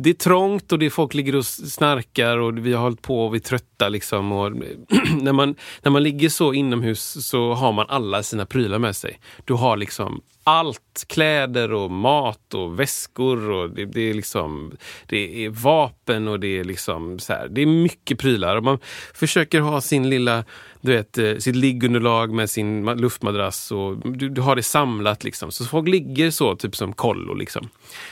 det 0.00 0.10
är 0.10 0.14
trångt 0.14 0.72
och 0.72 0.78
det 0.78 0.86
är 0.86 0.90
folk 0.90 1.14
ligger 1.14 1.36
och 1.36 1.46
snarkar 1.46 2.38
och 2.38 2.58
vi 2.58 2.72
har 2.72 2.82
hållit 2.82 3.02
på 3.02 3.26
och 3.26 3.34
vi 3.34 3.38
är 3.38 3.42
trötta. 3.42 3.88
Liksom. 3.88 4.32
Och 4.32 4.52
när, 5.22 5.32
man, 5.32 5.54
när 5.82 5.90
man 5.90 6.02
ligger 6.02 6.28
så 6.28 6.54
inomhus 6.54 7.26
så 7.26 7.52
har 7.52 7.72
man 7.72 7.86
alla 7.88 8.22
sina 8.22 8.46
prylar 8.46 8.78
med 8.78 8.96
sig. 8.96 9.20
Du 9.44 9.54
har 9.54 9.76
liksom 9.76 10.20
allt. 10.44 11.04
Kläder 11.06 11.72
och 11.72 11.90
mat 11.90 12.54
och 12.54 12.80
väskor. 12.80 13.50
och 13.50 13.70
Det, 13.70 13.84
det 13.84 14.00
är 14.00 14.14
liksom 14.14 14.76
det 15.06 15.44
är 15.44 15.50
vapen 15.50 16.28
och 16.28 16.40
det 16.40 16.58
är 16.58 16.64
liksom 16.64 17.18
så 17.18 17.32
här, 17.32 17.48
Det 17.48 17.62
är 17.62 17.66
mycket 17.66 18.18
prylar. 18.18 18.56
Och 18.56 18.64
man 18.64 18.78
försöker 19.14 19.60
ha 19.60 19.80
sin 19.80 20.10
lilla 20.10 20.44
du 20.80 20.92
vet, 20.92 21.18
eh, 21.18 21.36
sitt 21.36 21.56
liggunderlag 21.56 22.32
med 22.32 22.50
sin 22.50 22.88
ma- 22.88 22.96
luftmadrass 23.00 23.72
och 23.72 23.96
du, 24.18 24.28
du 24.28 24.40
har 24.40 24.56
det 24.56 24.62
samlat. 24.62 25.24
Liksom. 25.24 25.50
Så 25.52 25.64
folk 25.64 25.88
ligger 25.88 26.30
så, 26.30 26.56
typ 26.56 26.76
som 26.76 26.92
kollo. 26.92 27.34
Liksom. 27.34 27.68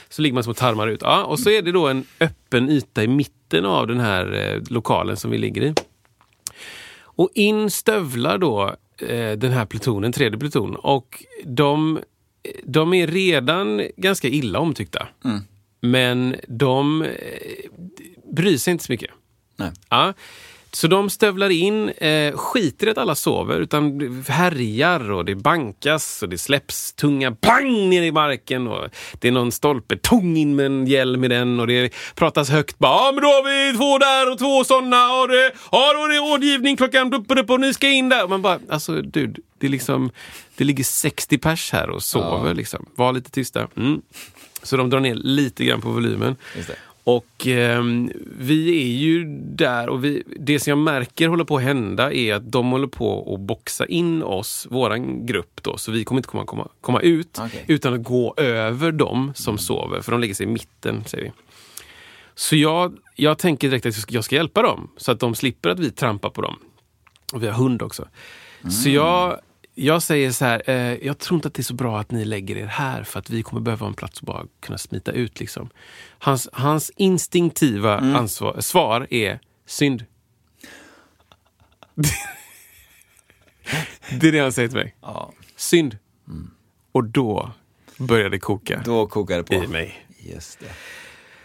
Så 0.09 0.21
ligger 0.21 0.33
man 0.33 0.43
som 0.43 0.51
och 0.51 0.57
tarmar 0.57 0.87
ut. 0.87 1.01
Ja, 1.01 1.23
och 1.23 1.39
så 1.39 1.49
är 1.49 1.61
det 1.61 1.71
då 1.71 1.87
en 1.87 2.03
öppen 2.19 2.69
yta 2.69 3.03
i 3.03 3.07
mitten 3.07 3.65
av 3.65 3.87
den 3.87 3.99
här 3.99 4.33
eh, 4.33 4.61
lokalen 4.69 5.17
som 5.17 5.31
vi 5.31 5.37
ligger 5.37 5.61
i. 5.61 5.73
Och 6.99 7.29
in 7.33 7.69
stövlar 7.71 8.37
då 8.37 8.75
eh, 9.07 9.31
den 9.31 9.51
här 9.51 9.65
plutonen, 9.65 10.11
tredje 10.11 10.39
pluton. 10.39 10.75
Och 10.75 11.23
de, 11.45 11.99
de 12.63 12.93
är 12.93 13.07
redan 13.07 13.81
ganska 13.97 14.27
illa 14.27 14.59
omtyckta. 14.59 15.07
Men 15.81 16.35
de 16.47 17.01
eh, 17.01 17.09
bryr 18.33 18.57
sig 18.57 18.71
inte 18.71 18.83
så 18.83 18.91
mycket. 18.91 19.09
Nej. 19.55 19.71
Ja. 19.89 20.13
Så 20.77 20.87
de 20.87 21.09
stövlar 21.09 21.49
in, 21.49 21.89
eh, 21.89 22.37
skiter 22.37 22.87
i 22.87 22.89
att 22.89 22.97
alla 22.97 23.15
sover, 23.15 23.59
utan 23.59 24.23
härjar 24.27 25.11
och 25.11 25.25
det 25.25 25.35
bankas 25.35 26.23
och 26.23 26.29
det 26.29 26.37
släpps 26.37 26.93
tunga 26.93 27.31
pang 27.31 27.89
ner 27.89 28.01
i 28.01 28.11
marken. 28.11 28.67
Och 28.67 28.89
det 29.19 29.27
är 29.27 29.31
någon 29.31 29.51
stolpe, 29.51 29.97
tung 29.97 30.37
in 30.37 30.55
med 30.55 30.65
en 30.65 30.87
hjälm 30.87 31.23
i 31.23 31.27
den 31.27 31.59
och 31.59 31.67
det 31.67 31.93
pratas 32.15 32.49
högt. 32.49 32.79
Bara, 32.79 32.91
ja, 32.91 33.11
men 33.13 33.23
då 33.23 33.27
har 33.27 33.43
vi 33.43 33.77
två 33.77 33.97
där 33.97 34.31
och 34.31 34.39
två 34.39 34.63
sådana. 34.63 35.21
Och 35.21 35.27
det, 35.27 35.51
ja, 35.71 35.93
då 35.93 36.03
är 36.03 36.09
det 36.09 36.33
rådgivning 36.33 36.77
klockan 36.77 37.13
upp 37.13 37.31
och 37.31 37.37
upp 37.37 37.49
och 37.49 37.59
ni 37.59 37.73
ska 37.73 37.89
in 37.89 38.09
där. 38.09 38.23
Och 38.23 38.29
man 38.29 38.41
bara, 38.41 38.59
alltså 38.69 39.01
dude, 39.01 39.41
det, 39.59 39.67
är 39.67 39.71
liksom, 39.71 40.11
det 40.55 40.63
ligger 40.63 40.83
60 40.83 41.37
pers 41.37 41.71
här 41.71 41.89
och 41.89 42.03
sover. 42.03 42.53
Liksom. 42.53 42.85
Var 42.95 43.13
lite 43.13 43.31
tysta. 43.31 43.67
Mm. 43.77 44.01
Så 44.63 44.77
de 44.77 44.89
drar 44.89 44.99
ner 44.99 45.15
lite 45.15 45.65
grann 45.65 45.81
på 45.81 45.89
volymen. 45.89 46.35
Just 46.55 46.67
det. 46.67 46.75
Och 47.07 47.47
ehm, 47.47 48.11
vi 48.39 48.81
är 48.81 48.97
ju 48.97 49.25
där 49.39 49.89
och 49.89 50.03
vi, 50.03 50.23
det 50.39 50.59
som 50.59 50.69
jag 50.69 50.77
märker 50.77 51.27
håller 51.27 51.43
på 51.43 51.57
att 51.57 51.63
hända 51.63 52.13
är 52.13 52.33
att 52.33 52.51
de 52.51 52.71
håller 52.71 52.87
på 52.87 53.33
att 53.33 53.39
boxa 53.39 53.85
in 53.85 54.23
oss, 54.23 54.67
våran 54.69 55.25
grupp 55.25 55.63
då, 55.63 55.77
så 55.77 55.91
vi 55.91 56.03
kommer 56.03 56.19
inte 56.19 56.29
komma, 56.29 56.45
komma, 56.45 56.67
komma 56.81 57.01
ut 57.01 57.39
Okej. 57.39 57.65
utan 57.67 57.93
att 57.93 58.03
gå 58.03 58.33
över 58.37 58.91
dem 58.91 59.31
som 59.35 59.57
sover, 59.57 60.01
för 60.01 60.11
de 60.11 60.21
lägger 60.21 60.33
sig 60.33 60.45
i 60.45 60.49
mitten, 60.49 61.03
säger 61.05 61.23
vi. 61.23 61.31
Så 62.35 62.55
jag, 62.55 62.97
jag 63.15 63.37
tänker 63.37 63.69
direkt 63.69 63.85
att 63.85 63.95
jag 63.95 64.01
ska, 64.01 64.13
jag 64.13 64.23
ska 64.23 64.35
hjälpa 64.35 64.61
dem, 64.61 64.89
så 64.97 65.11
att 65.11 65.19
de 65.19 65.35
slipper 65.35 65.69
att 65.69 65.79
vi 65.79 65.91
trampar 65.91 66.29
på 66.29 66.41
dem. 66.41 66.55
Och 67.33 67.43
vi 67.43 67.47
har 67.47 67.53
hund 67.53 67.81
också. 67.81 68.07
Så 68.83 68.89
jag, 68.89 69.39
jag 69.79 70.03
säger 70.03 70.31
så 70.31 70.45
här, 70.45 70.61
eh, 70.69 70.75
jag 71.07 71.17
tror 71.17 71.37
inte 71.37 71.47
att 71.47 71.53
det 71.53 71.61
är 71.61 71.63
så 71.63 71.73
bra 71.73 71.99
att 71.99 72.11
ni 72.11 72.25
lägger 72.25 72.57
er 72.57 72.65
här 72.65 73.03
för 73.03 73.19
att 73.19 73.29
vi 73.29 73.43
kommer 73.43 73.61
behöva 73.61 73.87
en 73.87 73.93
plats 73.93 74.19
att 74.19 74.25
bara 74.25 74.45
kunna 74.59 74.77
smita 74.77 75.11
ut. 75.11 75.39
Liksom. 75.39 75.69
Hans, 76.19 76.49
hans 76.53 76.91
instinktiva 76.95 77.97
ansvar, 77.97 78.61
svar 78.61 79.07
är 79.09 79.39
synd. 79.65 80.05
det 84.19 84.27
är 84.27 84.31
det 84.31 84.39
han 84.39 84.51
säger 84.51 84.67
till 84.67 84.77
mig. 84.77 84.95
Ja. 85.01 85.31
Synd. 85.55 85.97
Och 86.91 87.03
då 87.03 87.51
börjar 87.97 88.29
det 88.29 88.39
koka 88.39 88.81
Då 88.85 89.07
kokar 89.07 89.37
det 89.37 89.43
på. 89.43 89.53
i 89.53 89.67
mig. 89.67 90.07
Just 90.19 90.59
det. 90.59 90.65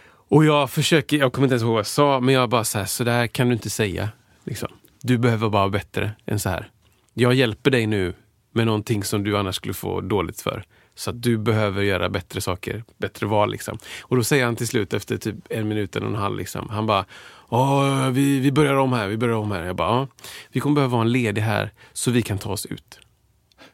Och 0.05 0.45
jag 0.45 0.69
försöker, 0.71 1.17
jag 1.17 1.33
kommer 1.33 1.45
inte 1.45 1.53
ens 1.53 1.63
ihåg 1.63 1.71
vad 1.71 1.79
jag 1.79 1.87
sa, 1.87 2.19
men 2.19 2.35
jag 2.35 2.49
bara 2.49 2.63
så 2.63 2.79
här, 2.79 2.85
så 2.85 3.03
där 3.03 3.27
kan 3.27 3.47
du 3.47 3.53
inte 3.53 3.69
säga. 3.69 4.09
Liksom. 4.43 4.69
Du 5.01 5.17
behöver 5.17 5.49
bara 5.49 5.61
vara 5.61 5.69
bättre 5.69 6.11
än 6.25 6.39
så 6.39 6.49
här. 6.49 6.71
Jag 7.13 7.33
hjälper 7.33 7.71
dig 7.71 7.87
nu 7.87 8.13
med 8.53 8.65
någonting 8.65 9.03
som 9.03 9.23
du 9.23 9.37
annars 9.37 9.55
skulle 9.55 9.73
få 9.73 10.01
dåligt 10.01 10.41
för. 10.41 10.65
Så 10.95 11.09
att 11.09 11.21
du 11.21 11.37
behöver 11.37 11.81
göra 11.81 12.09
bättre 12.09 12.41
saker, 12.41 12.83
bättre 12.97 13.27
val. 13.27 13.51
Liksom. 13.51 13.77
Och 14.01 14.15
då 14.15 14.23
säger 14.23 14.45
han 14.45 14.55
till 14.55 14.67
slut 14.67 14.93
efter 14.93 15.17
typ 15.17 15.35
en 15.49 15.67
minut 15.67 15.95
eller 15.95 16.07
en 16.07 16.15
halv, 16.15 16.37
liksom, 16.37 16.69
han 16.69 16.85
bara 16.85 17.05
Åh, 17.49 18.09
vi, 18.09 18.39
vi 18.39 18.51
börjar 18.51 18.75
om 18.75 18.93
här, 18.93 19.07
vi 19.07 19.17
börjar 19.17 19.35
om 19.35 19.51
här. 19.51 19.63
Jag 19.63 19.75
bara, 19.75 20.07
vi 20.51 20.59
kommer 20.59 20.75
behöva 20.75 20.97
ha 20.97 21.01
en 21.01 21.11
ledig 21.11 21.41
här 21.41 21.71
så 21.93 22.11
vi 22.11 22.21
kan 22.21 22.37
ta 22.37 22.49
oss 22.49 22.65
ut. 22.65 22.99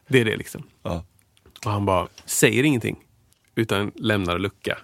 Det 0.08 0.20
är 0.20 0.24
det 0.24 0.36
liksom. 0.36 0.62
Ja. 0.82 1.04
Och 1.64 1.70
han 1.70 1.86
bara 1.86 2.08
säger 2.24 2.64
ingenting, 2.64 2.96
utan 3.54 3.92
lämnar 3.94 4.38
lucka. 4.38 4.78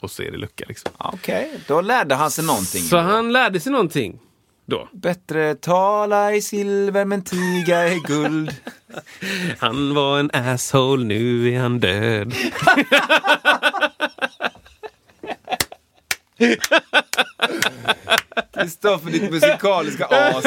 Och 0.00 0.10
så 0.10 0.22
är 0.22 0.30
det 0.30 0.36
lucka 0.36 0.64
liksom. 0.68 0.92
Okej, 0.98 1.60
då 1.68 1.80
lärde 1.80 2.14
han 2.14 2.30
sig 2.30 2.44
någonting. 2.44 2.82
Så 2.82 2.98
han 2.98 3.32
lärde 3.32 3.60
sig 3.60 3.72
någonting 3.72 4.20
då. 4.66 4.88
Bättre 4.92 5.54
tala 5.54 6.32
i 6.34 6.42
silver 6.42 7.04
men 7.04 7.22
tiga 7.24 7.88
i 7.88 7.98
guld. 7.98 8.56
Han 9.58 9.94
var 9.94 10.18
en 10.18 10.30
asshole, 10.32 11.04
nu 11.04 11.54
är 11.54 11.60
han 11.60 11.80
död. 11.80 12.34
Kristoffer, 18.54 19.10
ditt 19.10 19.30
musikaliska 19.30 20.04
as. 20.06 20.44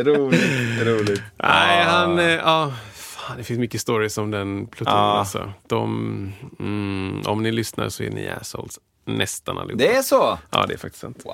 roligt, 0.00 0.82
roligt. 0.86 1.22
Nej, 1.42 1.84
han... 1.84 2.18
eh, 2.18 2.24
Ja, 2.24 2.72
fan, 2.94 3.36
det 3.36 3.44
finns 3.44 3.58
mycket 3.60 3.80
stories 3.80 4.18
om 4.18 4.30
den 4.30 4.66
plutonen. 4.66 4.98
Ja. 4.98 5.18
Alltså. 5.18 5.52
De, 5.66 6.32
mm, 6.60 7.22
om 7.26 7.42
ni 7.42 7.52
lyssnar 7.52 7.88
så 7.88 8.02
är 8.02 8.10
ni 8.10 8.28
assholes. 8.28 8.78
Nästan 9.04 9.58
allihopa. 9.58 9.84
Det 9.84 9.96
är 9.96 10.02
så? 10.02 10.38
Ja, 10.50 10.66
det 10.66 10.74
är 10.74 10.78
faktiskt 10.78 11.00
sant. 11.00 11.24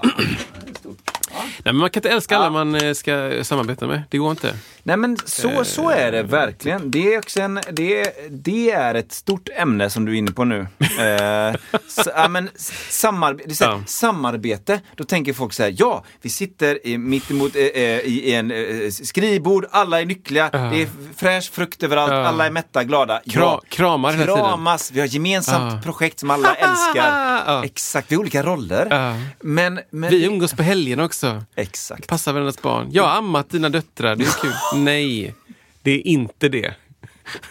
Nej, 1.43 1.53
men 1.65 1.77
man 1.77 1.91
kan 1.91 2.01
inte 2.01 2.09
älska 2.11 2.37
alla 2.37 2.51
man 2.51 2.75
eh, 2.75 2.93
ska 2.93 3.31
samarbeta 3.43 3.87
med. 3.87 4.03
Det 4.09 4.19
går 4.19 4.31
inte. 4.31 4.55
Nej 4.83 4.97
men 4.97 5.17
så, 5.25 5.65
så 5.65 5.91
är 5.91 6.13
det 6.13 6.23
verkligen. 6.23 6.91
Det 6.91 7.15
är, 7.15 7.19
också 7.19 7.41
en, 7.41 7.61
det, 7.73 8.13
det 8.31 8.71
är 8.71 8.95
ett 8.95 9.13
stort 9.13 9.49
ämne 9.57 9.91
som 9.91 10.05
du 10.05 10.13
är 10.13 10.17
inne 10.17 10.33
på 10.33 10.45
nu. 10.45 10.67
Eh, 10.81 11.55
s- 11.87 12.09
ja, 12.17 12.29
men, 12.29 12.49
s- 12.57 12.73
samarbe- 13.05 13.41
det 13.47 13.51
är 13.51 13.55
så 13.55 13.65
här, 13.65 13.73
Ja. 13.73 13.83
Samarbete, 13.87 14.81
då 14.97 15.05
tänker 15.05 15.33
folk 15.33 15.53
så 15.53 15.63
här, 15.63 15.75
ja, 15.79 16.05
vi 16.23 16.31
sitter 16.31 16.87
i, 16.87 16.99
mitt 16.99 17.31
emot 17.31 17.57
eh, 17.57 17.63
eh, 17.63 17.99
i 18.01 18.35
en 18.35 18.51
eh, 18.51 18.91
skrivbord, 18.91 19.67
alla 19.71 20.01
är 20.01 20.05
lyckliga, 20.07 20.49
det 20.53 20.83
är 20.83 20.89
fräsch 21.17 21.51
frukt 21.53 21.83
överallt, 21.83 22.13
Ja. 22.13 22.25
alla 22.27 22.47
är 22.47 22.51
mätta, 22.51 22.85
glada. 22.85 23.21
Kra- 23.25 23.61
kramar 23.69 24.13
hela 24.13 24.25
tiden. 24.35 24.49
Kramas, 24.51 24.91
vi 24.91 25.01
har 25.01 25.07
gemensamt 25.07 25.73
Ja. 25.75 25.81
projekt 25.85 26.21
som 26.21 26.31
alla 26.31 26.55
älskar. 26.55 27.43
Ja. 27.47 27.65
Exakt, 27.65 28.11
vi 28.13 28.15
har 28.17 28.21
olika 28.21 28.43
roller. 28.43 28.87
Ja. 28.91 29.15
Men, 29.41 29.81
men 29.91 30.11
Vi 30.11 30.25
umgås 30.25 30.53
på 30.53 30.63
helgerna 30.63 31.05
också. 31.05 31.32
Exakt. 31.57 32.07
Passar 32.07 32.33
varandras 32.33 32.63
barn. 32.63 32.89
Jag 32.93 33.03
har 33.03 33.17
ammat 33.19 33.51
dina 33.51 33.69
döttrar, 33.69 34.17
det 34.17 34.25
är 34.25 34.41
kul. 34.43 34.53
Nej, 34.83 35.35
det 35.83 35.91
är 35.91 36.07
inte 36.07 36.49
det. 36.49 36.75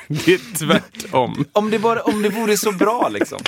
Det 0.08 0.34
är 0.34 0.58
tvärtom. 0.58 1.46
Om 1.52 1.70
det, 1.70 1.80
bara, 1.80 2.02
om 2.02 2.22
det 2.22 2.30
vore 2.30 2.58
så 2.58 2.72
bra 2.72 3.10
liksom. 3.10 3.40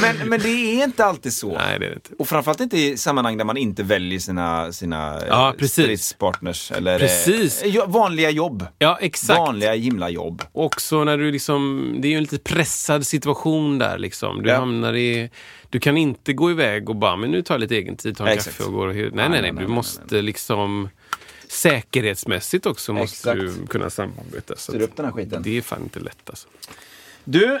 Men, 0.00 0.28
men 0.28 0.40
det 0.40 0.48
är 0.48 0.84
inte 0.84 1.04
alltid 1.04 1.32
så. 1.32 1.52
Nej, 1.52 1.78
det 1.78 1.86
är 1.86 1.90
det 1.90 1.94
inte. 1.94 2.10
Och 2.18 2.28
framförallt 2.28 2.60
inte 2.60 2.78
i 2.78 2.96
sammanhang 2.96 3.36
där 3.36 3.44
man 3.44 3.56
inte 3.56 3.82
väljer 3.82 4.18
sina, 4.18 4.72
sina 4.72 5.22
Ja, 5.28 5.48
eh, 5.48 5.52
precis. 5.56 5.72
stridspartners. 5.84 6.72
Eller 6.72 6.98
Precis. 6.98 7.62
eh, 7.62 7.86
vanliga 7.88 8.30
jobb. 8.30 8.66
Ja, 8.78 8.98
exakt. 9.00 9.38
Vanliga 9.38 9.74
himlajobb. 9.74 10.42
Också 10.52 11.04
när 11.04 11.18
du 11.18 11.32
liksom, 11.32 11.92
det 12.00 12.08
är 12.08 12.10
ju 12.10 12.16
en 12.16 12.22
lite 12.22 12.38
pressad 12.38 13.06
situation 13.06 13.78
där 13.78 13.98
liksom. 13.98 14.42
Du 14.42 14.48
Ja. 14.48 14.56
hamnar 14.56 14.94
i, 14.96 15.30
du 15.70 15.80
kan 15.80 15.96
inte 15.96 16.32
gå 16.32 16.50
iväg 16.50 16.88
och 16.90 16.96
bara, 16.96 17.16
men 17.16 17.30
nu 17.30 17.42
tar 17.42 17.54
jag 17.54 17.60
lite 17.60 17.76
egen 17.76 17.96
tid, 17.96 18.16
tar 18.16 18.26
en 18.26 18.32
Exakt. 18.32 18.56
kaffe 18.56 18.68
och 18.68 18.74
går 18.74 18.88
och 18.88 18.94
Nej, 18.94 19.10
nej, 19.12 19.28
nej, 19.28 19.42
nej. 19.42 19.52
nej, 19.52 19.64
Du 19.64 19.68
måste 19.70 20.02
nej, 20.10 20.22
liksom 20.22 20.88
säkerhetsmässigt 21.48 22.66
också 22.66 22.92
måste 22.92 23.30
Exakt. 23.32 23.58
du 23.60 23.66
kunna 23.66 23.90
samarbeta. 23.90 24.56
Så 24.56 24.72
Styr 24.72 24.80
upp 24.82 24.96
den 24.96 25.04
här 25.06 25.12
skiten. 25.12 25.42
Det 25.42 25.56
är 25.58 25.62
fan 25.62 25.82
inte 25.82 26.00
lätt 26.00 26.30
alltså. 26.30 26.48
Du, 27.24 27.60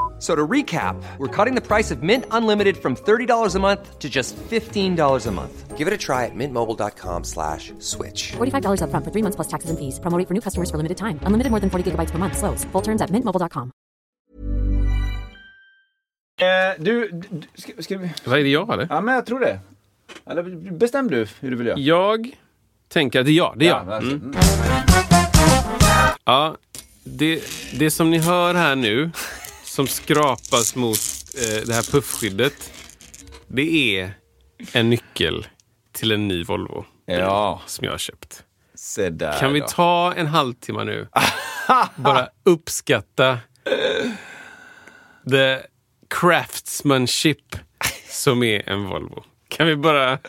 F- 0.21 0.27
So 0.27 0.35
to 0.35 0.47
recap, 0.47 0.95
we're 1.17 1.27
cutting 1.45 1.55
the 1.55 1.67
price 1.67 1.89
of 1.89 2.03
Mint 2.03 2.25
Unlimited 2.31 2.77
from 2.77 2.95
$30 2.95 3.55
a 3.55 3.59
month 3.59 3.97
to 3.99 4.07
just 4.09 4.35
$15 4.51 5.27
a 5.27 5.31
month. 5.31 5.77
Give 5.77 5.87
it 5.87 5.93
a 5.93 5.97
try 5.97 6.25
at 6.25 6.35
mintmobile.com 6.35 7.23
slash 7.23 7.73
switch. 7.79 8.33
$45 8.37 8.81
upfront 8.81 9.03
for 9.03 9.11
three 9.11 9.23
months 9.23 9.35
plus 9.35 9.47
taxes 9.47 9.69
and 9.71 9.79
fees. 9.79 9.99
Promo 9.99 10.23
for 10.27 10.33
new 10.35 10.41
customers 10.41 10.69
for 10.69 10.77
limited 10.77 10.97
time. 10.97 11.17
Unlimited 11.25 11.49
more 11.51 11.59
than 11.59 11.69
40 11.71 11.83
gigabytes 11.91 12.11
per 12.11 12.19
month. 12.19 12.37
Slows. 12.37 12.65
Full 12.71 12.81
terms 12.83 13.01
at 13.01 13.09
mintmobile.com. 13.09 13.71
Eh, 16.41 16.75
du, 16.79 17.09
du 17.29 17.41
ska, 17.55 17.71
ska 17.83 17.97
vi... 17.97 18.09
Vad 18.25 18.39
är 18.39 18.43
det 18.43 18.49
jag 18.49 18.73
eller? 18.73 18.87
Ja, 18.89 19.01
men 19.01 19.15
jag 19.15 19.25
tror 19.25 19.39
det. 19.39 19.59
Eller 20.25 20.71
bestäm 20.71 21.07
du 21.11 21.27
hur 21.39 21.51
du 21.51 21.57
vill 21.57 21.67
göra. 21.67 21.79
Jag 21.79 22.31
tänker 22.87 23.19
att 23.19 23.25
det 23.25 23.31
är 23.31 23.33
jag. 23.33 23.53
Det 23.57 23.65
är 23.65 23.69
jag. 23.69 23.89
alltså, 23.91 24.11
Mm. 24.11 24.33
Ja, 26.25 26.55
det, 27.03 27.43
det 27.79 27.91
som 27.91 28.09
ni 28.11 28.17
hör 28.19 28.53
här 28.53 28.75
nu, 28.75 29.11
som 29.71 29.87
skrapas 29.87 30.75
mot 30.75 30.97
eh, 31.37 31.67
det 31.67 31.73
här 31.73 31.91
puffskyddet, 31.91 32.73
det 33.47 33.99
är 33.99 34.13
en 34.73 34.89
nyckel 34.89 35.47
till 35.91 36.11
en 36.11 36.27
ny 36.27 36.43
Volvo 36.43 36.85
Ja, 37.05 37.61
som 37.65 37.85
jag 37.85 37.91
har 37.91 37.97
köpt. 37.97 38.43
där 39.11 39.39
Kan 39.39 39.53
vi 39.53 39.59
då. 39.59 39.67
ta 39.67 40.13
en 40.17 40.27
halvtimme 40.27 40.83
nu? 40.83 41.07
Bara 41.95 42.29
uppskatta 42.43 43.37
the 45.31 45.59
craftsmanship 46.09 47.55
som 48.09 48.43
är 48.43 48.69
en 48.69 48.85
Volvo. 48.85 49.23
Kan 49.47 49.67
vi 49.67 49.75
bara... 49.75 50.19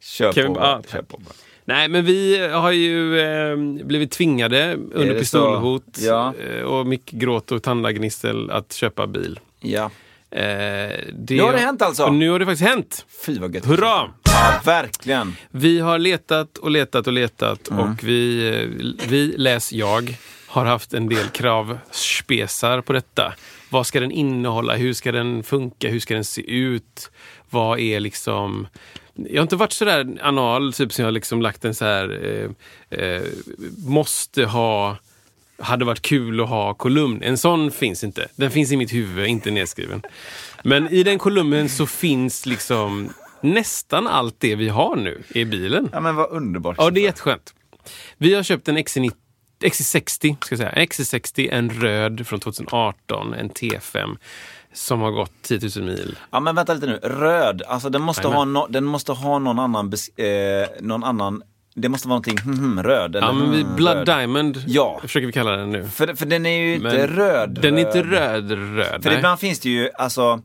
Kör 0.00 0.32
Kan 0.32 0.44
på. 0.46 0.52
vi 0.52 0.54
bara, 0.54 0.82
kör 0.82 1.02
på. 1.02 1.20
Nej, 1.68 1.88
men 1.88 2.04
vi 2.04 2.48
har 2.48 2.70
ju 2.70 3.20
eh, 3.20 3.56
blivit 3.84 4.10
tvingade 4.10 4.78
under 4.92 5.18
pistolhot? 5.18 5.98
Ja. 5.98 6.34
eh, 6.56 6.62
och 6.62 6.86
mycket 6.86 7.12
gråt 7.18 7.52
och 7.52 7.62
tandagnissel 7.62 8.50
att 8.50 8.72
köpa 8.72 9.06
bil. 9.06 9.40
Ja. 9.60 9.90
Eh, 10.30 10.40
det, 11.12 11.34
Nu 11.36 11.40
har 11.42 11.52
det 11.52 11.58
hänt 11.58 11.82
alltså? 11.82 12.10
Nu 12.12 12.30
har 12.30 12.38
det 12.38 12.44
faktiskt 12.46 12.68
hänt. 12.68 13.06
Fy 13.26 13.38
vad 13.38 13.54
gött. 13.54 13.64
Hurra! 13.66 14.10
Ja, 14.24 14.60
verkligen. 14.64 15.36
Vi 15.50 15.80
har 15.80 15.98
letat 15.98 16.58
och 16.58 16.70
letat 16.70 17.06
och 17.06 17.12
letat 17.12 17.68
Mm. 17.70 17.82
och 17.82 18.04
vi, 18.04 18.48
eh, 18.48 18.86
vi, 19.08 19.34
läs 19.36 19.72
jag, 19.72 20.16
har 20.46 20.64
haft 20.64 20.94
en 20.94 21.08
del 21.08 21.26
kravspesar 21.28 22.80
på 22.80 22.92
detta. 22.92 23.32
Vad 23.70 23.86
ska 23.86 24.00
den 24.00 24.10
innehålla? 24.10 24.74
Hur 24.74 24.92
ska 24.92 25.12
den 25.12 25.42
funka? 25.42 25.88
Hur 25.88 26.00
ska 26.00 26.14
den 26.14 26.24
se 26.24 26.50
ut? 26.50 27.10
Vad 27.50 27.78
är 27.80 28.00
liksom... 28.00 28.66
Jag 29.16 29.36
har 29.36 29.42
inte 29.42 29.56
varit 29.56 29.72
sådär 29.72 30.18
anal, 30.22 30.72
typ 30.72 30.92
som 30.92 31.04
jag 31.04 31.14
liksom 31.14 31.42
lagt 31.42 31.64
en 31.64 31.74
så 31.74 31.84
här 31.84 32.24
eh, 32.90 32.98
eh, 33.00 33.22
måste 33.86 34.44
ha 34.44 34.96
hade 35.58 35.84
varit 35.84 36.02
kul 36.02 36.40
att 36.40 36.48
ha 36.48 36.74
kolumn. 36.74 37.22
En 37.22 37.38
sån 37.38 37.70
finns 37.70 38.04
inte. 38.04 38.28
Den 38.36 38.50
finns 38.50 38.72
i 38.72 38.76
mitt 38.76 38.92
huvud, 38.92 39.26
inte 39.26 39.50
nedskriven. 39.50 40.02
Men 40.64 40.88
i 40.88 41.02
den 41.02 41.18
kolumnen 41.18 41.68
så 41.68 41.86
finns 41.86 42.46
liksom 42.46 43.08
nästan 43.40 44.06
allt 44.06 44.36
det 44.38 44.54
vi 44.54 44.68
har 44.68 44.96
nu 44.96 45.22
i 45.28 45.44
bilen. 45.44 45.88
Ja, 45.92 46.00
men 46.00 46.16
vad 46.16 46.30
underbart. 46.30 46.76
Ja, 46.78 46.90
det 46.90 47.00
är 47.00 47.02
jätteskönt. 47.02 47.54
Vi 48.18 48.34
har 48.34 48.42
köpt 48.42 48.68
en 48.68 48.78
XC90, 48.78 49.12
XC60, 49.64 50.36
ska 50.44 50.52
jag 50.52 50.58
säga. 50.58 50.70
En 50.70 50.86
XC60, 50.86 51.48
en 51.52 51.70
röd 51.70 52.26
från 52.26 52.40
2018, 52.40 53.34
en 53.34 53.50
T5 53.50 54.16
som 54.72 55.00
har 55.00 55.10
gått 55.10 55.32
10 55.42 55.60
000 55.76 55.84
mil. 55.86 56.18
Ja 56.30 56.40
men 56.40 56.54
vänta 56.54 56.74
lite 56.74 56.86
nu, 56.86 56.96
röd, 57.02 57.62
alltså 57.68 57.88
den 57.88 58.02
måste, 58.02 58.28
ha, 58.28 58.44
no, 58.44 58.66
den 58.70 58.84
måste 58.84 59.12
ha 59.12 59.38
någon 59.38 59.58
annan, 59.58 59.92
eh, 60.16 60.68
någon 60.80 61.04
annan, 61.04 61.42
det 61.74 61.88
måste 61.88 62.08
vara 62.08 62.14
någonting 62.14 62.38
hmm, 62.38 62.58
hmm, 62.58 62.82
röd 62.82 63.16
eller 63.16 63.26
Ja, 63.26 63.32
men 63.32 63.50
vi, 63.52 63.62
hmm, 63.62 63.76
Blood 63.76 63.96
röd. 63.96 64.06
Diamond 64.06 64.64
Ja. 64.66 64.98
försöker 65.02 65.26
vi 65.26 65.32
kalla 65.32 65.50
den 65.50 65.70
nu. 65.70 65.88
För, 65.88 66.14
för 66.14 66.26
den 66.26 66.46
är 66.46 66.58
ju 66.58 66.74
inte 66.74 66.86
Men 66.88 67.06
röd. 67.06 67.58
Den 67.62 67.78
är 67.78 67.86
inte 67.86 68.02
röd, 68.02 68.50
röd. 68.50 69.02
För 69.02 69.10
nej. 69.10 69.16
ibland 69.18 69.40
finns 69.40 69.60
det 69.60 69.68
ju, 69.70 69.90
alltså, 69.98 70.40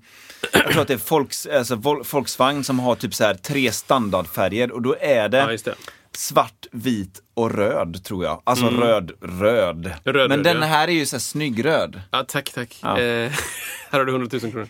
jag 0.53 0.67
tror 0.71 0.81
att 0.81 0.87
det 0.87 0.93
är 0.93 1.09
Volks, 1.09 1.45
alltså, 1.47 1.75
Vol- 1.75 2.03
Volkswagen 2.11 2.63
som 2.63 2.79
har 2.79 2.95
typ 2.95 3.13
så 3.13 3.23
här 3.23 3.33
tre 3.33 3.71
standardfärger 3.71 4.71
och 4.71 4.81
då 4.81 4.95
är 4.99 5.29
det, 5.29 5.37
Ja, 5.37 5.47
det. 5.65 5.75
svart, 6.17 6.65
vit 6.71 7.21
och 7.41 7.51
röd 7.55 8.03
tror 8.03 8.23
jag. 8.23 8.41
Alltså 8.43 8.65
röd, 8.67 9.11
röd. 9.21 9.85
Mm. 9.85 9.97
Röd, 10.03 10.29
Men 10.29 10.37
röd, 10.37 10.43
den 10.43 10.61
ja. 10.61 10.67
här 10.67 10.87
är 10.87 10.91
ju 10.91 11.05
så 11.05 11.15
här 11.15 11.21
snyggröd. 11.21 12.01
Ja, 12.11 12.25
tack, 12.27 12.51
tack. 12.53 12.79
Ja. 12.83 12.99
Eh, 12.99 13.31
här 13.91 13.99
har 13.99 14.05
du 14.05 14.11
100 14.11 14.27
000 14.31 14.51
kronor. 14.51 14.67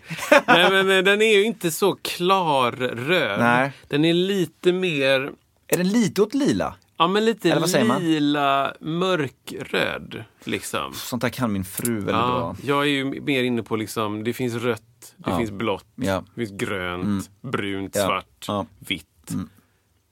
Nej, 0.47 0.71
men 0.71 0.89
eh, 0.97 1.03
den 1.03 1.21
är 1.21 1.33
ju 1.37 1.43
inte 1.43 1.71
så 1.71 1.95
klar 2.01 2.71
röd. 3.07 3.39
Nej. 3.39 3.71
Den 3.87 4.05
är 4.05 4.13
lite 4.13 4.71
mer, 4.73 5.31
Är 5.67 5.77
den 5.77 5.87
lite 5.89 6.21
åt 6.21 6.33
lila? 6.33 6.75
ja 6.97 7.07
men 7.07 7.25
lite 7.25 7.49
Eller 7.51 7.61
vad 7.61 7.69
säger 7.69 7.85
man? 7.85 8.01
lila, 8.03 8.73
mörkröd. 8.79 10.23
Liksom. 10.43 10.93
Sånt 10.93 11.21
där 11.21 11.29
kan 11.29 11.51
min 11.53 11.63
fru 11.65 11.93
väldigt 11.95 12.13
Ja, 12.15 12.27
bra. 12.27 12.55
jag 12.63 12.81
är 12.83 12.89
ju 12.89 13.21
mer 13.21 13.43
inne 13.43 13.63
på 13.63 13.75
liksom, 13.75 14.23
det 14.23 14.33
finns 14.33 14.53
rött, 14.55 15.13
det 15.17 15.29
Ja. 15.29 15.37
finns 15.37 15.51
blått, 15.51 15.85
Ja. 15.95 16.11
Mm. 16.11 16.25
det 16.35 16.45
finns 16.45 16.61
grönt, 16.61 17.29
brunt, 17.41 17.95
Ja. 17.95 18.05
svart, 18.05 18.45
Ja. 18.47 18.53
Mm. 18.55 18.67
vitt, 18.79 19.31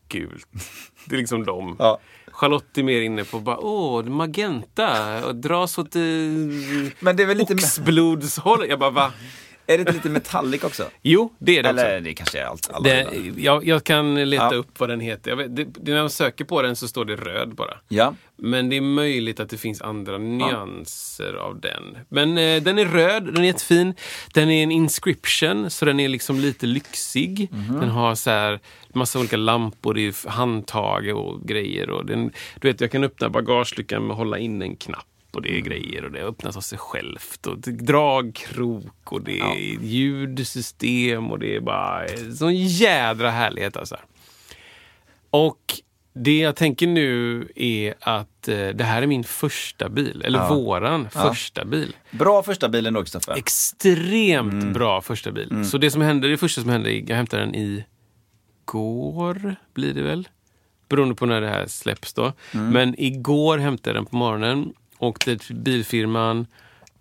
gult. 0.10 0.48
Det 1.06 1.16
är 1.16 1.20
liksom 1.20 1.44
dem. 1.46 1.76
Ja. 2.42 2.48
Charlotte 2.48 2.78
är 2.78 2.84
mer 2.84 3.02
inne 3.02 3.24
på 3.24 3.40
bara, 3.40 3.58
åh, 3.58 4.04
magenta 4.06 5.26
och 5.26 5.36
dras 5.36 5.78
åt 5.78 5.96
eh, 5.96 6.02
Men 7.00 7.16
det 7.16 7.24
är 7.24 7.26
väl 7.26 7.38
lite, 7.38 7.54
oxblodshållet. 7.54 8.70
Jag 8.70 8.80
bara, 8.80 8.90
va? 8.90 9.12
är 9.68 9.78
det 9.78 9.82
inte 9.82 9.92
lite 9.92 10.10
metallic 10.10 10.64
också? 10.64 10.90
Jo, 11.02 11.34
det 11.40 11.58
är 11.58 11.64
det 11.64 11.70
också. 11.70 11.86
Eller 11.86 12.02
det 12.02 12.14
kanske 12.14 12.40
är 12.40 12.46
allt. 12.46 12.70
Alla 12.74 12.84
Det, 12.90 13.08
jag, 13.38 13.66
jag 13.68 13.84
kan 13.84 14.30
leta 14.30 14.50
Ja. 14.52 14.56
upp 14.56 14.80
vad 14.80 14.90
den 14.90 15.00
heter. 15.00 15.36
Vet, 15.36 15.56
det, 15.56 15.64
det, 15.64 15.92
när 15.92 16.02
man 16.02 16.10
söker 16.10 16.46
på 16.46 16.62
den 16.62 16.76
så 16.76 16.88
står 16.88 17.06
det 17.06 17.16
röd 17.16 17.56
bara. 17.56 17.78
Ja. 17.88 18.14
Men 18.38 18.70
det 18.70 18.78
är 18.78 18.82
möjligt 18.82 19.40
att 19.40 19.50
det 19.50 19.58
finns 19.58 19.82
andra 19.82 20.18
nyanser 20.18 21.34
av 21.34 21.60
den. 21.60 21.98
Men 22.10 22.38
eh, 22.38 22.62
den 22.64 22.80
är 22.80 22.86
röd, 22.86 23.24
den 23.26 23.38
är 23.38 23.44
jättefin. 23.48 23.94
Den 24.34 24.50
är 24.50 24.64
en 24.64 24.72
inscription, 24.72 25.70
så 25.70 25.86
den 25.86 26.00
är 26.00 26.08
liksom 26.08 26.40
lite 26.40 26.66
lyxig. 26.66 27.48
Mhm. 27.52 27.80
Den 27.80 27.90
har 27.90 28.16
så 28.16 28.30
här 28.30 28.60
massa 28.96 29.20
olika 29.20 29.38
lampor 29.38 29.98
i 30.00 30.14
handtag 30.28 31.08
och 31.08 31.42
grejer. 31.48 31.90
Och 31.90 32.06
den, 32.06 32.32
du 32.62 32.68
vet, 32.68 32.82
jag 32.82 32.92
kan 32.92 33.04
öppna 33.04 33.30
bagageluckan 33.30 34.02
med 34.04 34.12
att 34.12 34.18
hålla 34.18 34.38
in 34.40 34.62
en 34.62 34.76
knapp. 34.76 35.06
Och 35.32 35.46
Mm. 35.46 35.52
det 35.52 35.58
är 35.58 35.62
grejer 35.62 36.06
och 36.06 36.12
det 36.12 36.20
öppnas 36.20 36.58
av 36.58 36.62
sig 36.62 36.78
självt. 36.78 37.48
Och 37.48 37.58
dragkrok 37.60 39.12
och 39.12 39.22
det 39.22 39.40
är 39.40 39.84
ljudsystem 39.84 41.32
och 41.32 41.40
det 41.40 41.56
är 41.56 41.60
bara 41.60 42.08
sån 42.36 42.56
jädra 42.56 43.30
härlighet 43.32 43.78
alltså. 43.78 43.98
Och 45.30 45.60
det 46.14 46.40
jag 46.40 46.56
tänker 46.56 46.88
nu 46.88 47.48
är 47.56 47.94
att 48.00 48.48
eh, 48.48 48.68
det 48.68 48.84
här 48.84 49.02
är 49.02 49.08
min 49.08 49.24
första 49.24 49.90
bil, 49.90 50.22
eller 50.26 50.50
våran 50.50 51.10
första 51.10 51.66
bil. 51.66 51.96
Bra 52.12 52.44
första 52.44 52.70
bilen 52.70 52.94
då, 52.94 53.02
Kristoffer. 53.02 53.34
Extremt 53.38 54.54
Mm. 54.54 54.74
bra 54.74 55.02
första 55.02 55.32
bil. 55.32 55.66
Så 55.66 55.78
det 55.78 55.92
som 55.92 56.02
hände, 56.02 56.28
det 56.28 56.38
första 56.38 56.62
som 56.62 56.70
hände, 56.70 56.92
jag 56.94 57.16
hämtade 57.16 57.44
den 57.46 57.56
i 57.56 57.84
går, 58.72 59.56
blir 59.74 59.94
det 59.94 60.02
väl? 60.02 60.28
Beroende 60.90 61.16
på 61.16 61.26
när 61.26 61.42
det 61.42 61.48
här 61.48 61.68
släpps 61.68 62.14
då. 62.14 62.34
Mm. 62.54 62.70
Men 62.70 62.96
igår 62.98 63.58
hämtade 63.58 63.90
jag 63.90 63.96
den 63.96 64.06
på 64.06 64.16
morgonen, 64.16 64.74
åkte 65.00 65.38
till 65.38 65.56
bilfirman, 65.56 66.48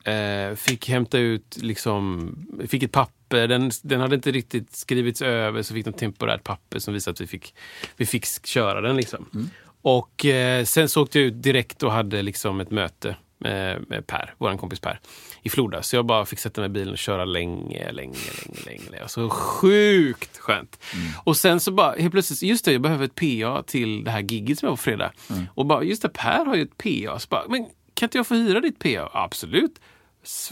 Eh, 0.09 0.55
fick 0.55 0.89
hämta 0.89 1.19
ut, 1.19 1.59
liksom, 1.61 2.35
fick 2.69 2.83
ett 2.83 2.93
papper. 2.93 3.49
Den, 3.49 3.71
den 3.83 4.01
hade 4.01 4.15
inte 4.15 4.31
riktigt 4.31 4.77
skrivits 4.77 5.23
över 5.23 5.63
så 5.63 5.75
fick 5.75 5.85
de 5.85 5.93
temporärt 5.93 6.45
papper 6.45 6.79
som 6.79 6.95
visade 6.95 7.13
att 7.13 7.21
vi 7.21 7.27
fick, 7.27 7.55
vi 7.97 8.07
fick 8.07 8.47
köra 8.47 8.81
den. 8.81 8.97
Liksom. 8.97 9.51
Och 9.83 10.25
eh, 10.25 10.65
sen 10.65 10.89
så 10.89 11.03
åkte 11.03 11.19
jag 11.19 11.27
ut 11.27 11.43
direkt 11.43 11.83
och 11.83 11.93
hade 11.93 12.23
liksom 12.23 12.61
ett 12.61 12.71
möte 12.71 13.17
med, 13.39 13.85
med 13.89 14.07
Per, 14.07 14.35
vår 14.39 14.57
kompis 14.57 14.81
Per, 14.81 15.01
i 15.43 15.49
Floda. 15.49 15.83
Så 15.83 15.97
jag 15.97 16.07
bara 16.07 16.27
fick 16.27 16.39
sätta 16.39 16.61
mig 16.61 16.67
i 16.67 16.73
bilen 16.73 16.93
och 16.93 16.99
köra 16.99 17.25
länge, 17.25 17.93
länge, 17.93 18.19
länge, 18.47 18.91
länge. 18.91 19.03
Alltså 19.03 19.29
sjukt 19.31 20.39
skönt. 20.39 20.79
Och 21.25 21.37
sen 21.37 21.61
så 21.61 21.73
bara 21.73 21.93
helt 21.93 22.13
plötsligt, 22.13 22.43
just 22.43 22.65
det, 22.65 22.73
jag 22.73 22.83
behöver 22.83 23.05
ett 23.05 23.15
PA 23.15 23.63
till 23.63 24.05
det 24.05 24.11
här 24.11 24.21
gigget 24.21 24.59
som 24.59 24.67
jag 24.67 24.71
har 24.71 24.77
på 24.77 24.83
fredag. 24.83 25.13
Och 25.55 25.67
bara, 25.67 25.83
just 25.83 26.03
det, 26.03 26.09
Per 26.09 26.45
har 26.45 26.57
ju 26.57 26.63
ett 26.63 26.79
PA. 26.79 27.19
Så 27.19 27.29
bara, 27.29 27.49
men 27.49 27.67
kan 27.95 28.07
inte 28.07 28.19
jag 28.19 28.27
få 28.27 28.35
hyra 28.35 28.61
ditt 28.61 28.79
PA? 28.79 29.11
Absolut. 29.13 29.81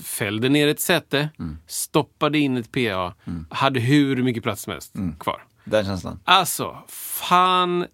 Fällde 0.02 0.48
ner 0.48 0.68
ett 0.68 0.80
säte, 0.80 1.28
stoppade 1.66 2.38
in 2.38 2.56
ett 2.56 2.72
PA, 2.72 3.14
hade 3.50 3.80
hur 3.80 4.22
mycket 4.22 4.42
plats 4.42 4.62
som 4.62 4.72
helst 4.72 4.92
kvar. 5.20 5.44
Den 5.64 5.84
känslan. 5.84 6.20
Alltså, 6.24 6.78
fantastisk 6.88 7.88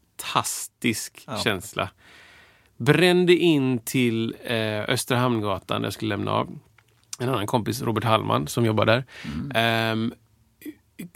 känsla. 1.45 1.89
Brände 2.85 3.35
in 3.35 3.79
till 3.79 4.37
eh, 4.45 4.81
Östra 4.81 5.17
Hamngatan 5.19 5.81
där 5.81 5.87
jag 5.87 5.93
skulle 5.93 6.09
lämna 6.09 6.31
av. 6.31 6.59
En 7.19 7.29
annan 7.29 7.47
kompis, 7.47 7.83
Robert 7.83 8.05
Hallman, 8.05 8.47
som 8.47 8.65
jobbar 8.65 8.87
där. 8.87 9.05
Ehm, 9.55 10.15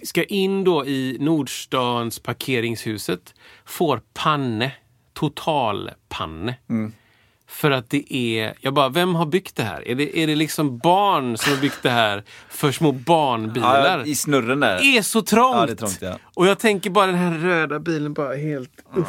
ska 0.03 0.25
in 0.25 0.65
då 0.65 0.87
i 0.87 1.17
Nordstans 1.21 2.19
parkeringshuset. 2.19 3.35
Får 3.65 4.01
panne. 4.15 4.73
Total 5.13 5.91
panne. 6.09 6.55
För 7.49 7.71
att 7.71 7.91
det 7.91 8.15
är, 8.15 8.55
jag 8.61 8.75
bara, 8.75 8.89
vem 8.89 9.15
har 9.15 9.27
byggt 9.27 9.57
det 9.57 9.63
här? 9.63 9.89
Är 9.89 9.95
det, 9.95 10.19
är 10.19 10.27
det 10.27 10.35
liksom 10.35 10.79
barn 10.79 11.37
som 11.37 11.53
har 11.53 11.61
byggt 11.61 11.83
det 11.83 11.91
här 11.91 12.23
för 12.49 12.73
små 12.73 12.93
barnbilar? 12.93 13.99
Ja, 13.99 14.05
I 14.05 14.15
snurren 14.15 14.61
där. 14.61 14.97
är 14.97 15.03
så 15.03 15.23
trångt. 15.23 15.57
Ja, 15.57 15.67
det 15.67 15.73
är 15.73 15.77
trångt, 15.77 15.99
ja. 16.01 16.19
Och 16.35 16.47
jag 16.47 16.59
tänker 16.59 16.91
bara 16.91 17.07
den 17.07 17.15
här 17.15 17.39
röda 17.39 17.79
bilen 17.79 18.13
bara 18.15 18.35
helt 18.37 18.71
upp. 18.95 19.07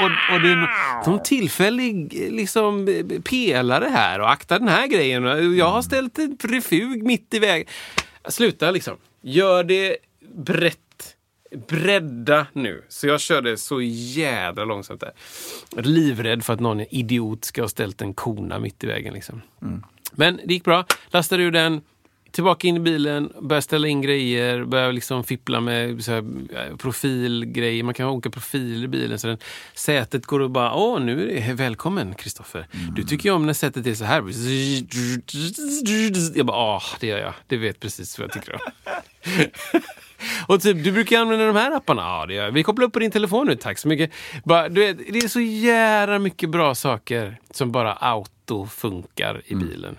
Och, 0.00 0.34
och 0.34 0.40
det 0.40 0.48
är 0.48 1.04
som 1.04 1.22
tillfällig 1.22 2.12
liksom, 2.30 2.86
pelare 3.24 3.88
här 3.92 4.20
och 4.20 4.30
akta 4.30 4.58
den 4.58 4.68
här 4.68 4.86
grejen. 4.86 5.56
Jag 5.56 5.70
har 5.70 5.82
ställt 5.82 6.18
ett 6.18 6.44
refug 6.44 7.02
mitt 7.02 7.34
i 7.34 7.38
vägen. 7.38 7.66
Sluta 8.28 8.70
liksom. 8.70 8.96
Gör 9.22 9.64
det 9.64 9.96
brett. 10.34 10.78
Bredda 11.68 12.46
nu. 12.52 12.82
Så 12.88 13.06
jag 13.06 13.20
körde 13.20 13.56
så 13.56 13.82
jädra 13.82 14.64
långsamt 14.64 15.00
där. 15.00 15.12
Livrädd 15.82 16.44
för 16.44 16.52
att 16.52 16.60
någon 16.60 16.80
idiot 16.80 17.44
ska 17.44 17.60
ha 17.62 17.68
ställt 17.68 18.02
en 18.02 18.14
kona 18.14 18.58
mitt 18.58 18.84
i 18.84 18.86
vägen. 18.86 19.14
Liksom. 19.14 19.42
Men 20.12 20.40
det 20.44 20.54
gick 20.54 20.64
bra. 20.64 20.84
Lastade 21.10 21.42
ur 21.42 21.50
den. 21.50 21.80
Tillbaka 22.30 22.68
in 22.68 22.76
i 22.76 22.80
bilen, 22.80 23.32
började 23.40 23.62
ställa 23.62 23.88
in 23.88 24.02
grejer, 24.02 24.64
började 24.64 24.92
liksom 24.92 25.24
fippla 25.24 25.60
med 25.60 26.04
så 26.04 26.12
här, 26.12 26.24
eh, 26.54 26.76
profilgrejer. 26.76 27.82
Man 27.82 27.94
kan 27.94 28.08
åka 28.08 28.30
profil 28.30 28.84
i 28.84 28.88
bilen. 28.88 29.18
Så 29.18 29.26
den, 29.26 29.38
sätet 29.74 30.26
går 30.26 30.40
och 30.40 30.50
bara, 30.50 30.74
åh 30.74 31.00
nu 31.00 31.30
är 31.38 31.48
det 31.48 31.54
välkommen 31.54 32.14
Kristoffer. 32.14 32.66
Du 32.96 33.02
tycker 33.02 33.28
ju 33.28 33.34
om 33.34 33.46
när 33.46 33.52
sätet 33.52 33.86
är 33.86 33.94
så 33.94 34.04
här. 34.04 34.24
Jag 36.36 36.46
bara, 36.46 36.76
åh 36.76 36.82
det 37.00 37.06
gör 37.06 37.18
jag. 37.18 37.34
Det 37.46 37.56
vet 37.56 37.80
precis 37.80 38.18
vad 38.18 38.28
jag 38.28 38.32
tycker 38.32 38.54
om. 38.54 38.60
Och 40.46 40.62
typ, 40.62 40.84
du 40.84 40.92
brukar 40.92 41.20
använda 41.20 41.46
de 41.46 41.56
här 41.56 41.76
apparna? 41.76 42.02
Ja, 42.02 42.26
det 42.26 42.34
gör 42.34 42.44
jag. 42.44 42.52
Vi 42.52 42.62
kopplar 42.62 42.86
upp 42.86 42.92
på 42.92 42.98
din 42.98 43.10
telefon 43.10 43.46
nu, 43.46 43.56
tack 43.56 43.78
så 43.78 43.88
mycket. 43.88 44.10
Bara, 44.44 44.68
du 44.68 44.80
vet, 44.80 44.98
det 45.12 45.18
är 45.18 45.28
så 45.28 45.40
jävla 45.40 46.18
mycket 46.18 46.50
bra 46.50 46.74
saker 46.74 47.40
som 47.50 47.72
bara 47.72 47.92
auto 47.92 48.66
funkar 48.66 49.42
i 49.46 49.54
bilen. 49.54 49.98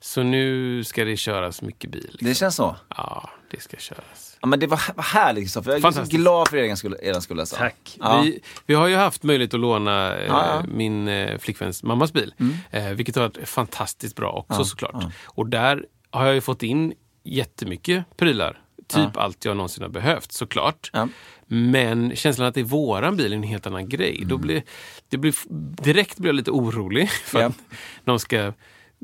Så 0.00 0.22
nu 0.22 0.84
ska 0.84 1.04
det 1.04 1.16
köras 1.16 1.62
mycket 1.62 1.90
bil. 1.90 2.16
Det 2.20 2.34
känns 2.34 2.56
så. 2.56 2.76
Ja, 2.96 3.30
det 3.50 3.60
ska 3.60 3.76
köras. 3.76 4.38
Ja, 4.40 4.46
men 4.48 4.60
det 4.60 4.66
var, 4.66 4.80
var 4.94 5.02
härligt 5.04 5.44
Kristoffer. 5.44 5.70
Jag 5.70 5.84
är 5.84 5.90
så 5.90 6.02
glad 6.16 6.48
för 6.48 6.56
er 6.56 6.74
skull. 6.74 6.96
Er 7.02 7.20
skull 7.20 7.40
alltså. 7.40 7.56
Tack. 7.56 7.96
Ja. 8.00 8.20
Vi, 8.20 8.40
vi 8.66 8.74
har 8.74 8.86
ju 8.86 8.96
haft 8.96 9.22
möjlighet 9.22 9.54
att 9.54 9.60
låna 9.60 10.16
eh, 10.16 10.26
Ja, 10.26 10.46
ja. 10.46 10.62
min 10.74 11.08
eh, 11.08 11.38
flickväns 11.38 11.82
mammas 11.82 12.12
bil. 12.12 12.34
Eh, 12.70 12.88
vilket 12.88 13.16
har 13.16 13.22
varit 13.22 13.48
fantastiskt 13.48 14.16
bra 14.16 14.30
också 14.30 14.64
såklart. 14.64 15.04
Och 15.24 15.46
där 15.46 15.84
har 16.10 16.26
jag 16.26 16.34
ju 16.34 16.40
fått 16.40 16.62
in 16.62 16.92
jättemycket 17.24 18.04
prylar. 18.16 18.60
Typ 18.88 19.16
allt 19.16 19.44
jag 19.44 19.56
någonsin 19.56 19.82
har 19.82 19.90
behövt 19.90 20.32
såklart. 20.32 20.90
Ja. 20.92 21.08
Men 21.46 22.16
känslan 22.16 22.46
att 22.48 22.54
det 22.54 22.60
är 22.60 22.64
våran 22.64 23.16
bil 23.16 23.32
är 23.32 23.36
en 23.36 23.42
helt 23.42 23.66
annan 23.66 23.88
grej. 23.88 24.22
Då 24.26 24.38
blir, 24.38 24.62
det 25.08 25.16
blir, 25.18 25.34
direkt 25.82 26.18
blir 26.18 26.28
jag 26.28 26.36
lite 26.36 26.50
orolig 26.50 27.10
för 27.24 27.40
Ja. 27.40 27.46
att 27.46 27.58
någon 28.04 28.20
ska 28.20 28.52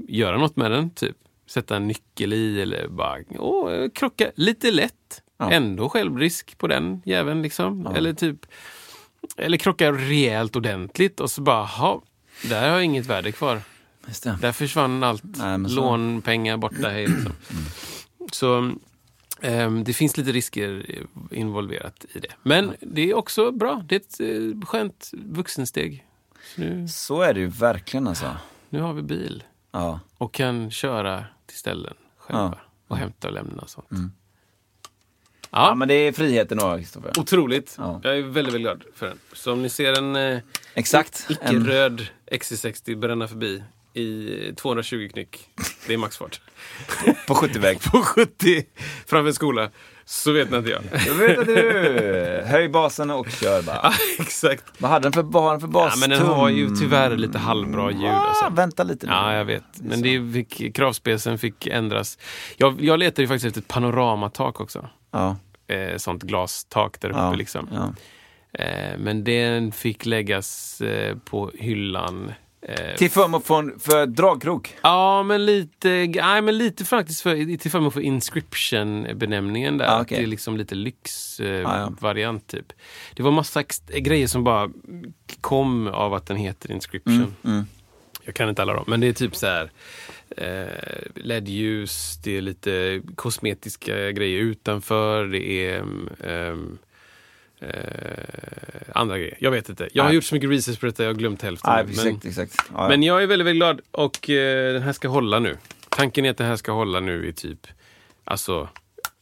göra 0.08 0.38
något 0.38 0.56
med 0.56 0.70
den. 0.70 0.90
Typ 0.90 1.16
sätta 1.46 1.76
en 1.76 1.88
nyckel 1.88 2.32
i 2.32 2.60
eller 2.62 2.88
bara 2.88 3.18
åh, 3.38 3.88
krocka 3.94 4.30
lite 4.34 4.70
lätt. 4.70 5.22
Ja. 5.38 5.50
Ändå 5.50 5.88
självrisk 5.88 6.58
på 6.58 6.66
den 6.66 7.02
jäveln. 7.04 7.42
Liksom. 7.42 7.86
Eller 7.86 8.12
typ 8.12 8.46
eller 9.36 9.56
krocka 9.58 9.92
rejält 9.92 10.56
ordentligt 10.56 11.20
och 11.20 11.30
så 11.30 11.40
bara, 11.42 11.64
ha, 11.64 12.02
där 12.48 12.60
har 12.68 12.68
jag 12.76 12.84
inget 12.84 13.06
värde 13.06 13.32
kvar. 13.32 13.60
Där 14.40 14.52
försvann 14.52 15.02
allt. 15.02 15.22
Nej, 15.24 15.64
så- 15.70 15.74
Lånpengar 15.76 16.56
borta. 16.56 16.88
Hej, 16.88 17.06
liksom. 17.06 17.32
Så 18.32 18.58
ehm, 18.58 18.78
det 19.84 19.92
finns 19.92 20.16
lite 20.16 20.32
risker 20.32 20.86
involverat 21.30 22.04
i 22.12 22.18
det. 22.20 22.28
Men 22.42 22.74
det 22.80 23.10
är 23.10 23.14
också 23.14 23.50
bra. 23.52 23.84
Det 23.88 23.94
är 23.94 24.00
ett 24.00 24.20
eh, 24.20 24.66
skönt 24.66 25.10
vuxensteg. 25.12 26.06
Så 26.54 26.60
nu, 26.60 26.88
Så 26.88 27.20
är 27.22 27.34
det 27.34 27.40
ju 27.40 27.46
verkligen 27.46 28.06
alltså. 28.08 28.36
nu 28.68 28.80
har 28.80 28.92
vi 28.92 29.02
bil 29.02 29.44
Ja. 29.72 30.00
och 30.18 30.34
kan 30.34 30.70
köra 30.70 31.24
till 31.46 31.56
ställen 31.58 31.94
själva. 32.16 32.40
Ja. 32.42 32.46
Mm. 32.46 32.58
Och 32.88 32.96
hämta 32.96 33.28
och 33.28 33.34
lämna 33.34 33.62
och 33.62 33.70
sånt. 33.70 33.86
ja, 33.90 33.98
Ja, 35.50 35.74
men 35.74 35.88
det 35.88 35.94
är 35.94 36.12
friheten 36.12 36.58
då 36.58 36.76
Kristoffer. 36.76 37.12
otroligt. 37.18 37.74
Ja. 37.78 38.00
Jag 38.04 38.18
är 38.18 38.22
väldigt, 38.22 38.34
väldigt 38.54 38.60
glad 38.60 38.84
för 38.94 39.06
den. 39.08 39.18
Så 39.32 39.52
om 39.52 39.62
ni 39.62 39.68
ser 39.68 39.98
en 39.98 40.16
eh, 40.16 40.38
Exakt. 40.74 41.26
En, 41.40 41.56
icke-röd 41.62 42.06
XC60 42.30 42.96
bränna 42.96 43.28
förbi 43.28 43.62
i 43.94 44.52
220 44.56 45.08
knyck, 45.12 45.48
det 45.86 45.94
är 45.94 45.98
maxfart. 45.98 46.40
på 47.26 47.34
70-väg. 47.34 47.80
På 47.92 47.98
70 48.02 48.64
framför 49.06 49.28
en 49.28 49.34
skola, 49.34 49.70
så 50.04 50.32
vet 50.32 50.52
inte 50.52 50.70
jag. 50.70 50.82
Då 51.06 51.14
vet 51.14 51.46
du. 51.46 52.42
Höj 52.46 52.68
basen 52.68 53.10
och 53.10 53.30
kör 53.30 53.62
bara. 53.62 53.80
Ja, 53.82 53.92
Exakt. 54.24 54.64
Vad 54.78 54.90
hade 54.90 55.02
den 55.02 55.12
för, 55.12 55.22
vad 55.22 55.60
för 55.60 55.68
Ja, 55.68 55.72
bas? 55.72 56.00
men 56.00 56.10
den 56.10 56.22
har 56.26 56.48
ju 56.48 56.76
tyvärr 56.76 57.16
lite 57.16 57.38
halvbra 57.38 57.90
ljud. 57.90 58.04
Ah, 58.04 58.10
Alltså. 58.28 58.48
vänta 58.50 58.82
lite 58.82 59.06
nu. 59.06 59.12
Ja, 59.12 59.34
jag 59.34 59.44
vet. 59.44 59.64
Men 59.80 60.02
det 60.02 60.32
fick, 60.32 60.74
kravspecen 60.76 61.38
fick 61.38 61.66
ändras. 61.66 62.18
Jag, 62.56 62.80
jag 62.84 62.98
letade 62.98 63.22
ju 63.22 63.28
faktiskt 63.28 63.46
efter 63.46 63.60
ett 63.60 63.68
panoramatak 63.68 64.60
också. 64.60 64.88
Ja. 65.10 65.36
Eh, 65.66 65.96
sånt 65.96 66.22
glastak 66.22 67.00
där 67.00 67.08
uppe 67.10 67.18
Ja. 67.18 67.34
liksom. 67.34 67.68
Ja. 67.72 67.94
Eh, 68.64 68.98
men 68.98 69.24
den 69.24 69.72
fick 69.72 70.06
läggas 70.06 70.80
eh, 70.80 71.16
på 71.24 71.50
hyllan. 71.54 72.32
Eh, 72.68 72.94
Till 72.96 73.10
förmån 73.10 73.42
för, 73.42 73.74
för 73.78 74.06
dragkrok. 74.06 74.74
Ja, 74.82 75.22
men 75.22 75.46
lite, 75.46 75.88
nej, 76.14 76.42
men 76.42 76.58
lite 76.58 76.84
faktiskt 76.84 77.20
för, 77.20 77.56
till 77.56 77.70
förmån 77.70 77.92
för 77.92 78.00
Inscription-benämningen 78.00 79.78
där. 79.78 79.86
Ah, 79.86 80.00
okej. 80.00 80.18
Det 80.18 80.24
är 80.24 80.26
liksom 80.26 80.56
lite 80.56 80.74
lyxvariant 80.74 81.66
Ah, 81.68 81.74
eh, 81.76 81.80
ja. 81.80 81.92
variant 82.00 82.46
typ. 82.46 82.72
Det 83.14 83.22
var 83.22 83.30
massa 83.30 83.62
grejer 83.88 84.26
som 84.26 84.44
bara 84.44 84.70
kom 85.40 85.86
av 85.88 86.14
att 86.14 86.26
den 86.26 86.36
heter 86.36 86.72
Inscription. 86.72 87.34
Mm, 87.44 87.64
Jag 88.24 88.34
kan 88.34 88.48
inte 88.48 88.62
alla 88.62 88.72
dem, 88.72 88.84
men 88.86 89.00
det 89.00 89.06
är 89.08 89.12
typ 89.12 89.36
så 89.36 89.46
här 89.46 89.70
eh, 90.36 91.02
LED-ljus, 91.14 92.18
det 92.24 92.36
är 92.36 92.40
lite 92.40 93.02
kosmetiska 93.14 94.10
grejer 94.10 94.40
utanför, 94.40 95.24
det 95.26 95.46
är 95.68 95.78
ehm, 96.24 96.78
eh, 97.64 98.80
andra 98.94 99.18
grejer. 99.18 99.36
Jag 99.40 99.50
vet 99.50 99.68
inte. 99.68 99.88
Jag 99.92 100.02
har 100.02 100.08
Nej. 100.08 100.14
gjort 100.14 100.24
så 100.24 100.34
mycket 100.34 100.50
research 100.50 100.80
på 100.80 100.86
detta, 100.86 101.02
jag 101.02 101.10
har 101.10 101.14
glömt 101.18 101.42
hälften. 101.42 101.72
Nej, 101.72 101.84
men- 101.84 101.92
exakt. 101.92 102.24
exakt. 102.26 102.54
Ja, 102.58 102.82
ja. 102.82 102.88
men 102.88 103.02
jag 103.02 103.22
är 103.22 103.26
väldigt, 103.26 103.46
väldigt 103.46 103.60
glad 103.60 103.80
och 103.90 104.30
eh, 104.30 104.72
den 104.72 104.82
här 104.82 104.92
ska 104.92 105.08
hålla 105.08 105.38
nu. 105.38 105.56
Tanken 105.88 106.24
är 106.24 106.30
att 106.30 106.36
den 106.36 106.46
här 106.46 106.56
ska 106.56 106.72
hålla 106.72 107.00
nu 107.00 107.26
i 107.28 107.32
typ, 107.32 107.66
alltså, 108.24 108.68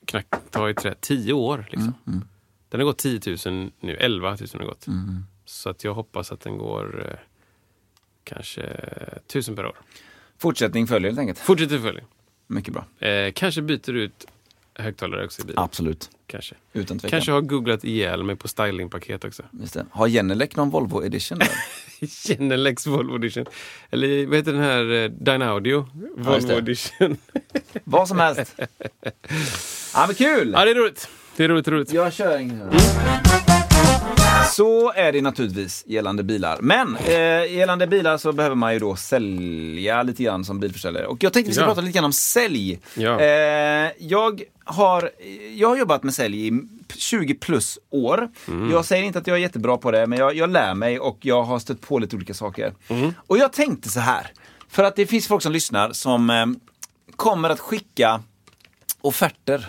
knack, 0.07 0.27
ta 0.51 0.71
i 0.71 0.75
trä, 0.75 0.95
10 1.01 1.33
år. 1.33 1.67
Liksom. 1.71 1.95
Mm, 2.07 2.25
Den 2.69 2.81
har 2.81 2.85
gått 2.85 2.99
10 2.99 3.21
000 3.47 3.71
nu, 3.81 3.97
11 3.97 4.31
000 4.31 4.39
har 4.55 4.65
gått. 4.65 4.87
Så 5.45 5.71
att 5.71 5.85
jag 5.85 5.95
hoppas 5.95 6.33
att 6.33 6.41
den 6.41 6.59
går 6.59 7.07
eh, 7.11 7.19
kanske 8.25 8.63
1000 9.27 9.57
per 9.57 9.67
år. 9.67 9.77
Fortsättning 10.39 10.87
följer 10.87 11.11
helt 11.11 11.19
enkelt. 11.19 11.39
Fortsätter 11.39 11.79
följa. 11.79 12.03
Mycket 12.47 12.75
bra. 12.75 13.09
Eh, 13.09 13.33
kanske 13.33 13.63
byter 13.63 13.91
ut 13.93 14.27
högtalare 14.75 15.25
också 15.25 15.43
i 15.43 15.45
bilen. 15.45 15.63
Absolut. 15.65 16.11
Kanske. 16.27 16.55
Utan 16.73 16.99
tvekan. 16.99 17.11
Kanske 17.11 17.33
har 17.33 17.41
googlat 17.41 17.85
ihjäl 17.85 18.23
mig 18.23 18.37
på 18.37 18.49
stylingpaket 18.49 19.25
också. 19.25 19.43
Just 19.61 19.75
det. 19.75 19.87
Har 19.91 20.09
Genelec 20.09 20.57
någon 20.57 20.71
Volvo 20.71 21.05
edition 21.05 21.39
där? 21.39 21.49
Genelex 22.29 22.87
Volvo 22.87 23.17
Edition. 23.17 23.47
Eller 23.91 24.27
vad 24.27 24.37
heter 24.37 24.53
den 24.53 24.63
här 24.63 24.93
eh, 24.93 25.11
Dynaudio 25.11 25.89
Ja, 25.95 26.09
Volvo 26.17 26.47
det. 26.47 26.55
Edition. 26.57 27.17
Vad 27.85 28.09
som 28.09 28.19
helst. 28.19 28.55
Ja 29.95 30.05
men 30.07 30.15
kul! 30.15 30.51
Ja, 30.55 30.65
det 30.65 30.71
är 30.71 30.75
roligt. 30.75 31.09
Det 31.37 31.45
är 31.45 31.49
roligt, 31.49 31.69
roligt. 31.69 31.93
Jag 31.93 32.13
kör 32.13 32.39
ingen. 32.39 32.71
Så 34.53 34.93
är 34.93 35.13
det 35.13 35.23
naturligtvis 35.23 35.85
gällande 35.87 36.23
bilar. 36.23 36.59
Men 36.61 36.97
eh, 36.97 37.53
gällande 37.57 37.87
bilar 37.87 38.19
så 38.19 38.33
behöver 38.33 38.57
man 38.57 38.73
ju 38.73 38.79
då 38.79 38.97
sälja 38.97 40.03
lite 40.03 40.23
grann 40.23 40.45
som 40.45 40.61
bilförsäljare. 40.61 41.07
Och 41.07 41.25
jag 41.25 41.33
tänkte 41.33 41.49
vi 41.51 41.55
ska 41.55 41.63
Ja. 41.63 41.67
prata 41.69 41.81
lite 41.81 41.93
grann 41.97 42.05
om 42.05 42.13
sälj. 42.13 42.79
Ja. 42.95 43.21
Eh, 43.21 43.91
jag, 43.99 44.43
har, 44.65 45.11
jag 45.55 45.69
har 45.69 45.77
jobbat 45.77 46.03
med 46.03 46.15
sälj 46.15 46.49
i 46.49 46.53
20 46.97 47.35
plus 47.35 47.79
år. 47.91 48.31
Mm. 48.49 48.71
Jag 48.71 48.85
säger 48.85 49.03
inte 49.05 49.19
att 49.19 49.27
jag 49.27 49.37
är 49.37 49.41
jättebra 49.41 49.77
på 49.77 49.91
det, 49.91 50.07
men 50.07 50.19
jag, 50.19 50.35
jag 50.37 50.51
lär 50.51 50.75
mig 50.75 50.99
och 51.01 51.19
jag 51.21 51.43
har 51.43 51.59
stött 51.59 51.81
på 51.81 51.99
lite 51.99 52.17
olika 52.17 52.35
saker. 52.35 52.75
Mm. 52.89 53.15
Och 53.27 53.39
jag 53.39 53.53
tänkte 53.53 53.89
så 53.89 54.01
här, 54.01 54.27
för 54.69 54.85
att 54.85 54.97
det 54.97 55.07
finns 55.07 55.27
folk 55.29 55.43
som 55.43 55.53
lyssnar 55.53 55.93
som 55.93 56.31
eh, 56.31 56.47
kommer 57.17 57.51
att 57.51 57.61
skicka 57.61 58.23
offerter. 59.01 59.67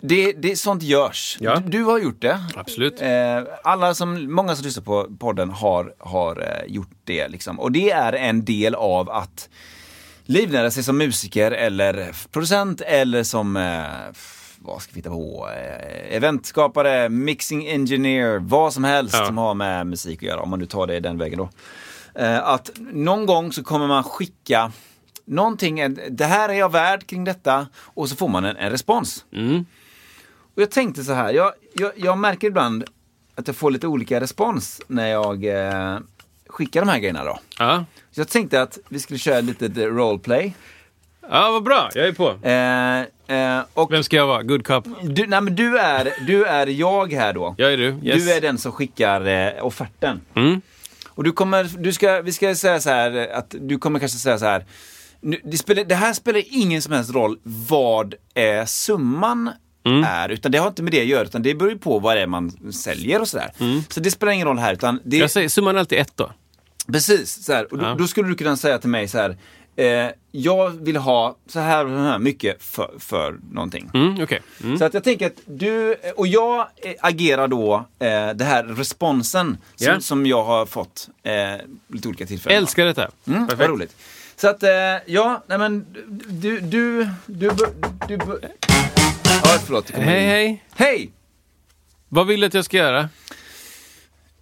Det, 0.00 0.32
det, 0.32 0.56
sånt 0.56 0.82
görs. 0.82 1.36
Mm. 1.40 1.52
Ja. 1.52 1.60
Du, 1.60 1.78
du 1.78 1.84
har 1.84 1.98
gjort 1.98 2.22
det. 2.22 2.38
Absolut. 2.54 3.02
Eh, 3.02 3.42
alla 3.64 3.94
som, 3.94 4.32
många 4.34 4.56
som 4.56 4.64
lyssnar 4.64 4.84
på 4.84 5.06
podden 5.18 5.50
har, 5.50 5.94
har 5.98 6.40
eh, 6.40 6.72
gjort 6.74 6.90
det. 7.04 7.28
Liksom. 7.28 7.60
Och 7.60 7.72
det 7.72 7.90
är 7.90 8.12
en 8.12 8.44
del 8.44 8.74
av 8.74 9.10
att 9.10 9.48
livnära 10.24 10.70
sig 10.70 10.82
som 10.82 10.98
musiker 10.98 11.50
eller 11.50 12.10
producent 12.32 12.80
eller 12.80 13.22
som, 13.22 13.56
eh, 13.56 13.82
vad 14.58 14.82
ska 14.82 14.92
vi 14.92 14.98
hitta 14.98 15.10
på, 15.10 15.48
eventskapare, 16.10 17.08
mixing 17.08 17.68
engineer, 17.68 18.38
vad 18.38 18.72
som 18.72 18.84
helst 18.84 19.14
Ja. 19.18 19.26
som 19.26 19.38
har 19.38 19.54
med 19.54 19.86
musik 19.86 20.18
att 20.18 20.22
göra, 20.22 20.40
om 20.40 20.50
man 20.50 20.58
nu 20.58 20.66
tar 20.66 20.86
det 20.86 21.00
den 21.00 21.18
vägen 21.18 21.38
då. 21.38 21.48
Att 22.42 22.70
någon 22.78 23.26
gång 23.26 23.52
så 23.52 23.64
kommer 23.64 23.86
man 23.86 24.04
skicka 24.04 24.72
någonting, 25.24 25.96
det 26.10 26.24
här 26.24 26.48
är 26.48 26.54
jag 26.54 26.72
värd 26.72 27.06
kring 27.06 27.24
detta 27.24 27.66
och 27.76 28.08
så 28.08 28.16
får 28.16 28.28
man 28.28 28.44
en, 28.44 28.56
en 28.56 28.70
respons. 28.70 29.24
Mm. 29.32 29.64
Och 30.54 30.62
jag 30.62 30.70
tänkte 30.70 31.04
så 31.04 31.12
här, 31.12 31.32
jag, 31.32 31.52
jag, 31.74 31.92
jag 31.96 32.18
märker 32.18 32.46
ibland 32.46 32.84
att 33.34 33.46
jag 33.46 33.56
får 33.56 33.70
lite 33.70 33.86
olika 33.86 34.20
respons 34.20 34.80
när 34.86 35.06
jag 35.06 35.44
eh, 35.44 35.98
skickar 36.46 36.80
de 36.80 36.88
här 36.88 36.98
grejerna 36.98 37.24
då. 37.24 37.38
Ja. 37.58 37.84
Så 38.10 38.20
jag 38.20 38.28
tänkte 38.28 38.62
att 38.62 38.78
vi 38.88 38.98
skulle 38.98 39.18
köra 39.18 39.40
lite 39.40 39.68
roleplay. 39.68 40.54
ja, 41.30 41.50
vad 41.50 41.62
bra. 41.62 41.90
Jag 41.94 42.06
är 42.06 42.12
på. 42.12 42.46
Eh, 43.28 43.56
eh, 43.56 43.64
och 43.74 43.92
Vem 43.92 44.02
ska 44.02 44.16
jag 44.16 44.26
vara? 44.26 44.42
Good 44.42 44.66
cop? 44.66 44.84
du, 45.02 45.26
nej, 45.26 45.40
men 45.40 45.56
du, 45.56 45.78
är, 45.78 46.12
du 46.26 46.44
är 46.44 46.66
jag 46.66 47.12
här 47.12 47.32
då. 47.32 47.54
Jag 47.58 47.72
är 47.72 47.76
du. 47.76 48.00
Yes. 48.02 48.24
Du 48.24 48.32
är 48.32 48.40
den 48.40 48.58
som 48.58 48.72
skickar 48.72 49.26
eh, 49.26 49.66
offerten. 49.66 50.20
Mm. 50.34 50.60
Och 51.08 51.24
du 51.24 51.32
kommer, 51.32 51.64
du 51.78 51.92
ska, 51.92 52.22
vi 52.22 52.32
ska 52.32 52.54
säga 52.54 52.80
så 52.80 52.90
här 52.90 53.28
att 53.34 53.54
du 53.60 53.78
kommer 53.78 53.98
kanske 53.98 54.18
säga 54.18 54.38
så 54.38 54.44
här. 54.44 54.64
Nu- 55.22 55.40
Det, 55.44 55.58
spelar, 55.58 55.84
det 55.84 55.94
här 55.94 56.12
spelar 56.12 56.42
ingen 56.50 56.82
som 56.82 56.92
helst 56.92 57.10
roll 57.14 57.38
vad 57.68 58.14
eh, 58.34 58.64
summan 58.66 59.50
är, 60.06 60.28
utan 60.28 60.52
det 60.52 60.58
har 60.58 60.68
inte 60.68 60.82
med 60.82 60.92
det 60.92 61.00
att 61.00 61.06
göra, 61.06 61.22
utan 61.24 61.42
det 61.42 61.54
beror 61.54 61.72
ju 61.72 61.78
på 61.78 61.98
vad 61.98 62.16
det 62.16 62.22
är 62.22 62.26
man 62.26 62.72
säljer 62.72 63.20
och 63.20 63.28
sådär. 63.28 63.50
Så 63.88 64.00
det 64.00 64.10
spelar 64.10 64.32
ingen 64.32 64.46
roll 64.46 64.58
här, 64.58 64.72
utan 64.72 65.00
det, 65.04 65.16
Jag 65.16 65.30
säger 65.30 65.48
summan 65.48 65.74
är 65.76 65.80
alltid 65.80 65.98
ett 65.98 66.12
då. 66.16 66.30
Precis, 66.92 67.44
så 67.44 67.52
här. 67.52 67.72
Och 67.72 67.78
då, 67.78 67.84
Ja. 67.84 67.94
då 67.98 68.06
skulle 68.06 68.28
du 68.28 68.34
kunna 68.34 68.56
säga 68.56 68.78
till 68.78 68.90
mig 68.90 69.08
så 69.08 69.18
här. 69.18 69.36
Eh, 69.76 70.10
jag 70.32 70.70
vill 70.70 70.96
ha 70.96 71.36
så 71.46 71.60
här, 71.60 71.84
så 71.84 71.90
här 71.90 72.18
mycket 72.18 72.62
för, 72.62 72.90
för 72.98 73.36
någonting. 73.52 73.90
Mm, 73.94 74.22
Okej. 74.22 74.40
Mm. 74.64 74.78
Så 74.78 74.84
att 74.84 74.94
jag 74.94 75.04
tänker 75.04 75.26
att 75.26 75.36
du, 75.46 75.96
och 76.16 76.26
jag 76.26 76.58
eh, 76.60 76.92
agerar 77.00 77.48
då 77.48 77.74
eh, 77.98 78.30
det 78.34 78.44
här 78.44 78.64
responsen 78.64 79.58
som, 79.76 79.86
Ja. 79.86 80.00
som 80.00 80.26
jag 80.26 80.44
har 80.44 80.66
fått 80.66 81.08
eh, 81.22 81.32
lite 81.88 82.08
olika 82.08 82.26
tillfällen. 82.26 82.58
Älskar 82.58 82.84
detta. 82.84 83.10
Mm, 83.26 83.40
vad 83.40 83.48
Perfekt. 83.48 83.68
roligt. 83.70 83.96
Så 84.42 84.48
att, 84.48 84.62
eh, 84.62 84.70
ja, 85.06 85.44
nej 85.46 85.58
men 85.58 85.86
du, 86.08 86.60
du, 86.60 86.60
du, 86.60 87.08
du, 87.26 87.50
du, 88.08 88.16
du 88.16 88.40
Ja, 89.44 89.58
förlåt. 89.64 89.90
Hej, 89.90 90.26
hej. 90.26 90.64
Hej! 90.74 91.12
Vad 92.08 92.26
vill 92.26 92.40
du 92.40 92.46
att 92.46 92.54
jag 92.54 92.64
ska 92.64 92.76
göra? 92.76 93.00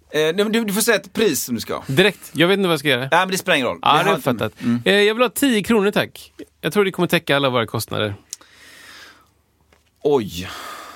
Eh, 0.09 0.35
du, 0.35 0.63
du 0.63 0.73
får 0.73 0.81
säga 0.81 0.97
ett 0.97 1.13
pris 1.13 1.43
som 1.43 1.55
du 1.55 1.61
ska. 1.61 1.83
Direkt. 1.87 2.31
Jag 2.33 2.47
vet 2.47 2.57
inte 2.57 2.67
vad 2.67 2.73
jag 2.73 2.79
ska 2.79 2.87
göra. 2.89 2.99
Nej, 2.99 3.09
men 3.11 3.27
det 3.29 3.37
spelar 3.37 3.55
ingen 3.55 3.67
roll. 3.67 3.79
Ja, 3.81 3.97
det 3.97 4.03
har 4.03 4.11
jag 4.11 4.23
fattat. 4.23 4.53
Eh, 4.85 4.93
Jag 4.93 5.13
vill 5.15 5.21
ha 5.21 5.29
10 5.29 5.63
kronor 5.63 5.91
tack. 5.91 6.33
Jag 6.61 6.73
tror 6.73 6.85
det 6.85 6.91
kommer 6.91 7.07
täcka 7.07 7.35
alla 7.35 7.49
våra 7.49 7.65
kostnader. 7.65 8.15
Oj, 10.01 10.49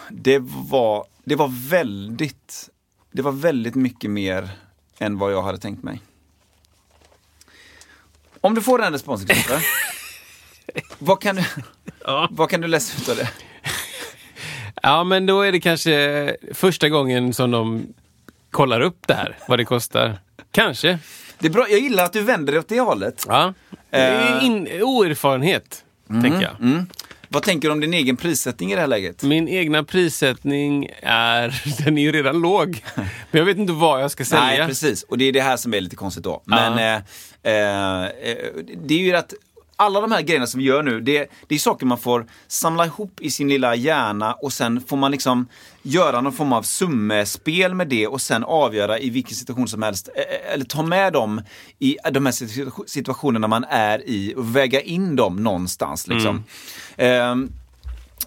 det 0.10 0.39
var, 0.70 1.06
det 1.24 1.36
var 1.36 1.70
väldigt, 1.70 2.70
det 3.12 3.22
var 3.22 3.32
väldigt 3.32 3.76
mycket 3.76 4.10
mer 4.12 4.49
än 4.99 5.18
vad 5.18 5.34
jag 5.34 5.41
hade 5.41 5.58
tänkt 5.58 5.84
mig. 5.84 6.01
Om 8.46 8.56
du 8.56 8.62
får 8.62 8.80
den 8.80 8.93
responsen 8.93 9.36
vad, 11.00 11.22
kan 11.22 11.36
du, 11.36 11.43
Ja. 12.04 12.28
vad 12.32 12.50
kan 12.50 12.62
du 12.62 12.68
läsa 12.68 12.98
ut 13.02 13.10
av 13.10 13.16
det? 13.16 13.30
ja, 14.84 15.04
men 15.04 15.26
då 15.26 15.41
är 15.41 15.52
det 15.52 15.60
kanske 15.60 16.36
första 16.54 16.89
gången 16.89 17.34
som 17.34 17.52
de 17.52 17.88
kollar 18.52 18.82
upp 18.82 19.08
det 19.08 19.14
här, 19.14 19.38
vad 19.48 19.60
det 19.60 19.66
kostar. 19.66 20.20
Kanske. 20.52 21.00
det 21.39 21.48
är 21.48 21.52
bra, 21.52 21.70
jag 21.70 21.80
gillar 21.80 22.06
att 22.06 22.14
du 22.14 22.22
vänder 22.22 22.54
dig 22.54 22.60
åt 22.60 22.68
det 22.70 22.80
hållet. 22.80 23.26
Ja. 23.28 23.54
In, 24.41 24.68
oerfarenhet, 24.82 25.84
tänker 26.08 26.41
jag. 26.41 26.56
Mm. 26.60 26.88
Vad 27.30 27.43
tänker 27.43 27.68
du 27.68 27.72
om 27.72 27.80
din 27.80 27.93
egen 27.93 28.18
prissättning 28.18 28.72
i 28.72 28.76
det 28.76 28.82
här 28.82 28.88
läget? 28.88 29.24
Min 29.24 29.48
egna 29.48 29.84
prissättning 29.84 30.89
är, 31.02 31.62
den 31.84 31.98
är 31.98 32.02
ju 32.02 32.12
redan 32.12 32.41
låg. 32.41 32.84
Men 32.96 33.39
jag 33.39 33.46
vet 33.46 33.58
inte 33.58 33.74
vad 33.74 34.04
jag 34.04 34.12
ska 34.12 34.26
sälja. 34.26 34.46
Nej, 34.46 34.68
precis. 34.68 35.04
Och 35.04 35.18
det 35.18 35.26
är 35.26 35.32
det 35.34 35.41
här 35.41 35.58
som 35.58 35.74
är 35.74 35.82
lite 35.82 35.96
konstigt 35.96 36.24
då. 36.24 36.41
Men 36.46 36.78
eh, 36.78 36.96
eh, 36.96 37.02
det 38.88 38.93
är 38.93 39.00
ju 39.00 39.16
att 39.16 39.34
alla 39.78 40.02
de 40.02 40.12
här 40.12 40.22
grejerna 40.22 40.48
som 40.48 40.60
vi 40.60 40.66
gör 40.66 40.84
nu, 40.84 41.02
det, 41.02 41.28
det 41.48 41.56
är 41.56 41.60
saker 41.60 41.86
man 41.86 41.98
får 41.98 42.26
samla 42.48 42.86
ihop 42.86 43.22
i 43.22 43.32
sin 43.32 43.48
lilla 43.50 43.76
hjärna 43.76 44.34
och 44.34 44.54
sen 44.54 44.82
får 44.88 44.98
man 44.98 45.12
liksom 45.12 45.48
göra 45.82 46.22
någon 46.22 46.34
form 46.34 46.54
av 46.54 46.62
summespel 46.64 47.74
med 47.74 47.88
det 47.88 48.08
och 48.08 48.22
sen 48.22 48.43
avgöra 48.43 49.00
i 49.00 49.10
vilken 49.10 49.36
situation 49.36 49.68
som 49.68 49.82
helst, 49.84 50.10
eh, 50.16 50.54
eller 50.54 50.66
ta 50.66 50.84
med 50.84 51.14
dem 51.14 51.41
i 51.80 51.98
de 52.12 52.26
här 52.26 52.34
situ- 52.34 52.84
situationerna 52.88 53.48
man 53.48 53.64
är 53.70 54.10
i 54.10 54.34
och 54.38 54.56
väga 54.56 54.82
in 54.82 55.16
dem 55.16 55.36
någonstans. 55.43 56.08
Liksom. 56.08 56.43
Ehm, 56.98 57.52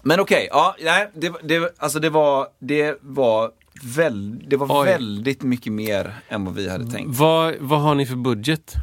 men 0.03 0.19
okej, 0.19 0.47
ja, 0.51 0.75
nej, 0.83 1.09
det, 1.15 1.33
det, 1.43 1.73
alltså 1.77 1.99
det 1.99 2.09
var, 2.09 2.47
det 2.59 2.97
var, 3.01 3.51
väl, 3.83 4.43
det 4.49 4.57
var 4.57 4.81
Oj. 4.81 4.85
väldigt 4.87 5.41
mycket 5.43 5.73
mer 5.73 6.15
än 6.29 6.45
vad 6.45 6.53
vi 6.55 6.69
hade 6.69 6.91
tänkt. 6.91 7.17
Vad, 7.17 7.55
vad 7.59 7.81
har 7.81 7.95
ni 7.95 8.05
för 8.05 8.15
budget? 8.15 8.73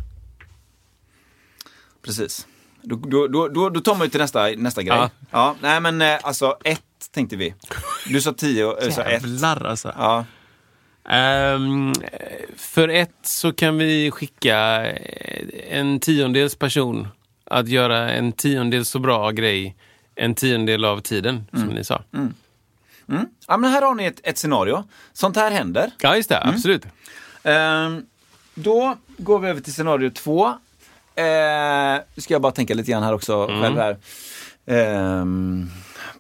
Precis. 2.06 2.46
Då, 2.82 2.96
då, 2.96 3.48
då, 3.48 3.68
då, 3.68 3.80
tar 3.80 3.94
man 3.94 4.06
ju 4.06 4.10
till 4.10 4.20
nästa, 4.20 4.48
nästa 4.56 4.82
grej. 4.82 4.96
Ja. 4.96 5.10
Ja. 5.30 5.56
nej 5.60 5.80
men 5.80 6.02
eh, 6.02 6.18
alltså 6.22 6.58
ett 6.64 6.82
tänkte 7.10 7.36
vi. 7.36 7.54
Du 8.06 8.20
sa 8.20 8.32
tio 8.32 8.64
och 8.64 8.78
jag 8.82 8.92
sa 8.92 9.02
ett. 9.02 9.22
Jävlar 9.22 9.64
alltså. 9.64 9.92
Ja. 9.96 10.24
Ehm, 11.08 11.92
för 12.56 12.88
ett 12.88 13.14
så 13.22 13.52
kan 13.52 13.78
vi 13.78 14.10
skicka 14.10 14.86
eh, 14.86 15.78
en 15.78 16.00
tiondels 16.00 16.54
person 16.56 17.08
att 17.44 17.68
göra 17.68 18.10
en 18.10 18.32
tiondel 18.32 18.84
så 18.84 18.98
bra 18.98 19.30
grej 19.30 19.76
en 20.14 20.34
tiondel 20.34 20.84
av 20.84 21.00
tiden, 21.00 21.46
som 21.52 21.68
ni 21.68 21.84
sa. 21.84 22.02
ja, 23.46 23.56
men 23.56 23.70
här 23.70 23.82
har 23.82 23.94
ni 23.94 24.04
ett, 24.04 24.20
ett 24.22 24.38
scenario. 24.38 24.84
Sånt 25.12 25.36
här 25.36 25.50
händer. 25.50 25.90
Ja, 26.00 26.16
just 26.16 26.28
det. 26.28 26.36
Mm. 26.36 26.54
Absolut. 26.54 26.84
Ehm, 27.42 28.06
då 28.54 28.96
går 29.16 29.38
vi 29.38 29.48
över 29.48 29.60
till 29.60 29.72
scenario 29.72 30.10
två. 30.10 30.58
Uh, 31.18 32.20
ska 32.20 32.34
jag 32.34 32.42
bara 32.42 32.52
tänka 32.52 32.74
lite 32.74 32.90
grann 32.90 33.02
här 33.02 33.12
också 33.14 33.34
Mm. 33.34 33.62
själv 33.62 33.76
här. 33.78 33.96
Ehm, 34.66 35.70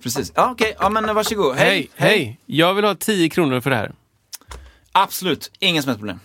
precis. 0.02 0.32
Ja, 0.34 0.50
okej. 0.52 0.76
Ja, 0.80 0.88
men 0.88 1.14
varsågod. 1.14 1.56
Hej. 1.56 1.68
Hej, 1.68 1.90
hej! 1.96 2.40
Jag 2.46 2.74
vill 2.74 2.84
ha 2.84 2.94
10 2.94 3.28
kronor 3.28 3.60
för 3.60 3.70
det 3.70 3.76
här. 3.76 3.92
Absolut. 4.92 5.50
Inga 5.58 5.82
som 5.82 5.88
helst 5.88 5.98
problem. 6.00 6.20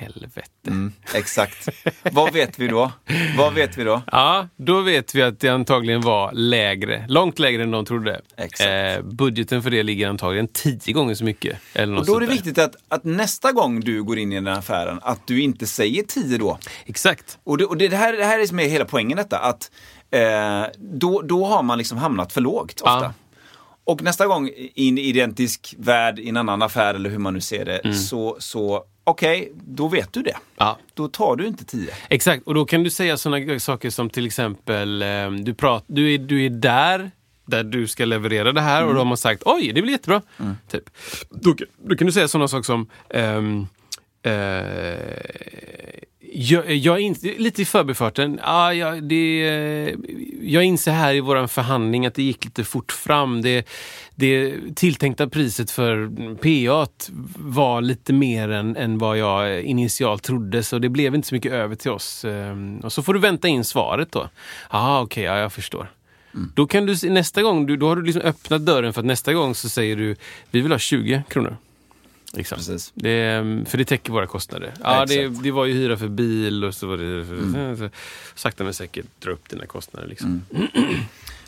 Helvete. 0.00 0.48
Mm, 0.66 0.92
exakt. 1.14 1.68
Vad 2.12 2.32
vet 2.32 2.58
vi 2.58 2.68
då? 2.68 2.92
Vad 3.38 3.54
vet 3.54 3.78
vi 3.78 3.84
då? 3.84 4.02
Ja, 4.12 4.48
då 4.56 4.80
vet 4.80 5.14
vi 5.14 5.22
att 5.22 5.40
det 5.40 5.48
antagligen 5.48 6.00
var 6.00 6.32
lägre. 6.32 7.04
Långt 7.08 7.38
lägre 7.38 7.62
än 7.62 7.70
de 7.70 7.84
trodde. 7.84 8.20
Exakt. 8.36 8.70
Eh, 8.98 9.02
budgeten 9.02 9.62
för 9.62 9.70
det 9.70 9.82
ligger 9.82 10.08
antagligen 10.08 10.48
tio 10.48 10.92
gånger 10.92 11.14
så 11.14 11.24
mycket. 11.24 11.58
Eller 11.74 11.92
något 11.92 12.00
Och 12.00 12.06
då 12.06 12.16
är 12.16 12.20
det 12.20 12.32
viktigt 12.32 12.58
att, 12.58 12.76
att 12.88 13.04
nästa 13.04 13.52
gång 13.52 13.80
du 13.80 14.02
går 14.02 14.18
in 14.18 14.32
i 14.32 14.34
den 14.34 14.46
här 14.46 14.58
affären, 14.58 14.98
att 15.02 15.26
du 15.26 15.42
inte 15.42 15.66
säger 15.66 16.02
10 16.02 16.38
då. 16.38 16.58
Exakt. 16.86 17.38
Och 17.44 17.58
det, 17.58 17.64
och 17.64 17.76
det, 17.76 17.88
det, 17.88 17.96
här, 17.96 18.12
det 18.12 18.24
här 18.24 18.38
är 18.40 18.46
som 18.46 18.58
är 18.60 18.68
hela 18.68 18.84
poängen 18.84 19.16
detta, 19.16 19.38
att 19.38 19.70
eh, 20.10 20.64
då, 20.78 21.22
då 21.22 21.44
har 21.44 21.62
man 21.62 21.78
liksom 21.78 21.98
hamnat 21.98 22.32
för 22.32 22.40
lågt 22.40 22.80
ofta. 22.80 23.04
Ja. 23.04 23.12
Och 23.84 24.02
nästa 24.02 24.26
gång 24.26 24.48
i 24.74 24.88
en 24.88 24.98
identisk 24.98 25.74
värld, 25.78 26.18
i 26.18 26.28
en 26.28 26.36
annan 26.36 26.62
affär 26.62 26.94
eller 26.94 27.10
hur 27.10 27.18
man 27.18 27.34
nu 27.34 27.40
ser 27.40 27.64
det, 27.64 27.78
Mm. 27.84 27.96
så, 27.96 28.36
så 28.40 28.84
okej, 29.04 29.52
då 29.54 29.88
vet 29.88 30.12
du 30.12 30.22
det. 30.22 30.36
Ja. 30.56 30.78
Då 30.94 31.08
tar 31.08 31.36
du 31.36 31.46
inte 31.46 31.64
10. 31.64 31.90
Exakt, 32.08 32.46
och 32.46 32.54
då 32.54 32.64
kan 32.64 32.82
du 32.82 32.90
säga 32.90 33.16
sådana 33.16 33.60
saker 33.60 33.90
som 33.90 34.10
till 34.10 34.26
exempel, 34.26 35.02
eh, 35.02 35.30
du, 35.30 35.54
prat, 35.54 35.84
du, 35.86 36.14
är, 36.14 36.18
du 36.18 36.46
är 36.46 36.50
där, 36.50 37.10
där 37.46 37.64
du 37.64 37.86
ska 37.86 38.04
leverera 38.04 38.52
det 38.52 38.60
här 38.60 38.86
och 38.86 38.94
då 38.94 39.04
har 39.04 39.16
sagt 39.16 39.42
oj, 39.46 39.72
det 39.72 39.82
blir 39.82 39.92
jättebra. 39.92 40.22
Typ. 40.70 40.90
Då, 41.30 41.54
då 41.76 41.96
kan 41.96 42.06
du 42.06 42.12
säga 42.12 42.28
sådana 42.28 42.48
saker 42.48 42.62
som, 42.62 42.86
ehm, 43.10 43.60
Eh, 43.60 43.66
jag, 46.32 46.70
jag 46.70 46.96
är 46.96 47.00
inte, 47.00 47.34
lite 47.38 47.62
i 47.62 47.64
förbifarten. 47.64 48.40
Ja, 48.42 48.74
jag, 48.74 49.02
det, 49.02 49.96
jag 50.42 50.64
inser 50.64 50.92
här 50.92 51.14
i 51.14 51.20
vår 51.20 51.46
förhandling 51.46 52.06
att 52.06 52.14
det 52.14 52.22
gick 52.22 52.44
lite 52.44 52.64
fort 52.64 52.92
fram. 52.92 53.42
Det, 53.42 53.68
det 54.14 54.54
tilltänkta 54.76 55.28
priset 55.28 55.70
för 55.70 56.10
PA 56.34 56.92
var 57.36 57.80
lite 57.80 58.12
mer 58.12 58.48
än, 58.48 58.76
än 58.76 58.98
vad 58.98 59.18
jag 59.18 59.62
initialt 59.62 60.22
trodde, 60.22 60.62
så 60.62 60.78
det 60.78 60.88
blev 60.88 61.14
inte 61.14 61.28
så 61.28 61.34
mycket 61.34 61.52
över 61.52 61.74
till 61.76 61.90
oss. 61.90 62.24
Ehm, 62.24 62.80
Och 62.80 62.92
så 62.92 63.02
får 63.02 63.14
du 63.14 63.20
vänta 63.20 63.48
in 63.48 63.64
svaret 63.64 64.12
då. 64.12 64.28
Ja, 64.70 65.00
okej, 65.00 65.24
ja, 65.24 65.38
jag 65.38 65.52
förstår. 65.52 65.90
Då 66.54 66.66
kan 66.66 66.86
du 66.86 67.10
nästa 67.10 67.42
gång, 67.42 67.78
då 67.78 67.88
har 67.88 67.96
du 67.96 68.02
liksom 68.02 68.22
öppnat 68.22 68.66
dörren 68.66 68.92
för 68.92 69.00
att 69.00 69.06
nästa 69.06 69.32
gång 69.32 69.54
så 69.54 69.68
säger 69.68 69.96
du 69.96 70.16
vi 70.50 70.60
vill 70.60 70.72
ha 70.72 70.78
20 70.78 71.22
kronor. 71.28 71.56
Liksom. 72.32 72.58
Precis. 72.58 72.92
Det, 72.94 73.42
för 73.68 73.78
det 73.78 73.84
täcker 73.84 74.12
våra 74.12 74.26
kostnader. 74.26 74.72
Ja, 74.82 75.06
det, 75.06 75.20
exakt. 75.20 75.42
det 75.42 75.50
var 75.50 75.64
ju 75.64 75.72
hyra 75.72 75.96
för 75.96 76.08
bil 76.08 76.64
och 76.64 76.74
så 76.74 76.86
var 76.86 76.96
det... 76.96 77.76
Så, 77.76 77.90
sakta 78.34 78.64
men 78.64 78.74
säkert 78.74 79.06
dra 79.18 79.30
upp 79.30 79.48
dina 79.48 79.66
kostnader. 79.66 80.08
Liksom. 80.08 80.44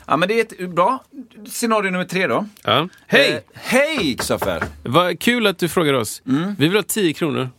Ja, 0.05 0.17
men 0.17 0.27
det 0.29 0.39
är 0.39 0.63
ett 0.63 0.69
bra 0.69 1.03
scenario 1.45 1.91
nummer 1.91 2.05
tre 2.05 2.27
då. 2.27 2.47
Ja. 2.63 2.87
Hej! 3.07 3.31
Eh, 3.31 3.39
hej 3.53 4.15
Kristoffer! 4.17 4.63
Vad 4.83 5.19
kul 5.19 5.47
att 5.47 5.57
du 5.57 5.69
frågar 5.69 5.93
oss. 5.93 6.21
Vi 6.57 6.67
vill 6.67 6.75
ha 6.75 6.83
10 6.83 7.13
kronor. 7.13 7.49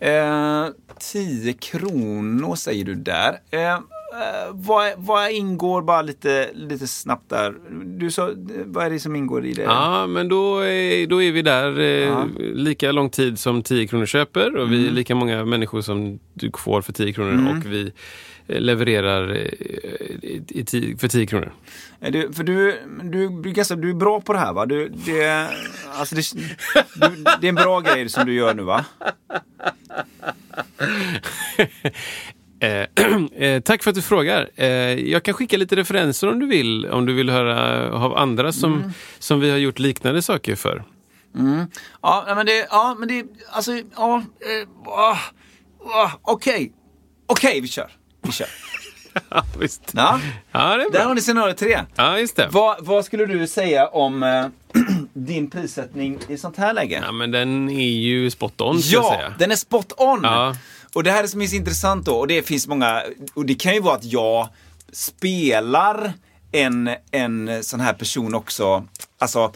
Eh, 0.00 0.66
10 0.98 1.52
kronor 1.52 2.54
säger 2.56 2.84
du 2.84 2.94
där. 2.94 3.40
Eh, 3.50 3.80
vad, 4.52 4.92
vad 4.96 5.30
ingår, 5.30 5.82
bara 5.82 6.02
lite, 6.02 6.50
lite 6.54 6.86
snabbt 6.86 7.30
där, 7.30 7.54
du 7.84 8.10
sa, 8.10 8.30
vad 8.64 8.86
är 8.86 8.90
det 8.90 9.00
som 9.00 9.16
ingår 9.16 9.46
i 9.46 9.52
det? 9.52 9.62
Ja, 9.62 10.06
men 10.06 10.28
då 10.28 10.58
är, 10.58 11.06
då 11.06 11.22
är 11.22 11.32
vi 11.32 11.42
där 11.42 11.80
eh, 11.80 11.84
Ja. 11.86 12.26
lika 12.38 12.92
lång 12.92 13.10
tid 13.10 13.38
som 13.38 13.62
10 13.62 13.86
kronor 13.86 14.06
köper 14.06 14.56
och 14.56 14.72
vi 14.72 14.86
är 14.86 14.90
lika 14.90 15.14
många 15.14 15.44
människor 15.44 15.80
som 15.82 16.18
du 16.34 16.50
får 16.58 16.82
för 16.82 16.92
10 16.92 17.12
kronor 17.12 17.50
och 17.50 17.72
vi 17.72 17.92
eh, 18.46 18.60
levererar 18.60 19.30
eh, 19.30 19.36
i, 20.22 20.44
i, 20.72 20.96
för 20.98 21.08
10 21.08 21.26
kronor. 21.26 21.52
Du, 22.00 22.32
för 22.32 22.44
du, 22.44 22.78
du, 23.02 23.28
du, 23.28 23.52
du 23.76 23.90
är 23.90 23.94
bra 23.94 24.20
på 24.20 24.32
det 24.32 24.38
här 24.38 24.52
va? 24.52 24.66
Du, 24.66 24.88
det, 24.88 25.48
alltså 25.92 26.14
det, 26.14 26.22
du, 26.94 27.24
det 27.40 27.46
är 27.46 27.48
en 27.48 27.54
bra 27.54 27.80
grej 27.80 28.08
som 28.08 28.26
du 28.26 28.34
gör 28.34 28.54
nu 28.54 28.62
va? 28.62 28.84
Eh, 32.64 32.86
eh, 33.48 33.60
tack 33.60 33.82
för 33.82 33.90
att 33.90 33.94
du 33.96 34.02
frågar. 34.02 34.50
Eh, 34.56 34.66
jag 35.10 35.22
kan 35.22 35.34
skicka 35.34 35.56
lite 35.56 35.76
referenser 35.76 36.28
om 36.28 36.38
du 36.38 36.46
vill, 36.46 36.86
om 36.86 37.06
du 37.06 37.12
vill 37.14 37.30
höra 37.30 37.90
av 37.92 38.16
andra 38.16 38.52
som, 38.52 38.92
som 39.18 39.40
vi 39.40 39.50
har 39.50 39.58
gjort 39.58 39.78
liknande 39.78 40.22
saker 40.22 40.56
för. 40.56 40.84
Ja, 42.02 42.24
nej, 42.26 42.34
men 42.34 42.46
det, 42.46 42.66
ja, 42.70 42.96
men 42.98 43.08
det, 43.08 43.24
alltså, 43.50 43.72
ja, 43.96 44.22
eh, 44.40 44.68
ah, 44.86 45.18
ah, 45.84 46.10
okej. 46.22 46.72
Okej, 47.26 47.60
vi 47.60 47.68
kör. 47.68 47.90
Vi 48.22 48.32
kör. 48.32 48.46
Ja, 49.28 49.44
visst. 49.60 49.82
Ja, 49.92 50.20
Ja, 50.52 50.76
det 50.76 50.82
är 50.82 50.84
där 50.84 50.90
bra. 50.90 51.02
har 51.02 51.14
ni 51.14 51.20
scenario 51.20 51.54
tre. 51.54 51.80
Ja, 51.94 52.18
just 52.18 52.36
det. 52.36 52.48
Vad, 52.50 52.84
vad 52.84 53.04
skulle 53.04 53.26
du 53.26 53.46
säga 53.46 53.86
om 53.86 54.22
eh, 54.22 54.46
din 55.12 55.50
prissättning 55.50 56.18
i 56.28 56.36
sånt 56.36 56.56
här 56.56 56.72
läge? 56.72 57.02
Ja, 57.06 57.12
men 57.12 57.30
den 57.30 57.70
är 57.70 57.90
ju 57.90 58.30
spot 58.30 58.60
on, 58.60 58.80
Ja, 58.82 59.20
den 59.38 59.50
är 59.50 59.56
spot 59.56 59.92
on! 59.96 60.20
Ja. 60.22 60.54
Och 60.94 61.02
det 61.02 61.10
här 61.10 61.22
är 61.22 61.26
som 61.26 61.42
är 61.42 61.46
så 61.46 61.56
intressant 61.56 62.06
då, 62.06 62.16
och 62.16 62.26
det 62.26 62.42
finns 62.42 62.66
många, 62.66 63.02
och 63.34 63.46
det 63.46 63.54
kan 63.54 63.74
ju 63.74 63.80
vara 63.80 63.94
att 63.94 64.04
jag 64.04 64.48
spelar 64.92 66.12
en, 66.52 66.90
en 67.10 67.64
sån 67.64 67.80
här 67.80 67.92
person 67.92 68.34
också, 68.34 68.84
alltså 69.18 69.52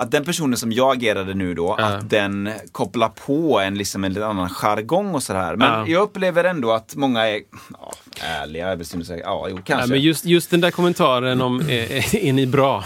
att 0.00 0.10
den 0.10 0.24
personen 0.24 0.56
som 0.56 0.72
jag 0.72 0.96
agerade 0.96 1.34
nu 1.34 1.54
då, 1.54 1.74
att 1.74 2.10
den 2.10 2.50
kopplar 2.72 3.08
på 3.08 3.60
en, 3.60 3.74
liksom 3.78 4.04
en 4.04 4.12
lite 4.12 4.26
annan 4.26 4.48
jargong 4.48 5.14
och 5.14 5.22
sådär. 5.22 5.56
Men 5.56 5.68
Ja. 5.72 5.86
jag 5.88 6.02
upplever 6.02 6.44
ändå 6.44 6.72
att 6.72 6.96
många 6.96 7.28
är 7.28 7.40
ja, 7.80 7.92
ärliga, 8.20 8.84
säga, 8.84 9.18
ja, 9.24 9.46
jo, 9.50 9.56
kanske. 9.64 9.74
Ja, 9.74 9.86
men 9.86 10.00
just, 10.00 10.24
just 10.24 10.50
den 10.50 10.60
där 10.60 10.70
kommentaren 10.70 11.40
om 11.42 11.60
eh, 11.60 12.14
är 12.26 12.32
ni 12.32 12.46
bra? 12.46 12.84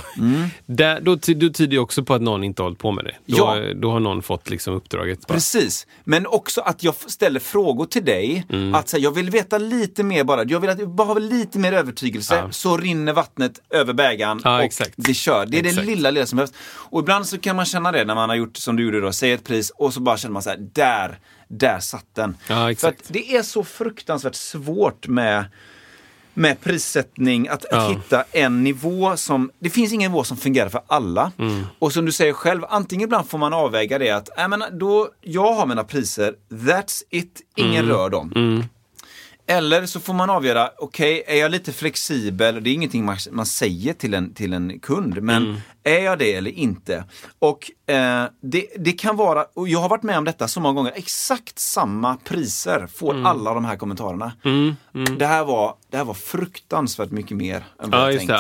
Där, 0.67 1.01
då, 1.01 1.15
då 1.15 1.49
tyder 1.49 1.67
det 1.67 1.79
också 1.79 2.05
på 2.05 2.15
att 2.15 2.23
någon 2.23 2.45
inte 2.45 2.63
har 2.63 2.65
hållit 2.65 2.79
på 2.79 2.93
med 2.93 3.05
det. 3.05 3.15
Då, 3.27 3.37
Ja. 3.37 3.75
då 3.75 3.91
har 3.91 4.01
någon 4.01 4.23
fått 4.23 4.51
liksom 4.51 4.75
uppdraget. 4.75 5.27
Bara. 5.27 5.35
Precis, 5.35 5.87
men 6.05 6.27
också 6.27 6.61
att 6.61 6.83
jag 6.83 6.95
ställer 6.95 7.41
frågor 7.41 7.87
till 7.87 8.05
dig. 8.05 8.47
Mm. 8.53 8.75
Att 8.75 8.93
här, 8.93 8.99
jag 9.01 9.11
vill 9.11 9.31
veta 9.31 9.59
lite 9.59 10.03
mer 10.03 10.25
bara. 10.25 10.45
Jag 10.45 10.61
vill 10.61 10.71
att 10.71 10.89
bara 10.89 11.09
ha 11.09 11.15
lite 11.19 11.59
mer 11.59 11.73
övertygelse. 11.73 12.45
Så 12.51 12.77
rinner 12.77 13.13
vattnet 13.13 13.61
över 13.71 13.93
bägaren 13.93 14.41
och 14.45 14.63
exakt. 14.63 14.93
det 14.97 15.15
kör. 15.15 15.47
Det 15.47 15.57
är 15.59 15.61
Exakt. 15.61 15.77
det 15.87 15.95
lilla, 15.95 16.11
lilla 16.11 16.27
som 16.27 16.37
behövs. 16.37 16.53
Och 16.91 17.04
ibland 17.05 17.27
så 17.27 17.39
kan 17.39 17.57
man 17.57 17.65
känna 17.65 17.93
det 17.93 18.05
när 18.05 18.15
man 18.15 18.29
har 18.29 18.37
gjort 18.37 18.57
som 18.57 18.77
du 18.77 18.85
gjorde 18.85 19.01
då, 19.01 19.13
säger 19.13 19.35
ett 19.35 19.45
pris 19.45 19.71
och 19.71 19.95
så 19.95 20.01
bara 20.01 20.17
känner 20.17 20.33
man 20.33 20.43
så 20.43 20.51
här, 20.51 20.59
där, 20.73 21.19
där 21.49 21.81
satt 21.81 22.07
den. 22.15 22.37
Ja, 22.49 22.55
För 22.55 22.69
exakt. 22.69 23.01
att 23.01 23.07
det 23.13 23.37
är 23.37 23.43
så 23.43 23.65
fruktansvärt 23.65 24.35
svårt 24.35 25.09
med 25.09 25.45
med 26.37 26.61
prissättning, 26.61 27.49
att, 27.49 27.65
Ja. 27.71 27.77
att 27.87 27.91
hitta 27.97 28.25
en 28.33 28.65
nivå 28.65 29.17
som, 29.17 29.51
det 29.59 29.71
finns 29.71 29.93
ingen 29.93 30.11
nivå 30.13 30.25
som 30.25 30.37
fungerar 30.37 30.69
för 30.69 30.81
alla. 30.87 31.33
Mm. 31.39 31.67
Och 31.79 31.93
som 31.93 32.05
du 32.05 32.13
säger 32.13 32.33
själv, 32.33 32.63
antingen 32.69 33.05
ibland 33.05 33.29
får 33.29 33.39
man 33.39 33.53
avväga 33.53 33.99
det 33.99 34.11
att, 34.11 34.39
äh, 34.39 34.49
men 34.49 34.65
då, 34.73 35.09
jag 35.21 35.53
har 35.53 35.67
mina 35.67 35.85
priser, 35.85 36.35
that's 36.51 37.03
it, 37.11 37.41
ingen 37.57 37.85
Mm. 37.85 37.97
rör 37.97 38.11
dem. 38.11 38.33
Eller 39.47 39.87
så 39.87 40.01
får 40.01 40.15
man 40.15 40.31
avgöra, 40.31 40.71
okej, 40.79 41.23
är 41.27 41.37
jag 41.37 41.51
lite 41.51 41.73
flexibel? 41.73 42.65
Det 42.65 42.71
är 42.71 42.75
ingenting 42.75 43.05
man, 43.05 43.17
man 43.31 43.47
säger 43.47 43.93
till 43.93 44.15
en, 44.15 44.35
till 44.35 44.53
en 44.53 44.79
kund, 44.81 45.23
men 45.23 45.43
Mm. 45.45 45.57
är 45.83 45.99
jag 46.05 46.19
det 46.19 46.35
eller 46.35 46.51
inte? 46.51 47.05
Och 47.39 47.71
eh, 47.95 48.25
det, 48.41 48.67
det 48.79 48.93
kan 48.93 49.17
vara, 49.17 49.45
och 49.55 49.69
jag 49.69 49.79
har 49.79 49.89
varit 49.89 50.03
med 50.03 50.19
om 50.19 50.25
detta 50.25 50.49
så 50.49 50.61
många 50.61 50.75
gånger, 50.75 50.93
exakt 50.97 51.59
samma 51.59 52.17
priser 52.17 52.87
får 52.87 53.11
Mm. 53.15 53.27
alla 53.27 53.55
de 53.55 53.65
här 53.65 53.77
kommentarerna. 53.77 54.33
Det, 55.19 55.27
här 55.27 55.45
var, 55.45 55.75
det 55.91 55.97
här 55.97 56.05
var 56.05 56.15
fruktansvärt 56.15 57.11
mycket 57.11 57.37
mer 57.37 57.65
än 57.83 57.91
vad 57.91 58.01
Ja, 58.01 58.11
jag 58.11 58.19
tänkt. 58.19 58.29
det, 58.29 58.35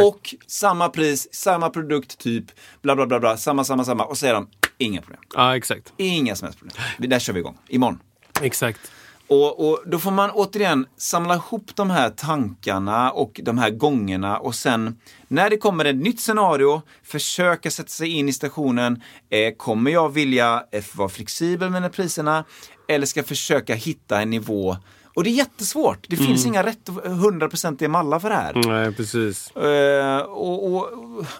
ja, 0.00 0.04
och 0.08 0.34
samma 0.46 0.88
pris, 0.88 1.28
samma 1.34 1.70
produkt, 1.70 2.18
typ, 2.18 2.44
bla 2.82 2.96
bla 2.96 3.06
bla, 3.06 3.20
bla 3.20 3.36
samma, 3.36 3.64
samma, 3.64 3.84
samma. 3.84 4.04
Och 4.04 4.16
så 4.16 4.20
säger 4.20 4.34
de, 4.34 4.48
inga 4.78 5.00
problem. 5.02 5.20
Ja, 5.34 5.56
exakt. 5.56 5.92
Inga 5.96 6.36
som 6.36 6.46
helst 6.46 6.58
problem. 6.58 7.10
Där 7.10 7.18
kör 7.18 7.32
vi 7.32 7.40
igång, 7.40 7.58
imorgon. 7.68 7.98
Exakt. 8.42 8.80
Och, 9.28 9.68
och 9.68 9.82
då 9.86 9.98
får 9.98 10.10
man 10.10 10.30
återigen 10.30 10.86
samla 10.96 11.34
ihop 11.34 11.70
de 11.74 11.90
här 11.90 12.10
tankarna 12.10 13.10
och 13.10 13.40
de 13.42 13.58
här 13.58 13.70
gångerna 13.70 14.38
och 14.38 14.54
sen 14.54 14.98
när 15.28 15.50
det 15.50 15.56
kommer 15.56 15.84
ett 15.84 15.96
nytt 15.96 16.20
scenario, 16.20 16.82
försöka 17.02 17.70
sätta 17.70 17.88
sig 17.88 18.08
in 18.08 18.28
i 18.28 18.32
stationen. 18.32 19.02
Eh, 19.30 19.54
kommer 19.54 19.90
jag 19.90 20.08
vilja 20.12 20.64
eh, 20.70 20.84
vara 20.94 21.08
flexibel 21.08 21.70
med 21.70 21.92
priserna 21.92 22.44
eller 22.88 23.06
ska 23.06 23.20
jag 23.20 23.26
försöka 23.26 23.74
hitta 23.74 24.20
en 24.20 24.30
nivå? 24.30 24.76
Och 25.14 25.24
det 25.24 25.30
är 25.30 25.34
jättesvårt. 25.34 26.06
Det 26.08 26.16
finns 26.16 26.46
inga 26.46 26.62
rätt 26.62 26.88
och 26.88 27.04
100% 27.04 27.88
mallar 27.88 28.18
för 28.18 28.28
det 28.28 28.34
här. 28.34 28.52
Nej, 28.66 28.92
precis. 28.92 29.50
Eh, 29.56 30.18
och, 30.18 30.74
och, 30.74 30.90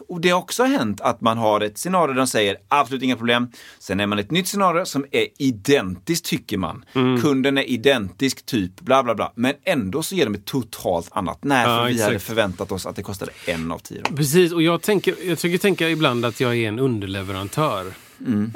och 0.09 0.21
det 0.21 0.29
har 0.31 0.39
också 0.39 0.65
hänt 0.65 1.01
att 1.01 1.21
man 1.21 1.39
har 1.39 1.61
ett 1.61 1.79
scenario 1.79 2.13
där 2.13 2.19
de 2.21 2.27
säger 2.27 2.57
absolut 2.69 3.03
inga 3.03 3.17
problem. 3.17 3.49
Sen 3.79 4.01
är 4.01 4.07
man 4.07 4.19
ett 4.19 4.31
nytt 4.31 4.49
scenario 4.49 4.85
som 4.85 5.07
är 5.11 5.27
identiskt 5.39 6.25
tycker 6.25 6.59
man. 6.59 6.85
Mm. 6.93 7.21
Kunden 7.21 7.59
är 7.59 7.63
identisk 7.63 8.47
typ, 8.47 8.81
bla 8.81 9.03
bla 9.03 9.15
bla. 9.15 9.33
Men 9.35 9.55
ändå 9.65 10.03
så 10.03 10.15
ger 10.15 10.25
de 10.25 10.35
ett 10.35 10.45
totalt 10.45 11.09
annat. 11.13 11.39
Nej, 11.43 11.65
för 11.65 11.73
Ja, 11.73 11.85
vi 11.85 11.91
exakt. 11.93 12.07
hade 12.07 12.19
förväntat 12.19 12.73
oss 12.73 12.87
att 12.87 12.97
det 12.97 13.03
kostade 13.03 13.33
en 13.47 13.73
av 13.73 13.79
tio. 13.79 14.03
Precis, 14.17 14.53
och 14.53 14.63
jag, 14.63 14.83
tänker, 14.83 15.15
jag 15.25 15.39
försöker 15.39 15.59
tänka 15.59 15.89
ibland 15.91 16.25
att 16.25 16.41
jag 16.41 16.57
är 16.57 16.69
en 16.69 16.79
underleverantör 16.79 17.87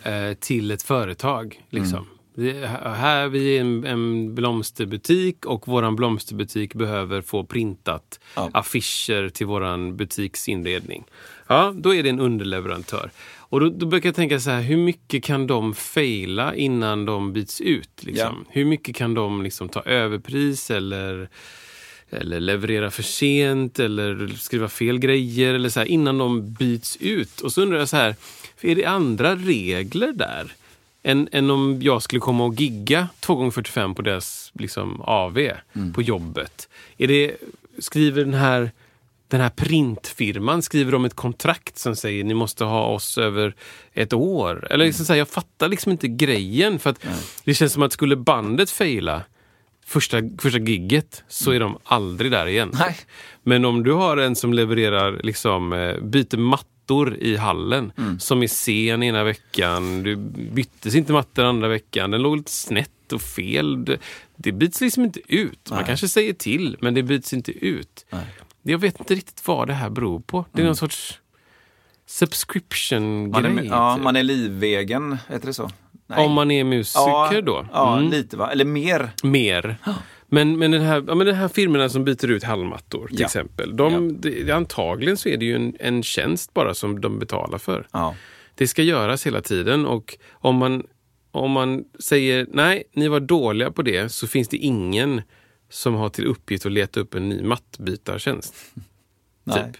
eh, 0.04 0.34
till 0.40 0.70
ett 0.70 0.82
företag. 0.82 1.62
Liksom. 1.70 2.06
Vi, 2.38 2.66
här 2.84 3.28
vi 3.28 3.56
är 3.56 3.60
en, 3.60 3.84
en 3.84 4.34
blomsterbutik 4.34 5.46
och 5.46 5.68
våran 5.68 5.96
blomsterbutik 5.96 6.74
behöver 6.74 7.22
få 7.22 7.44
printat 7.44 8.20
Ja. 8.36 8.50
affischer 8.54 9.28
till 9.28 9.46
våran 9.46 9.96
butiksinredning. 9.96 11.04
Ja, 11.46 11.74
då 11.76 11.94
är 11.94 12.02
det 12.02 12.08
en 12.08 12.20
underleverantör. 12.20 13.10
Och 13.38 13.60
då, 13.60 13.68
då 13.68 13.86
brukar 13.86 14.08
jag 14.08 14.16
tänka 14.16 14.40
så 14.40 14.50
här, 14.50 14.62
hur 14.62 14.76
mycket 14.76 15.24
kan 15.24 15.46
de 15.46 15.74
faila 15.74 16.54
innan 16.54 17.04
de 17.06 17.32
byts 17.32 17.60
ut? 17.60 18.04
Liksom? 18.04 18.44
Hur 18.48 18.64
mycket 18.64 18.96
kan 18.96 19.14
de 19.14 19.42
liksom 19.42 19.68
ta 19.68 19.82
överpris 19.82 20.70
eller 20.70 21.28
eller 22.10 22.40
leverera 22.40 22.90
för 22.90 23.02
sent 23.02 23.78
eller 23.78 24.28
skriva 24.36 24.68
fel 24.68 24.98
grejer 24.98 25.54
eller 25.54 25.68
så 25.68 25.80
här, 25.80 25.86
innan 25.86 26.18
de 26.18 26.52
byts 26.52 26.96
ut. 27.00 27.40
Och 27.40 27.52
så 27.52 27.62
undrar 27.62 27.78
jag 27.78 27.88
så 27.88 27.96
här, 27.96 28.14
är 28.60 28.74
det 28.74 28.84
andra 28.84 29.36
regler 29.36 30.12
där? 30.12 30.52
Än, 31.08 31.28
än 31.32 31.50
om 31.50 31.78
jag 31.82 32.02
skulle 32.02 32.20
komma 32.20 32.44
och 32.44 32.54
gigga 32.54 33.08
2x45 33.20 33.94
på 33.94 34.02
deras 34.02 34.52
liksom, 34.54 35.00
AV 35.00 35.48
på 35.94 36.02
jobbet. 36.02 36.68
Är 36.98 37.08
det, 37.08 37.36
skriver 37.78 38.24
den 38.24 38.34
här, 38.34 38.70
den 39.28 39.40
här 39.40 39.50
printfirman 39.50 40.62
skriver 40.62 40.92
de 40.92 41.04
ett 41.04 41.14
kontrakt 41.14 41.78
som 41.78 41.96
säger 41.96 42.24
ni 42.24 42.34
måste 42.34 42.64
ha 42.64 42.86
oss 42.86 43.18
över 43.18 43.54
ett 43.92 44.12
år? 44.12 44.66
Eller 44.70 44.84
liksom 44.84 45.06
så 45.06 45.12
här, 45.12 45.18
jag 45.18 45.28
fattar 45.28 45.68
liksom 45.68 45.92
inte 45.92 46.08
grejen. 46.08 46.78
För 46.78 46.90
att 46.90 47.06
Det 47.44 47.54
känns 47.54 47.72
som 47.72 47.82
att 47.82 47.92
skulle 47.92 48.16
bandet 48.16 48.70
faila 48.70 49.22
första, 49.86 50.18
första 50.38 50.58
gigget 50.58 51.24
så 51.28 51.50
är 51.50 51.60
de 51.60 51.78
aldrig 51.84 52.30
där 52.30 52.46
igen. 52.46 52.70
Nej. 52.72 52.96
Men 53.42 53.64
om 53.64 53.82
du 53.82 53.92
har 53.92 54.16
en 54.16 54.36
som 54.36 54.52
levererar, 54.52 55.20
liksom, 55.22 55.72
eh, 55.72 56.00
byter 56.00 56.36
matta 56.36 56.77
mattor 56.88 57.16
i 57.16 57.36
hallen 57.36 57.92
som 58.18 58.42
är 58.42 58.46
sen 58.46 59.02
ena 59.02 59.24
veckan. 59.24 60.02
Du 60.02 60.16
byttes 60.52 60.94
inte 60.94 61.12
mattor 61.12 61.44
andra 61.44 61.68
veckan. 61.68 62.10
Den 62.10 62.22
låg 62.22 62.36
lite 62.36 62.50
snett 62.50 63.12
och 63.12 63.22
fel. 63.22 63.84
Det, 63.84 63.98
det 64.36 64.52
byts 64.52 64.80
liksom 64.80 65.04
inte 65.04 65.20
ut. 65.28 65.70
Man 65.70 65.84
kanske 65.84 66.08
säger 66.08 66.32
till, 66.32 66.76
men 66.80 66.94
det 66.94 67.02
byts 67.02 67.32
inte 67.32 67.52
ut. 67.52 68.06
Jag 68.62 68.78
vet 68.78 68.98
inte 69.00 69.14
riktigt 69.14 69.46
vad 69.48 69.66
det 69.66 69.74
här 69.74 69.90
beror 69.90 70.20
på. 70.20 70.44
Det 70.52 70.62
är 70.62 70.66
någon 70.66 70.76
sorts 70.76 71.20
subscription-grej. 72.06 73.66
ja, 73.70 73.94
typ. 73.94 74.04
man 74.04 74.16
är 74.16 74.22
livvägen, 74.22 75.18
heter 75.28 75.46
det 75.46 75.54
så? 75.54 75.70
Nej. 76.06 76.26
Om 76.26 76.32
man 76.32 76.50
är 76.50 76.64
musiker 76.64 77.34
ja, 77.34 77.40
då? 77.40 77.66
Ja, 77.72 77.98
Mm. 77.98 78.10
lite 78.10 78.36
va? 78.36 78.50
Eller 78.52 78.64
mer. 78.64 79.10
Mer. 79.22 79.76
Men, 80.30 80.58
men, 80.58 80.70
den 80.70 80.82
här, 80.82 81.04
ja, 81.06 81.14
men 81.14 81.26
den 81.26 81.36
här 81.36 81.48
firmorna 81.48 81.88
som 81.88 82.04
byter 82.04 82.30
ut 82.30 82.44
hallmattor 82.44 83.06
till 83.08 83.20
Ja. 83.20 83.26
exempel. 83.26 83.76
De, 83.76 84.20
det, 84.20 84.50
antagligen 84.50 85.16
så 85.16 85.28
är 85.28 85.36
det 85.36 85.44
ju 85.44 85.56
en, 85.56 85.76
en 85.80 86.02
tjänst 86.02 86.54
bara 86.54 86.74
som 86.74 87.00
de 87.00 87.18
betalar 87.18 87.58
för. 87.58 87.86
Ja. 87.92 88.14
Det 88.54 88.68
ska 88.68 88.82
göras 88.82 89.26
hela 89.26 89.40
tiden 89.40 89.86
och 89.86 90.18
om 90.30 90.56
man, 90.56 90.86
om 91.30 91.50
man 91.50 91.84
säger 92.00 92.46
nej, 92.52 92.82
ni 92.94 93.08
var 93.08 93.20
dåliga 93.20 93.70
på 93.70 93.82
det 93.82 94.08
så 94.12 94.26
finns 94.26 94.48
det 94.48 94.56
ingen 94.56 95.22
som 95.70 95.94
har 95.94 96.08
till 96.08 96.26
uppgift 96.26 96.66
att 96.66 96.72
leta 96.72 97.00
upp 97.00 97.14
en 97.14 97.28
ny 97.28 97.42
mattbytartjänst. 97.42 98.54
Typ. 99.54 99.76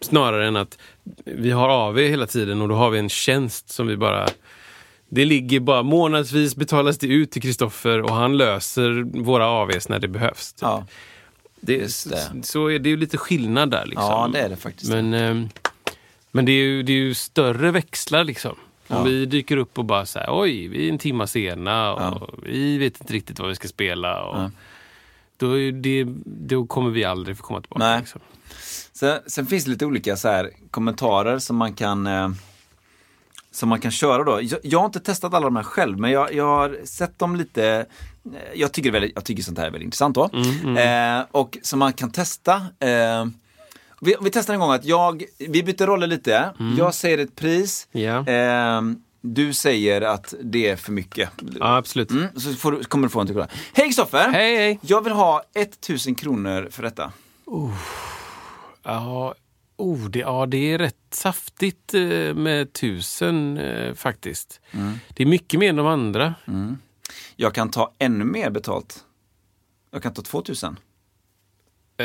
Snarare 0.00 0.46
än 0.48 0.56
att 0.56 0.78
vi 1.24 1.50
har 1.50 1.68
AV 1.68 1.98
hela 1.98 2.26
tiden 2.26 2.62
och 2.62 2.68
då 2.68 2.74
har 2.74 2.90
vi 2.90 2.98
en 2.98 3.08
tjänst 3.08 3.68
som 3.68 3.86
vi 3.86 3.96
bara 3.96 4.28
det 5.10 5.24
ligger 5.24 5.60
bara 5.60 5.82
månadsvis 5.82 6.56
betalas 6.56 6.98
det 6.98 7.06
ut 7.06 7.30
till 7.30 7.42
Kristoffer 7.42 8.02
och 8.02 8.14
han 8.14 8.36
löser 8.36 9.20
våra 9.22 9.46
AVs 9.46 9.88
när 9.88 9.98
det 9.98 10.08
behövs. 10.08 10.52
Typ. 10.52 10.62
Ja. 10.62 10.86
det, 11.60 11.78
det. 11.78 12.42
Så 12.46 12.66
är 12.70 12.78
det 12.78 12.88
ju 12.88 12.96
lite 12.96 13.16
skillnad 13.18 13.70
där. 13.70 13.86
Liksom. 13.86 14.04
ja, 14.04 14.30
det 14.32 14.38
är 14.40 14.48
det 14.48 14.56
faktiskt. 14.56 14.90
Men, 14.90 15.14
ehm, 15.14 15.48
men 16.32 16.44
det, 16.44 16.52
är 16.52 16.56
ju, 16.64 16.82
det 16.82 16.92
är 16.92 16.96
ju 16.96 17.14
större 17.14 17.70
växlar 17.70 18.24
liksom. 18.24 18.50
Om 18.88 18.96
Ja. 18.96 19.02
vi 19.02 19.26
dyker 19.26 19.56
upp 19.56 19.78
och 19.78 19.84
bara 19.84 20.06
säger 20.06 20.28
oj, 20.40 20.68
vi 20.68 20.88
är 20.88 20.92
en 20.92 20.98
timma 20.98 21.26
sena 21.26 21.92
och 21.92 22.30
vi 22.46 22.78
vet 22.78 23.00
inte 23.00 23.12
riktigt 23.12 23.38
vad 23.38 23.48
vi 23.48 23.54
ska 23.54 23.68
spela. 23.68 24.22
Och 24.24 24.38
Ja. 24.40 24.50
då, 25.36 25.54
det, 25.80 26.04
då 26.24 26.66
kommer 26.66 26.90
vi 26.90 27.04
aldrig 27.04 27.36
få 27.36 27.42
komma 27.42 27.60
tillbaka. 27.60 27.84
Nej. 27.84 27.98
Liksom. 28.00 28.20
Sen, 28.92 29.18
sen 29.26 29.46
finns 29.46 29.64
det 29.64 29.70
lite 29.70 29.86
olika 29.86 30.16
så 30.16 30.28
här, 30.28 30.50
kommentarer 30.70 31.38
som 31.38 31.56
man 31.56 31.74
kan 31.74 32.06
eh, 32.06 32.28
som 33.52 33.68
man 33.68 33.80
kan 33.80 33.90
köra 33.90 34.24
då. 34.24 34.42
Jag, 34.42 34.60
jag 34.62 34.78
har 34.78 34.86
inte 34.86 35.00
testat 35.00 35.34
alla 35.34 35.44
de 35.46 35.56
här 35.56 35.62
själv, 35.62 35.98
men 35.98 36.10
jag, 36.10 36.34
jag 36.34 36.44
har 36.46 36.78
sett 36.84 37.18
dem 37.18 37.36
lite. 37.36 37.86
eh, 38.24 38.38
Jag 38.54 38.72
tycker, 38.72 38.90
väldigt, 38.90 39.12
jag 39.14 39.24
tycker 39.24 39.42
sånt 39.42 39.58
här 39.58 39.66
är 39.66 39.70
väldigt 39.70 39.84
intressant 39.86 40.14
då. 40.14 40.24
Eh, 40.78 41.24
och 41.30 41.58
som 41.62 41.78
man 41.78 41.92
kan 41.92 42.10
testa. 42.10 42.54
Eh, 42.80 43.26
vi, 44.00 44.16
vi 44.22 44.30
testar 44.30 44.54
en 44.54 44.60
gång 44.60 44.72
att 44.72 44.84
jag, 44.84 45.24
vi 45.38 45.62
byter 45.62 45.86
roller 45.86 46.06
lite. 46.06 46.50
Jag 46.78 46.94
säger 46.94 47.18
ett 47.18 47.36
pris. 47.36 47.88
Ja. 47.92 48.26
Eh, 48.28 48.82
du 49.22 49.52
säger 49.52 50.00
att 50.02 50.34
det 50.42 50.68
är 50.68 50.76
för 50.76 50.92
mycket. 50.92 51.30
Ja, 51.60 51.76
absolut. 51.76 52.10
Mm, 52.10 52.26
så 52.36 52.52
får 52.54 52.82
kommer 52.82 53.06
du 53.06 53.10
få 53.10 53.20
en 53.20 53.26
till. 53.26 53.36
Hej 53.72 53.86
Kristoffer! 53.86 54.28
Hej, 54.28 54.56
hej! 54.56 54.78
Jag 54.82 55.04
vill 55.04 55.12
ha 55.12 55.42
1000 55.54 56.14
kronor 56.14 56.68
för 56.70 56.82
detta. 56.82 57.12
Ja, 58.82 59.34
oh, 59.80 60.10
det, 60.10 60.18
ja, 60.18 60.46
det 60.46 60.72
är 60.72 60.78
rätt 60.78 60.96
saftigt 61.10 61.94
eh, 61.94 62.34
med 62.34 62.72
tusen 62.72 63.58
eh, 63.58 63.94
faktiskt. 63.94 64.60
Mm. 64.70 64.98
Det 65.08 65.22
är 65.22 65.26
mycket 65.26 65.60
mer 65.60 65.70
än 65.70 65.76
de 65.76 65.86
andra. 65.86 66.34
Jag 67.36 67.54
kan 67.54 67.70
ta 67.70 67.92
ännu 67.98 68.24
mer 68.24 68.50
betalt. 68.50 69.04
Jag 69.90 70.02
kan 70.02 70.14
ta 70.14 70.22
2000. 70.22 70.76
Eh, 71.96 72.04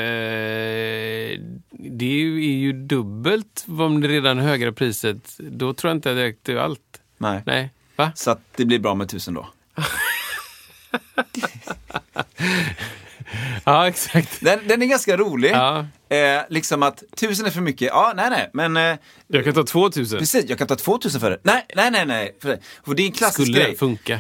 det 1.72 2.06
är 2.06 2.20
ju, 2.20 2.46
är 2.46 2.58
ju 2.58 2.74
dubbelt 2.74 3.66
om 3.68 4.02
det 4.02 4.08
redan 4.08 4.38
högre 4.38 4.72
priset. 4.72 5.38
Då 5.38 5.74
tror 5.74 5.90
jag 5.90 5.98
inte 5.98 6.10
att 6.10 6.16
det 6.16 6.22
är 6.22 6.30
aktuellt. 6.30 7.02
Nej. 7.18 7.44
Nej, 7.46 7.72
va? 7.96 8.12
Så 8.16 8.32
att 8.32 8.42
det 8.56 8.66
blir 8.66 8.80
bra 8.80 8.96
med 8.96 9.06
1000 9.06 9.34
då. 9.34 9.48
Ja, 13.64 13.88
exakt. 13.88 14.42
Den, 14.42 14.60
den 14.68 14.82
är 14.82 14.86
ganska 14.86 15.18
rolig. 15.18 15.52
Ja. 15.52 15.86
Eh, 16.10 16.42
liksom 16.50 16.84
att 16.84 17.04
1000 17.14 17.46
är 17.46 17.50
för 17.50 17.62
mycket. 17.62 17.88
Ja, 17.88 18.14
nej, 18.16 18.30
nej. 18.30 18.50
Men 18.54 18.78
eh, 18.78 18.98
Jag 19.28 19.44
kan 19.44 19.54
ta 19.54 19.64
2000. 19.64 20.20
precis, 20.20 20.46
jag 20.50 20.58
kan 20.58 20.68
ta 20.68 20.76
2000 20.76 21.22
för 21.22 21.30
det. 21.30 21.40
Nej, 21.44 21.66
nej, 21.76 21.92
nej. 21.92 22.06
nej. 22.06 22.36
För 22.42 22.50
det, 22.50 22.60
för 22.86 22.94
det 22.94 23.02
är 23.04 23.06
en 23.06 23.12
klassisk 23.12 23.42
Skulle 23.48 23.60
grej. 23.60 23.72
det 23.72 23.78
funka? 23.78 24.20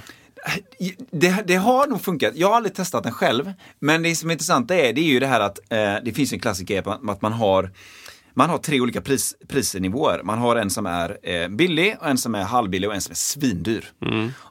Det, 1.11 1.43
det 1.47 1.55
har 1.55 1.87
nog 1.87 2.01
funkat. 2.01 2.31
Jag 2.35 2.47
har 2.49 2.55
aldrig 2.55 2.75
testat 2.75 3.03
den 3.03 3.11
själv. 3.13 3.53
Men 3.79 4.03
det 4.03 4.15
som 4.15 4.29
är 4.29 4.33
intressant 4.33 4.71
är, 4.71 4.93
det 4.93 5.01
är 5.01 5.05
ju 5.05 5.19
det 5.19 5.27
här 5.27 5.39
att 5.39 5.59
eh, 5.69 5.95
det 6.03 6.13
finns 6.15 6.33
en 6.33 6.39
klassisk 6.39 6.67
grej 6.67 6.81
på 6.81 6.91
att 6.91 7.21
man 7.21 7.33
har 7.33 7.71
man 8.37 8.49
har 8.49 8.57
tre 8.57 8.81
olika 8.81 9.01
pris, 9.01 9.35
prisnivåer. 9.47 10.21
Man 10.23 10.37
har 10.39 10.55
en 10.55 10.69
som 10.69 10.85
är 10.85 11.17
eh, 11.23 11.47
billig, 11.47 11.95
och 11.99 12.07
en 12.07 12.17
som 12.17 12.35
är 12.35 12.43
halvbillig 12.43 12.89
och 12.89 12.95
en 12.95 13.01
som 13.01 13.11
är 13.11 13.15
svindyr. 13.15 13.85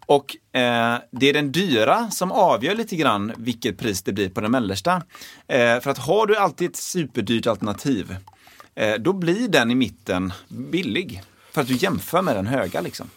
Och 0.07 0.37
eh, 0.61 0.99
det 1.11 1.29
är 1.29 1.33
den 1.33 1.53
dyra 1.53 2.11
som 2.11 2.33
avgör 2.33 2.75
lite 2.75 2.97
grann 2.97 3.33
vilket 3.37 3.79
pris 3.79 4.03
det 4.03 4.13
blir 4.13 4.31
på 4.31 4.41
den 4.41 4.51
mellersta. 4.51 5.03
Eh, 5.49 5.81
för 5.81 5.89
att 5.89 5.99
har 5.99 6.27
du 6.27 6.37
alltid 6.37 6.71
ett 6.71 6.77
superdyrt 6.77 7.47
alternativ, 7.47 8.17
eh, 8.75 8.95
då 8.95 9.13
blir 9.13 9.49
den 9.49 9.71
i 9.71 9.75
mitten 9.75 10.33
billig. 10.49 11.23
För 11.53 11.61
att 11.61 11.69
du 11.69 11.75
jämför 11.75 12.23
med 12.23 12.37
den 12.37 12.47
höga 12.47 12.81
liksom. 12.81 13.11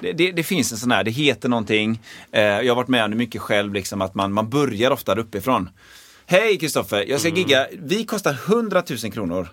Det, 0.00 0.12
det, 0.12 0.32
det 0.32 0.42
finns 0.42 0.72
en 0.72 0.78
sån 0.78 0.90
här, 0.90 1.04
det 1.04 1.10
heter 1.10 1.48
någonting. 1.48 2.00
Eh, 2.32 2.42
jag 2.42 2.68
har 2.68 2.76
varit 2.76 2.88
med 2.88 3.04
om 3.04 3.10
det 3.10 3.16
mycket 3.16 3.40
själv, 3.40 3.74
liksom, 3.74 4.02
att 4.02 4.14
man, 4.14 4.32
man 4.32 4.50
börjar 4.50 4.90
ofta 4.90 5.14
uppifrån. 5.14 5.70
Hej 6.30 6.58
Kristoffer, 6.58 7.04
jag 7.08 7.20
ska 7.20 7.28
gigga. 7.28 7.66
Vi 7.72 8.04
kostar 8.04 8.32
100 8.32 8.82
000 9.02 9.12
kronor. 9.12 9.48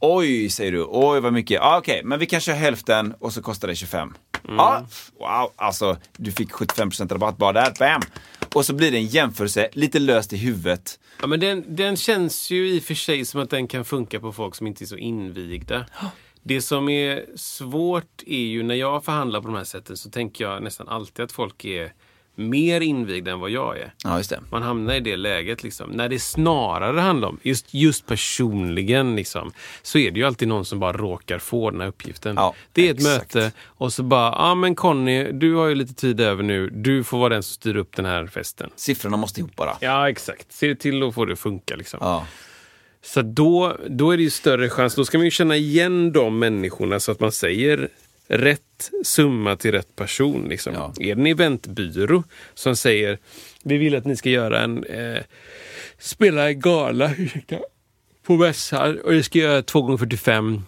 Oj, 0.00 0.48
säger 0.50 0.72
du. 0.72 0.86
Oj, 0.88 1.20
vad 1.20 1.32
mycket. 1.32 1.60
Ah, 1.60 1.78
Okej, 1.78 2.00
men 2.04 2.18
vi 2.18 2.26
kan 2.26 2.40
köra 2.40 2.56
hälften 2.56 3.14
och 3.18 3.32
så 3.32 3.42
kostar 3.42 3.68
det 3.68 3.76
25. 3.76 4.14
Ja, 4.48 4.86
wow, 5.18 5.52
alltså 5.56 5.96
du 6.16 6.32
fick 6.32 6.50
75% 6.50 7.08
rabatt 7.08 7.36
bara 7.36 7.52
där. 7.52 7.72
Bam! 7.78 8.02
Och 8.54 8.66
så 8.66 8.74
blir 8.74 8.90
det 8.90 8.96
en 8.96 9.06
jämförelse, 9.06 9.68
lite 9.72 9.98
löst 9.98 10.32
i 10.32 10.36
huvudet. 10.36 10.98
Ja, 11.20 11.26
men 11.26 11.40
den, 11.40 11.64
den 11.68 11.96
känns 11.96 12.50
ju 12.50 12.68
i 12.68 12.78
och 12.78 12.82
för 12.82 12.94
sig 12.94 13.24
som 13.24 13.40
att 13.40 13.50
den 13.50 13.68
kan 13.68 13.84
funka 13.84 14.20
på 14.20 14.32
folk 14.32 14.54
som 14.54 14.66
inte 14.66 14.84
är 14.84 14.86
så 14.86 14.96
invigda. 14.96 15.86
Det 16.42 16.62
som 16.62 16.88
är 16.88 17.24
svårt 17.36 18.22
är 18.26 18.44
ju 18.44 18.62
när 18.62 18.74
jag 18.74 19.04
förhandlar 19.04 19.40
på 19.40 19.48
de 19.48 19.56
här 19.56 19.64
sätten 19.64 19.96
så 19.96 20.10
tänker 20.10 20.44
jag 20.44 20.62
nästan 20.62 20.88
alltid 20.88 21.24
att 21.24 21.32
folk 21.32 21.64
är 21.64 21.92
mer 22.34 22.80
invigda 22.80 23.30
än 23.30 23.40
vad 23.40 23.50
jag 23.50 23.78
är. 23.78 23.94
Ja, 24.04 24.16
just 24.18 24.30
det. 24.30 24.40
Man 24.50 24.62
hamnar 24.62 24.94
i 24.94 25.00
det 25.00 25.16
läget. 25.16 25.62
Liksom. 25.62 25.90
När 25.90 26.08
det 26.08 26.18
snarare 26.18 27.00
handlar 27.00 27.28
om, 27.28 27.38
just, 27.42 27.74
just 27.74 28.06
personligen, 28.06 29.16
liksom, 29.16 29.52
så 29.82 29.98
är 29.98 30.10
det 30.10 30.18
ju 30.18 30.26
alltid 30.26 30.48
någon 30.48 30.64
som 30.64 30.78
bara 30.78 30.92
råkar 30.92 31.38
få 31.38 31.70
den 31.70 31.80
här 31.80 31.88
uppgiften. 31.88 32.36
Ja, 32.36 32.54
det 32.72 32.88
är 32.88 32.90
ett 32.90 33.00
exakt. 33.00 33.34
möte 33.34 33.52
och 33.64 33.92
så 33.92 34.02
bara, 34.02 34.26
ja 34.26 34.34
ah, 34.38 34.54
men 34.54 34.74
Conny, 34.74 35.32
du 35.32 35.54
har 35.54 35.66
ju 35.66 35.74
lite 35.74 35.94
tid 35.94 36.20
över 36.20 36.42
nu. 36.42 36.70
Du 36.70 37.04
får 37.04 37.18
vara 37.18 37.28
den 37.28 37.42
som 37.42 37.54
styr 37.54 37.76
upp 37.76 37.96
den 37.96 38.04
här 38.04 38.26
festen. 38.26 38.70
Siffrorna 38.76 39.16
måste 39.16 39.40
ihop 39.40 39.56
bara. 39.56 39.76
Ja, 39.80 40.08
exakt. 40.08 40.52
Se 40.52 40.74
till 40.74 41.02
att 41.02 41.14
få 41.14 41.24
det 41.24 41.32
att 41.32 41.38
funka. 41.38 41.76
Liksom. 41.76 41.98
Ja. 42.02 42.26
Så 43.04 43.22
då, 43.22 43.76
då 43.88 44.10
är 44.10 44.16
det 44.16 44.22
ju 44.22 44.30
större 44.30 44.68
chans. 44.68 44.94
Då 44.94 45.04
ska 45.04 45.18
man 45.18 45.24
ju 45.24 45.30
känna 45.30 45.56
igen 45.56 46.12
de 46.12 46.38
människorna 46.38 47.00
så 47.00 47.12
att 47.12 47.20
man 47.20 47.32
säger 47.32 47.88
rätt 48.32 48.90
summa 49.04 49.56
till 49.56 49.72
rätt 49.72 49.96
person. 49.96 50.48
Liksom. 50.48 50.74
Ja. 50.74 50.92
Är 51.00 51.14
det 51.14 51.20
en 51.20 51.26
eventbyrå 51.26 52.22
som 52.54 52.76
säger 52.76 53.18
vi 53.64 53.78
vill 53.78 53.96
att 53.96 54.04
ni 54.04 54.16
ska 54.16 54.30
göra 54.30 54.60
en 54.60 54.84
eh, 54.84 55.22
spela 55.98 56.48
en 56.48 56.60
gala 56.60 57.14
ursäkta, 57.18 57.56
på 58.26 58.36
mässan 58.36 58.98
och 59.00 59.12
det 59.12 59.22
ska 59.22 59.38
göra 59.38 59.62
2 59.62 59.82
gånger 59.82 59.98
45 59.98 60.62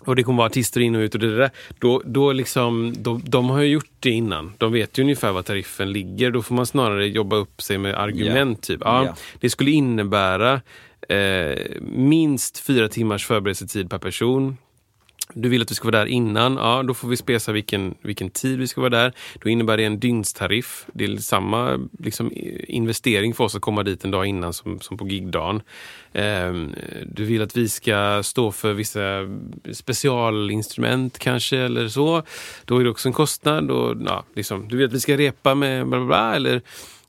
och 0.00 0.16
det 0.16 0.22
kommer 0.22 0.36
vara 0.36 0.46
artister 0.46 0.80
in 0.80 0.94
och 0.94 1.00
ut 1.00 1.14
och 1.14 1.20
det 1.20 1.36
där. 1.36 1.50
Då, 1.78 2.02
då 2.04 2.32
liksom, 2.32 2.94
då, 2.98 3.20
de 3.24 3.50
har 3.50 3.60
ju 3.60 3.68
gjort 3.68 3.90
det 4.00 4.10
innan. 4.10 4.52
De 4.58 4.72
vet 4.72 4.98
ju 4.98 5.02
ungefär 5.02 5.32
var 5.32 5.42
tariffen 5.42 5.92
ligger. 5.92 6.30
Då 6.30 6.42
får 6.42 6.54
man 6.54 6.66
snarare 6.66 7.06
jobba 7.06 7.36
upp 7.36 7.62
sig 7.62 7.78
med 7.78 7.94
argument. 7.94 8.62
Typ. 8.62 8.80
Ja, 8.84 9.04
Ja. 9.04 9.16
Det 9.40 9.50
skulle 9.50 9.70
innebära 9.70 10.60
eh, 11.08 11.58
minst 11.80 12.58
fyra 12.58 12.88
timmars 12.88 13.26
förberedelsetid 13.26 13.90
per 13.90 13.98
person. 13.98 14.56
Du 15.34 15.48
vill 15.48 15.62
att 15.62 15.70
vi 15.70 15.74
ska 15.74 15.90
vara 15.90 15.98
där 15.98 16.06
innan, 16.06 16.56
ja 16.56 16.82
då 16.82 16.94
får 16.94 17.08
vi 17.08 17.16
spesa 17.16 17.52
vilken, 17.52 17.94
vilken 18.02 18.30
tid 18.30 18.58
vi 18.58 18.66
ska 18.66 18.80
vara 18.80 18.90
där. 18.90 19.12
Då 19.42 19.48
innebär 19.48 19.76
det 19.76 19.84
en 19.84 20.00
dygnstariff. 20.00 20.86
Det 20.92 21.04
är 21.04 21.16
samma 21.16 21.88
liksom, 21.98 22.32
investering 22.68 23.34
för 23.34 23.44
oss 23.44 23.54
att 23.54 23.62
komma 23.62 23.82
dit 23.82 24.04
en 24.04 24.10
dag 24.10 24.26
innan 24.26 24.52
som, 24.52 24.80
som 24.80 24.98
på 24.98 25.08
gigdagen. 25.08 25.62
Um, 26.12 26.74
du 27.06 27.24
vill 27.24 27.42
att 27.42 27.56
vi 27.56 27.68
ska 27.68 28.22
stå 28.22 28.52
för 28.52 28.72
vissa 28.72 29.02
specialinstrument 29.72 31.18
kanske 31.18 31.58
eller 31.58 31.88
så. 31.88 32.22
Då 32.64 32.78
är 32.78 32.84
det 32.84 32.90
också 32.90 33.08
en 33.08 33.12
kostnad. 33.12 33.70
Och, 33.70 33.96
ja, 34.06 34.24
liksom, 34.34 34.68
du 34.68 34.76
vill 34.76 34.86
att 34.86 34.92
vi 34.92 35.00
ska 35.00 35.16
repa 35.16 35.54
med 35.54 35.86
bla 35.88 35.98
bla 35.98 36.06
bla. 36.06 36.34
Eller 36.36 36.62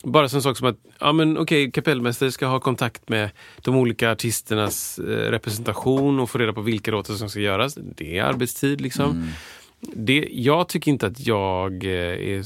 bara 0.04 0.30
sån 0.30 0.42
sak 0.42 0.58
som 0.58 0.68
att 0.68 0.78
ja, 1.00 1.12
men, 1.12 1.38
okej, 1.38 1.72
kapellmästare 1.72 2.32
ska 2.32 2.46
ha 2.46 2.60
kontakt 2.60 3.10
med 3.10 3.30
de 3.62 3.76
olika 3.76 4.12
artisternas 4.12 5.00
eh, 5.00 5.04
representation 5.04 6.20
och 6.20 6.30
få 6.30 6.38
reda 6.38 6.54
på 6.54 6.62
vilka 6.62 6.92
låtar 6.92 7.14
som 7.14 7.30
ska 7.30 7.40
göras. 7.40 7.78
Det 7.96 8.18
är 8.18 8.24
arbetstid 8.24 8.82
liksom. 8.82 9.32
Det, 9.80 10.28
jag 10.32 10.70
tycker 10.70 10.92
inte 10.92 11.08
att 11.08 11.28
jag 11.28 11.84
eh, 11.84 11.92
är, 11.92 12.46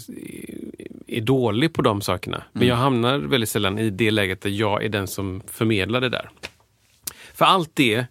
är 1.07 1.21
dålig 1.21 1.73
på 1.73 1.81
de 1.81 2.01
sakerna. 2.01 2.43
Men 2.53 2.67
jag 2.67 2.75
hamnar 2.75 3.19
väldigt 3.19 3.49
sällan 3.49 3.79
i 3.79 3.89
det 3.89 4.11
läget 4.11 4.41
där 4.41 4.49
jag 4.49 4.83
är 4.83 4.89
den 4.89 5.07
som 5.07 5.41
förmedlar 5.47 6.01
det 6.01 6.09
där. 6.09 6.29
För 7.33 7.45
allt 7.45 7.71
det 7.73 8.05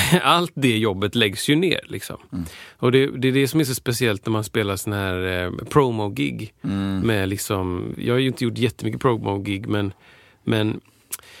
allt 0.22 0.52
det 0.54 0.78
jobbet 0.78 1.14
läggs 1.14 1.48
ju 1.48 1.56
ner. 1.56 1.80
Liksom. 1.84 2.16
Och 2.78 2.92
det, 2.92 3.06
det 3.06 3.28
är 3.28 3.32
det 3.32 3.48
som 3.48 3.60
är 3.60 3.64
så 3.64 3.74
speciellt 3.74 4.26
när 4.26 4.30
man 4.30 4.44
spelar 4.44 4.76
sån 4.76 4.92
här 4.92 5.44
eh, 5.44 5.50
promo-gig. 5.70 6.52
Med 7.04 7.28
liksom, 7.28 7.94
jag 7.98 8.14
har 8.14 8.18
ju 8.18 8.26
inte 8.26 8.44
gjort 8.44 8.58
jättemycket 8.58 9.00
promo-gig 9.00 9.66
men, 9.68 9.92
men 10.44 10.80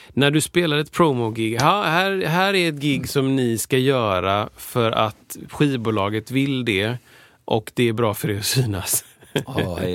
när 0.08 0.30
du 0.30 0.40
spelar 0.40 0.78
ett 0.78 0.92
promo-gig, 0.92 1.60
här, 1.60 2.26
här 2.26 2.54
är 2.54 2.68
ett 2.68 2.80
gig 2.80 3.08
som 3.08 3.36
ni 3.36 3.58
ska 3.58 3.78
göra 3.78 4.48
för 4.56 4.92
att 4.92 5.36
skivbolaget 5.50 6.30
vill 6.30 6.64
det 6.64 6.96
och 7.44 7.72
det 7.74 7.88
är 7.88 7.92
bra 7.92 8.14
för 8.14 8.30
er 8.30 8.38
att 8.38 8.44
synas. 8.44 9.04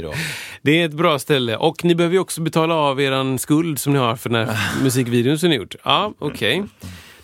Då. 0.01 0.13
Det 0.61 0.81
är 0.81 0.85
ett 0.85 0.93
bra 0.93 1.19
ställe 1.19 1.57
och 1.57 1.83
ni 1.85 1.95
behöver 1.95 2.13
ju 2.13 2.19
också 2.19 2.41
betala 2.41 2.75
av 2.75 3.01
eran 3.01 3.39
skuld 3.39 3.79
som 3.79 3.93
ni 3.93 3.99
har 3.99 4.15
för 4.15 4.29
den 4.29 4.47
här 4.47 4.57
musikvideon 4.83 5.39
som 5.39 5.49
ni 5.49 5.55
gjort. 5.55 5.75
Ja, 5.83 6.13
okej. 6.19 6.63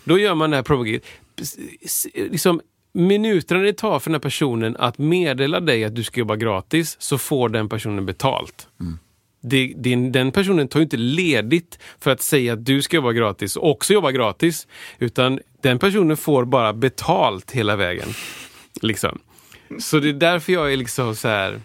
Då 0.04 0.18
gör 0.18 0.34
man 0.34 0.50
det 0.50 0.56
här 0.56 0.62
promogiget. 0.62 1.04
Liksom, 2.14 2.60
minuterna 2.92 3.60
det 3.60 3.72
tar 3.72 3.98
för 3.98 4.10
den 4.10 4.14
här 4.14 4.20
personen 4.20 4.76
att 4.76 4.98
meddela 4.98 5.60
dig 5.60 5.84
att 5.84 5.94
du 5.94 6.02
ska 6.02 6.20
jobba 6.20 6.36
gratis 6.36 6.96
så 7.00 7.18
får 7.18 7.48
den 7.48 7.68
personen 7.68 8.06
betalt. 8.06 8.68
Det, 9.42 9.74
det, 9.76 9.96
den 9.96 10.32
personen 10.32 10.68
tar 10.68 10.80
ju 10.80 10.84
inte 10.84 10.96
ledigt 10.96 11.78
för 11.98 12.10
att 12.10 12.22
säga 12.22 12.52
att 12.52 12.64
du 12.64 12.82
ska 12.82 12.96
jobba 12.96 13.12
gratis 13.12 13.56
och 13.56 13.70
också 13.70 13.92
jobba 13.92 14.10
gratis. 14.10 14.66
Utan 14.98 15.40
den 15.60 15.78
personen 15.78 16.16
får 16.16 16.44
bara 16.44 16.72
betalt 16.72 17.50
hela 17.50 17.76
vägen. 17.76 18.08
Liksom. 18.82 19.18
Så 19.78 19.98
det 19.98 20.08
är 20.08 20.12
därför 20.12 20.52
jag 20.52 20.72
är 20.72 20.76
liksom 20.76 21.16
så 21.16 21.28
här. 21.28 21.60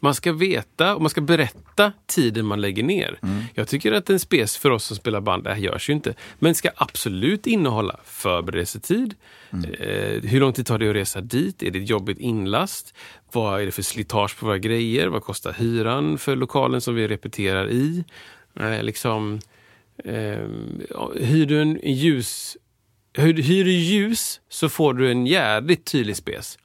Man 0.00 0.14
ska 0.14 0.32
veta 0.32 0.94
och 0.94 1.02
man 1.02 1.10
ska 1.10 1.20
berätta 1.20 1.67
tiden 2.06 2.46
man 2.46 2.60
lägger 2.60 2.82
ner. 2.82 3.18
Jag 3.54 3.68
tycker 3.68 3.92
att 3.92 4.10
en 4.10 4.20
spes 4.20 4.56
för 4.56 4.70
oss 4.70 4.84
som 4.84 4.96
spelar 4.96 5.20
band, 5.20 5.44
det 5.44 5.50
här 5.50 5.60
görs 5.60 5.90
ju 5.90 5.92
inte, 5.92 6.14
men 6.38 6.54
ska 6.54 6.70
absolut 6.76 7.46
innehålla 7.46 8.00
förberedelsetid. 8.04 9.14
Eh, 9.52 10.22
hur 10.22 10.40
lång 10.40 10.52
tid 10.52 10.66
tar 10.66 10.78
det 10.78 10.90
att 10.90 10.96
resa 10.96 11.20
dit? 11.20 11.62
Är 11.62 11.70
det 11.70 11.78
ett 11.78 11.88
jobbigt 11.88 12.18
inlast? 12.18 12.94
Vad 13.32 13.60
är 13.60 13.66
det 13.66 13.72
för 13.72 13.82
slitage 13.82 14.38
på 14.38 14.46
våra 14.46 14.58
grejer? 14.58 15.08
Vad 15.08 15.22
kostar 15.22 15.52
hyran 15.52 16.18
för 16.18 16.36
lokalen 16.36 16.80
som 16.80 16.94
vi 16.94 17.08
repeterar 17.08 17.70
i? 17.70 18.04
Eh, 18.60 18.82
liksom, 18.82 19.40
eh, 20.04 20.38
hyr 21.14 21.46
du 21.46 21.60
en 21.60 21.80
ljus 21.84 22.56
Hyr, 23.18 23.64
du 23.64 23.72
ljus 23.72 24.40
så 24.48 24.68
får 24.68 24.94
du 24.94 25.10
en 25.10 25.26
jävligt 25.26 25.84
tydlig 25.84 26.16
spes. 26.16 26.58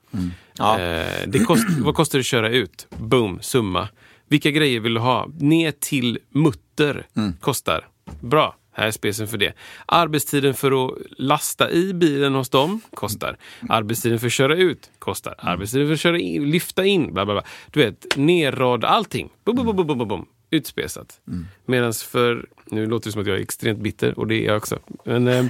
Ja. 0.57 0.80
Eh, 0.80 1.28
det 1.28 1.39
kost, 1.39 1.64
vad 1.80 1.95
kostar 1.95 2.20
det 2.20 2.22
att 2.22 2.26
köra 2.26 2.49
ut? 2.49 2.88
Boom, 2.89 3.39
summa. 3.41 3.89
Vilka 4.34 4.51
grejer 4.51 4.79
vill 4.79 4.93
du 4.93 4.99
ha? 4.99 5.29
Ner 5.39 5.71
till 5.71 6.19
mutter 6.29 7.07
kostar. 7.39 7.88
Bra, 8.19 8.55
här 8.71 8.88
är 8.88 8.91
spesen 8.91 9.27
för 9.27 9.38
det. 9.38 9.53
Arbetstiden 9.86 10.53
för 10.53 10.86
att 10.86 10.97
lasta 11.17 11.71
i 11.71 11.93
bilen 11.93 12.36
hos 12.36 12.49
dem 12.49 12.81
kostar. 12.93 13.38
Arbetstiden 13.69 14.19
för 14.19 14.27
att 14.27 14.34
köra 14.34 14.55
ut 14.55 14.91
kostar. 14.99 15.36
Arbetstiden 15.38 15.88
för 15.88 15.93
att 15.93 15.99
köra 15.99 16.19
in, 16.19 16.51
lyfta 16.51 16.86
in, 16.86 17.13
bla 17.13 17.25
bla 17.25 17.34
bla. 17.34 17.43
Du 17.71 17.79
vet, 17.79 18.05
nerrad, 18.15 18.86
allting. 18.86 19.29
Bum, 19.45 19.55
bum, 19.55 19.65
bum, 19.65 19.75
bum, 19.75 19.97
bum, 19.97 20.07
bum. 20.07 20.25
Utspesat. 20.49 21.19
Medan 21.65 21.93
för, 21.93 22.45
nu 22.65 22.86
låter 22.86 23.05
det 23.05 23.11
som 23.11 23.21
att 23.21 23.27
jag 23.27 23.38
är 23.38 23.41
extremt 23.41 23.79
bitter 23.79 24.19
och 24.19 24.27
det 24.27 24.36
är 24.36 24.45
jag 24.45 24.57
också. 24.57 24.79
Men, 25.05 25.27
eh, 25.27 25.45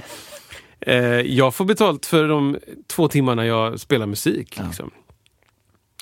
eh, 0.80 1.20
jag 1.20 1.54
får 1.54 1.64
betalt 1.64 2.06
för 2.06 2.28
de 2.28 2.58
två 2.86 3.08
timmarna 3.08 3.46
jag 3.46 3.80
spelar 3.80 4.06
musik. 4.06 4.58
Liksom. 4.66 4.90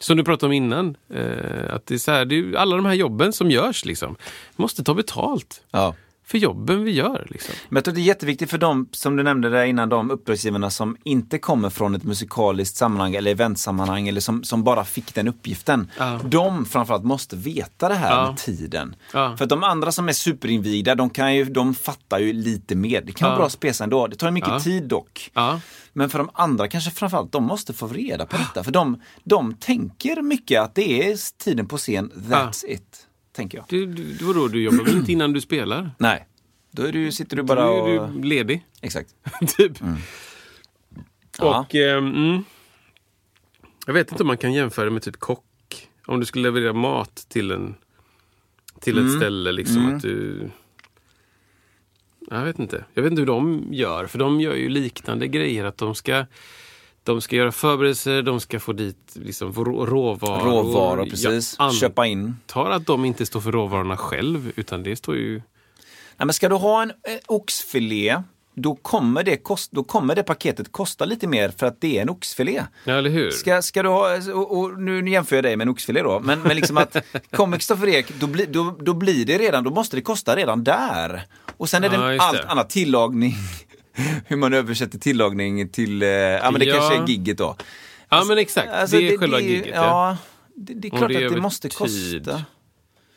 Som 0.03 0.17
du 0.17 0.25
pratade 0.25 0.47
om 0.47 0.53
innan. 0.53 0.97
Eh, 1.15 1.75
att 1.75 1.87
det 1.87 1.95
är 1.95 1.99
så 1.99 2.11
här, 2.11 2.25
det 2.25 2.39
är 2.39 2.57
alla 2.57 2.77
de 2.77 2.85
här 2.85 2.95
jobben 2.95 3.33
som 3.33 3.51
görs. 3.51 3.85
Liksom, 3.85 4.17
måste 4.57 4.85
ta 4.85 4.95
betalt 4.95 5.63
Ja 5.71 5.95
för 6.25 6.39
jobben 6.39 6.85
vi 6.85 6.91
gör. 6.91 7.27
Liksom. 7.31 7.55
Men 7.69 7.77
jag 7.77 7.85
tror 7.85 7.95
det 7.95 8.01
är 8.01 8.03
jätteviktigt 8.03 8.51
för 8.51 8.59
dem, 8.59 8.89
som 8.93 9.17
du 9.17 9.23
nämnde 9.23 9.51
där 9.51 9.65
innan, 9.65 9.89
de 9.89 10.11
uppdragsgivarna 10.11 10.71
som 10.71 10.97
inte 11.05 11.39
kommer 11.39 11.71
från 11.71 11.95
ett 11.95 12.05
musikaliskt 12.05 12.77
sammanhang 12.77 13.15
eller 13.15 13.31
eventsammanhang 13.31 14.09
eller 14.09 14.21
som, 14.21 14.45
som 14.45 14.65
bara 14.65 14.85
fick 14.85 15.15
den 15.15 15.29
uppgiften. 15.29 15.91
Ja. 15.99 16.21
De 16.25 16.65
framförallt 16.65 17.05
måste 17.05 17.37
veta 17.37 17.89
det 17.89 17.95
här 17.95 18.11
Ja. 18.17 18.27
med 18.29 18.37
tiden. 18.37 18.95
Ja. 19.13 19.37
För 19.37 19.45
att 19.45 19.49
de 19.49 19.65
andra 19.65 19.93
som 19.93 20.09
är 20.09 20.13
superinvigda, 20.13 20.95
de, 20.95 21.11
kan 21.11 21.35
ju, 21.35 21.45
de 21.45 21.75
fattar 21.75 22.19
ju 22.19 22.33
lite 22.33 22.75
mer. 22.75 23.01
Det 23.01 23.13
kan 23.13 23.29
vara 23.29 23.39
bra 23.39 23.49
spesa 23.49 23.85
ändå. 23.85 24.07
Det 24.07 24.17
tar 24.17 24.27
ju 24.27 24.33
mycket 24.33 24.65
tid 24.65 24.83
dock. 24.83 25.31
Men 25.93 26.11
för 26.11 26.19
de 26.19 26.31
andra 26.35 26.69
kanske 26.69 26.91
framförallt, 26.91 27.33
de 27.33 27.45
måste 27.45 27.73
få 27.73 27.89
reda 27.89 28.27
på 28.27 28.37
detta. 28.37 28.65
För 28.65 28.73
de, 28.73 29.01
de 29.25 29.55
tänker 29.55 30.23
mycket 30.23 30.61
att 30.61 30.75
det 30.75 31.11
är 31.11 31.39
tiden 31.45 31.67
på 31.69 31.77
scen, 31.77 32.11
that's 32.15 32.65
it. 32.69 33.07
Tänker 33.33 33.59
jag. 33.59 33.67
Du, 33.69 33.87
du, 33.87 34.25
vadå, 34.25 34.49
du 34.49 34.63
jobbar 34.63 34.85
väl 34.85 34.97
inte 34.97 35.13
innan 35.13 35.33
du 35.33 35.41
spelar? 35.41 35.91
Nej, 35.99 36.29
då 36.71 36.83
är 36.83 36.93
du, 36.93 37.13
sitter 37.13 37.37
du 37.37 37.43
Då 37.43 37.47
bara 37.47 37.63
är 37.63 38.01
och... 38.01 38.11
du 38.11 38.23
ledig. 38.23 38.67
Exakt. 38.81 39.15
typ. 39.57 39.79
Ja. 41.39 41.61
Och 41.61 41.75
ehm, 41.75 42.07
mm, 42.15 42.45
Jag 43.87 43.95
vet 43.95 44.11
inte 44.11 44.23
om 44.23 44.27
man 44.27 44.39
kan 44.39 44.53
jämföra 44.53 44.91
med 44.91 45.03
typ 45.03 45.17
kock. 45.17 45.89
Om 46.07 46.21
du 46.21 46.27
skulle 46.27 46.43
leverera 46.43 46.73
mat 46.73 47.27
till 47.29 47.51
en 47.51 47.75
till 48.81 49.07
ett 49.07 49.17
ställe. 49.17 49.53
liksom 49.53 49.95
att 49.95 50.03
du... 50.03 50.51
Jag 52.31 52.45
vet 52.45 52.59
inte. 52.59 52.85
Jag 52.95 53.03
vet 53.03 53.11
inte 53.11 53.23
hur 53.23 53.27
de 53.27 53.69
gör. 53.71 54.07
För 54.07 54.19
de 54.19 54.41
gör 54.41 54.55
ju 54.55 54.69
liknande 54.69 55.29
grejer. 55.29 55.65
Att 55.65 55.79
de 55.79 55.95
ska 55.95 56.27
de 57.05 57.21
ska 57.21 57.37
göra 57.37 57.53
förberedelser, 57.53 58.23
de 58.23 58.41
ska 58.41 58.61
få 58.61 58.73
dit 58.73 59.13
liksom 59.15 59.53
rå- 59.53 59.87
råvaror. 59.87 60.45
Råvaror, 60.45 61.05
precis. 61.07 61.57
Jag 61.59 61.75
Köpa 61.75 62.07
in. 62.07 62.25
antar 62.27 62.71
att 62.71 62.87
de 62.87 63.05
inte 63.05 63.27
står 63.27 63.41
för 63.41 63.53
råvarorna 63.53 63.97
själv, 63.97 64.53
utan 64.57 64.83
det 64.83 64.97
står 64.97 65.17
ju... 65.17 65.33
Nej, 66.17 66.27
men 66.27 66.33
ska 66.33 66.49
du 66.49 66.55
ha 66.55 66.83
en 66.83 66.91
eh, 66.91 66.95
oxfilé, 67.27 68.23
då 68.55 68.75
kommer, 68.75 69.23
det 69.23 69.37
kost, 69.37 69.73
då 69.73 69.85
kommer 69.85 70.15
det 70.15 70.23
paketet 70.23 70.73
kosta 70.73 71.05
lite 71.05 71.27
mer 71.27 71.49
för 71.59 71.67
att 71.67 71.81
det 71.81 71.99
är 71.99 72.03
en 72.03 72.11
oxfilé. 72.11 72.63
Ja, 72.85 72.93
eller 72.95 73.11
hur? 73.11 73.31
Ska, 73.31 73.63
ska 73.63 73.83
du 73.83 73.89
ha, 73.89 74.17
och, 74.35 74.59
och 74.59 74.81
nu 74.81 75.11
jämför 75.11 75.37
jag 75.37 75.45
dig 75.45 75.57
med 75.57 75.65
en 75.65 75.69
oxfilé 75.73 76.03
då, 76.03 76.21
men, 76.21 76.41
men 76.43 76.57
liksom 76.57 76.77
att 76.79 76.97
kommer 77.31 77.57
Kristoffer 77.57 77.89
Ek, 77.89 78.07
då, 78.21 78.27
bli, 78.27 78.47
då, 78.47 78.77
då 78.81 78.95
blir 78.95 79.25
det 79.27 79.39
redan, 79.39 79.65
då 79.65 79.71
måste 79.71 79.97
det 79.97 80.03
kosta 80.03 80.37
redan 80.37 80.65
där. 80.65 81.23
Och 81.57 81.69
sen 81.69 81.85
är 81.85 81.89
det 81.89 81.97
Ja, 82.15 82.23
allt 82.23 82.37
det. 82.43 82.49
annat, 82.49 82.71
tillagning, 82.71 83.35
hur 84.27 84.37
man 84.37 84.53
översätter 84.55 84.99
tillagning 84.99 85.69
till, 85.69 86.03
eh, 86.03 86.09
ja 86.09 86.51
men 86.51 86.61
det 86.61 86.67
Ja. 86.67 86.77
kanske 86.77 86.97
är 87.03 87.07
gigget 87.07 87.39
då. 87.39 87.57
Ja, 88.09 88.25
men 88.25 88.39
exakt. 88.39 88.71
Alltså, 88.71 88.97
det 88.97 89.09
är 89.15 89.19
själva 89.19 89.37
det, 89.37 89.43
giget. 89.43 89.67
Ja. 89.67 89.75
Ja, 89.75 90.17
det, 90.55 90.75
det 90.75 90.89
är 90.89 90.91
klart 90.91 91.09
det 91.09 91.15
är 91.23 91.27
att 91.27 91.33
det 91.35 91.41
måste 91.41 91.69
tid. 91.69 91.79
kosta. 91.79 92.45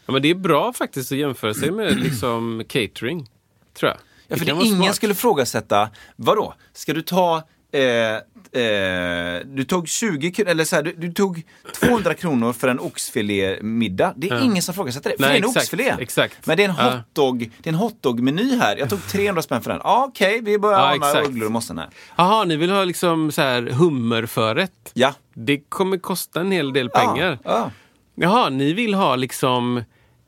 Ja, 0.05 0.13
men 0.13 0.21
det 0.21 0.29
är 0.29 0.35
bra 0.35 0.73
faktiskt 0.73 1.11
att 1.11 1.17
jämföra 1.17 1.53
sig 1.53 1.71
med 1.71 1.99
liksom 2.03 2.63
catering, 2.67 3.29
tror 3.73 3.89
jag. 3.91 3.97
Ja, 4.27 4.37
för 4.37 4.45
det 4.45 4.51
ingen 4.51 4.75
smart. 4.83 4.95
skulle 4.95 5.11
ifrågasätta, 5.13 5.89
vadå, 6.15 6.53
ska 6.73 6.93
du 6.93 7.01
ta 7.01 7.43
Eh, 7.75 8.15
eh, 8.61 9.41
du 9.45 9.63
tog 9.63 9.87
20 9.87 10.29
kr- 10.29 10.47
eller 10.47 10.63
så 10.65 10.75
här, 10.75 10.83
du, 10.83 10.93
du 10.97 11.13
tog 11.13 11.43
200 11.79 12.13
kronor 12.13 12.53
för 12.53 12.67
en 12.67 12.79
oxfilémiddag. 12.79 14.13
Det 14.17 14.29
är 14.29 14.43
ingen 14.43 14.61
som 14.63 14.71
ifrågasätter 14.73 15.09
det, 15.09 15.15
för 15.15 15.21
Nej, 15.23 15.31
det 15.31 15.35
är 15.35 15.37
en 15.43 15.49
exakt, 15.49 15.63
oxfilé. 15.63 15.95
exakt. 15.99 16.45
Men 16.47 16.57
det 16.57 16.63
är 16.63 16.69
en 16.69 16.75
hotdog, 16.75 17.51
det 17.57 17.69
är 17.69 17.73
en 17.73 17.79
hotdog-meny 17.79 18.57
här. 18.57 18.77
Jag 18.77 18.89
tog 18.89 19.07
300 19.07 19.41
spänn 19.41 19.61
för 19.61 19.71
den. 19.71 19.81
Ja, 19.83 20.05
Okej, 20.09 20.41
vi 20.43 20.59
börjar 20.59 20.79
Ja, 20.79 20.85
ana 20.85 20.95
exakt. 21.09 21.27
ugglor 21.27 21.45
och 21.45 21.51
mossen 21.51 21.77
här. 21.77 21.89
Jaha, 22.15 22.43
ni 22.43 22.55
vill 22.55 22.69
ha 22.71 22.83
liksom 22.83 23.31
så 23.31 23.41
här 23.41 23.61
hummerförrätt? 23.61 24.91
Ja. 24.93 25.13
Det 25.33 25.57
kommer 25.69 25.97
kosta 25.97 26.39
en 26.39 26.51
hel 26.51 26.73
del 26.73 26.89
pengar. 26.89 27.39
Ja, 27.43 27.51
ja. 27.51 27.71
Jaha, 28.15 28.49
ni 28.49 28.73
vill 28.73 28.93
ha 28.93 29.15
liksom 29.15 29.83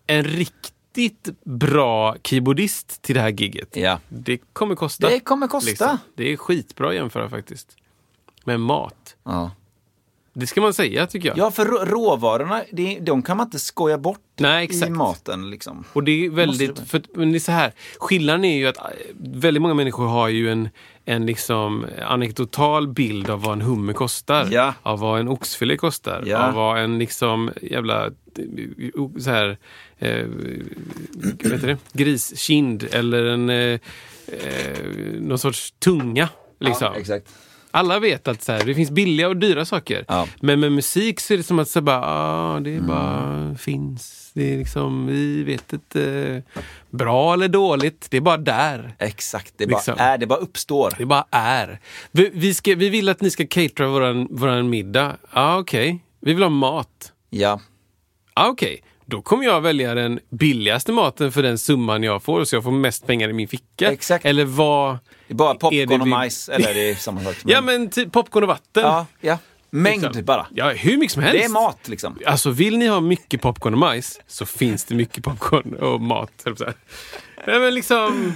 en 0.07 0.23
riktigt 0.97 1.43
bra 1.43 2.15
keyboardist 2.23 3.01
till 3.01 3.15
det 3.15 3.21
här 3.21 3.29
giget? 3.29 3.75
Ja. 3.75 3.99
Det 4.09 4.37
kommer 4.53 4.75
kosta. 4.75 5.09
Det 5.09 5.19
kommer 5.19 5.47
kosta. 5.47 5.99
Det 6.15 6.33
är 6.33 6.37
skitbra 6.37 6.89
att 6.89 6.95
jämföra 6.95 7.29
faktiskt. 7.29 7.75
Med 8.45 8.59
mat. 8.59 9.15
Ja. 9.23 9.51
Det 10.39 10.47
ska 10.47 10.61
man 10.61 10.73
säga 10.73 11.07
tycker 11.07 11.27
jag. 11.29 11.38
Ja, 11.38 11.51
för 11.51 11.65
rå- 11.65 11.85
råvarorna, 11.85 12.63
det, 12.71 12.99
de 13.01 13.21
kan 13.21 13.38
man 13.38 13.47
inte 13.47 13.59
skoja 13.59 13.97
bort 13.97 14.19
Nej, 14.39 14.61
i 14.61 14.65
exakt. 14.65 14.91
maten. 14.91 15.49
Liksom. 15.49 15.83
Och 15.93 16.03
det 16.03 16.25
är 16.25 16.29
väldigt, 16.29 16.79
för, 16.79 17.01
men 17.13 17.31
det 17.31 17.38
är 17.38 17.39
så 17.39 17.51
här, 17.51 17.73
skillnaden 17.99 18.45
är 18.45 18.57
ju 18.57 18.67
att 18.67 18.77
eh, 18.77 18.83
väldigt 19.19 19.61
många 19.61 19.73
människor 19.73 20.05
har 20.07 20.27
ju 20.27 20.51
en, 20.51 20.69
en 21.05 21.25
liksom 21.25 21.85
anekdotal 22.07 22.88
bild 22.88 23.29
av 23.29 23.41
vad 23.41 23.53
en 23.53 23.61
hummer 23.61 23.93
kostar. 23.93 24.47
Ja. 24.51 24.73
Av 24.83 24.99
vad 24.99 25.19
en 25.19 25.27
oxfilé 25.27 25.77
kostar. 25.77 26.23
Ja. 26.25 26.47
Av 26.47 26.53
vad 26.53 26.79
en 26.79 26.99
liksom 26.99 27.51
jävla 27.61 28.05
eh, 28.05 28.11
så 29.19 29.29
här, 29.29 29.57
eh, 29.97 30.25
vad 31.43 31.51
heter 31.51 31.67
det? 31.67 31.77
griskind 31.93 32.83
eller 32.91 33.25
en 33.25 33.49
eh, 33.49 33.79
eh, 34.27 34.79
någon 35.19 35.39
sorts 35.39 35.71
tunga. 35.79 36.29
Liksom. 36.59 36.93
exakt. 36.95 37.33
Alla 37.72 37.99
vet 37.99 38.28
att 38.28 38.43
så 38.43 38.51
här, 38.51 38.65
det 38.65 38.76
finns 38.76 38.91
billiga 38.91 39.28
och 39.28 39.38
dyra 39.38 39.65
saker. 39.65 40.05
Ja. 40.07 40.15
Mm. 40.15 40.30
Men 40.39 40.59
med 40.59 40.72
musik 40.72 41.20
så 41.20 41.34
är 41.34 41.38
det 41.38 41.43
som 41.43 41.59
att 41.59 41.70
så 41.70 41.82
bara, 41.82 42.01
ah, 42.05 42.59
det 42.59 42.76
är 42.76 42.80
bara 42.82 43.55
finns. 43.55 44.32
Det 44.34 44.53
är 44.53 44.57
liksom, 44.57 45.07
vi 45.07 45.43
vet 45.43 45.74
inte. 45.74 46.43
Bra 46.89 47.34
eller 47.34 47.47
dåligt, 47.47 48.07
det 48.09 48.18
är 48.18 48.22
bara 48.22 48.38
där. 48.38 48.95
Exakt, 48.99 49.53
det 49.57 49.68
bara 49.68 49.78
Liksom. 49.78 49.95
är, 49.97 50.18
det 50.18 50.28
bara 50.28 50.39
uppstår. 50.39 50.93
Det 50.97 51.05
bara 51.05 51.26
är. 51.32 51.80
Vi, 52.11 52.30
vi, 52.34 52.53
ska, 52.53 52.76
vi 52.76 52.89
vill 52.89 53.09
att 53.09 53.22
ni 53.22 53.30
ska 53.30 53.47
catera 53.47 53.88
våran, 53.88 54.28
våran 54.32 54.70
middag. 54.70 55.18
Ja, 55.34 55.41
ah, 55.41 55.57
okej. 55.57 56.03
Vi 56.20 56.34
vill 56.34 56.43
ha 56.43 56.49
mat. 56.49 57.11
Ja. 57.30 57.59
Ja, 58.36 58.47
okej. 58.47 58.82
Då 59.09 59.21
kommer 59.21 59.43
jag 59.45 59.61
välja 59.61 59.93
den 59.93 60.19
billigaste 60.29 60.91
maten 60.91 61.31
för 61.31 61.43
den 61.43 61.57
summan 61.57 62.03
jag 62.03 62.23
får 62.23 62.43
så 62.45 62.55
jag 62.55 62.63
får 62.63 62.71
mest 62.71 63.07
pengar 63.07 63.29
i 63.29 63.33
min 63.33 63.47
ficka. 63.47 63.91
Exakt. 63.91 64.25
Eller 64.25 64.45
vad... 64.45 64.97
Det 65.27 65.33
är 65.33 65.35
bara 65.35 65.53
popcorn 65.55 66.01
och 66.01 66.07
vi- 66.07 66.11
majs, 66.11 66.49
eller 66.49 66.73
det 66.73 66.89
är 66.89 66.95
samma 66.95 67.23
sak. 67.23 67.35
Ja 67.45 67.61
men 67.61 67.89
typ 67.89 68.11
popcorn 68.11 68.43
och 68.43 68.47
vatten. 68.49 68.83
ja, 68.83 69.05
ja. 69.21 69.37
Mängd 69.69 70.03
Liksom. 70.03 70.25
bara. 70.25 70.47
Ja, 70.55 70.69
hur 70.69 70.97
mycket 70.97 71.13
som 71.13 71.23
helst. 71.23 71.37
Det 71.39 71.43
är 71.45 71.49
mat 71.49 71.87
liksom. 71.87 72.17
Alltså 72.25 72.49
vill 72.49 72.77
ni 72.77 72.87
ha 72.87 72.99
mycket 73.01 73.41
popcorn 73.41 73.73
och 73.73 73.79
majs 73.79 74.19
så 74.27 74.45
finns 74.45 74.83
det 74.85 74.95
mycket 74.95 75.23
popcorn 75.23 75.73
och 75.73 76.01
mat. 76.01 76.45
Nej, 77.47 77.59
men 77.59 77.73
liksom, 77.73 78.33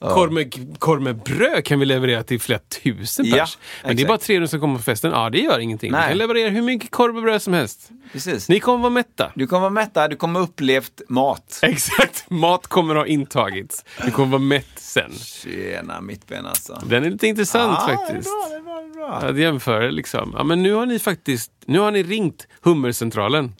korv, 0.00 0.32
med, 0.32 0.78
korv 0.78 1.02
med 1.02 1.16
bröd 1.22 1.64
kan 1.64 1.78
vi 1.80 1.86
leverera 1.86 2.22
till 2.22 2.40
flera 2.40 2.58
tusen 2.58 3.26
Ja, 3.26 3.36
pers. 3.36 3.58
men 3.84 3.96
det 3.96 4.02
är 4.02 4.06
bara 4.06 4.18
300 4.18 4.48
som 4.48 4.60
kommer 4.60 4.76
på 4.76 4.82
festen. 4.82 5.10
Ja, 5.12 5.30
det 5.30 5.38
gör 5.38 5.58
ingenting. 5.58 5.92
Vi 5.92 5.96
Nej. 5.98 6.08
kan 6.08 6.18
leverera 6.18 6.48
hur 6.50 6.62
mycket 6.62 6.90
korv 6.90 7.16
och 7.16 7.22
bröd 7.22 7.42
som 7.42 7.52
helst. 7.52 7.90
Precis. 8.12 8.48
Ni 8.48 8.60
kommer 8.60 8.78
vara 8.78 8.90
mätta. 8.90 9.32
Du 9.34 9.46
kommer 9.46 9.60
vara 9.60 9.70
mättad, 9.70 10.10
du 10.10 10.16
kommer 10.16 10.40
upplevt 10.40 11.00
mat. 11.08 11.58
Exakt, 11.62 12.30
mat 12.30 12.66
kommer 12.66 12.94
ha 12.94 13.06
intagits. 13.06 13.84
Du 14.04 14.10
kommer 14.10 14.30
vara 14.30 14.42
mätt 14.42 14.66
sen. 14.76 15.12
Tjena 15.18 16.00
mittben 16.00 16.46
alltså. 16.46 16.82
Den 16.86 17.04
är 17.04 17.10
lite 17.10 17.26
intressant 17.26 17.78
Ah, 17.78 17.86
faktiskt. 17.88 18.28
Det 18.50 18.56
är 18.56 18.60
bra, 18.60 18.80
det 18.80 18.80
är 18.80 18.92
bra, 18.94 19.04
det 19.04 19.16
är 19.16 19.20
bra. 19.20 19.30
Att 19.30 19.38
jämföra 19.38 19.90
liksom. 19.90 20.34
Ja, 20.36 20.44
men 20.44 20.62
nu 20.62 20.72
har 20.72 20.86
ni 20.86 20.98
faktiskt 20.98 21.50
nu 21.66 21.78
har 21.78 21.90
ni 21.90 22.02
ringt 22.02 22.46
hummercentralen 22.62 23.52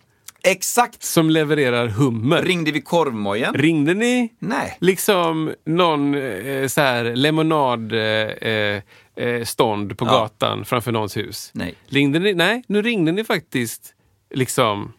Exakt! 0.43 1.03
som 1.03 1.31
levererar 1.31 1.87
hummer. 1.89 2.43
Ringde 2.43 2.71
vi 2.71 2.81
korvmojen? 2.81 3.55
Ringde 3.55 3.95
ni 3.95 4.33
Nej. 4.39 4.77
liksom 4.81 5.55
någon 5.65 6.15
eh, 6.15 6.67
så 6.69 6.81
här 6.81 7.05
lemonad 7.17 7.93
eh, 7.93 8.83
eh, 9.27 9.45
stånd 9.45 9.99
på 9.99 10.05
Ja. 10.07 10.11
gatan 10.11 10.65
framför 10.65 10.93
någons 10.93 11.17
hus? 11.17 11.51
Nej. 11.55 11.75
Ringde 11.87 12.19
ni? 12.19 12.35
Nej, 12.35 12.63
nu 12.67 12.83
ringde 12.83 13.13
ni 13.13 13.25
faktiskt 13.25 13.95
liksom. 14.35 14.93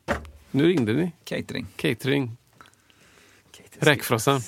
Nu 0.51 0.67
ringde 0.67 0.93
ni. 0.93 1.11
Catering. 1.23 1.67
Catering. 1.75 2.37
Räkfrossan. 3.79 4.41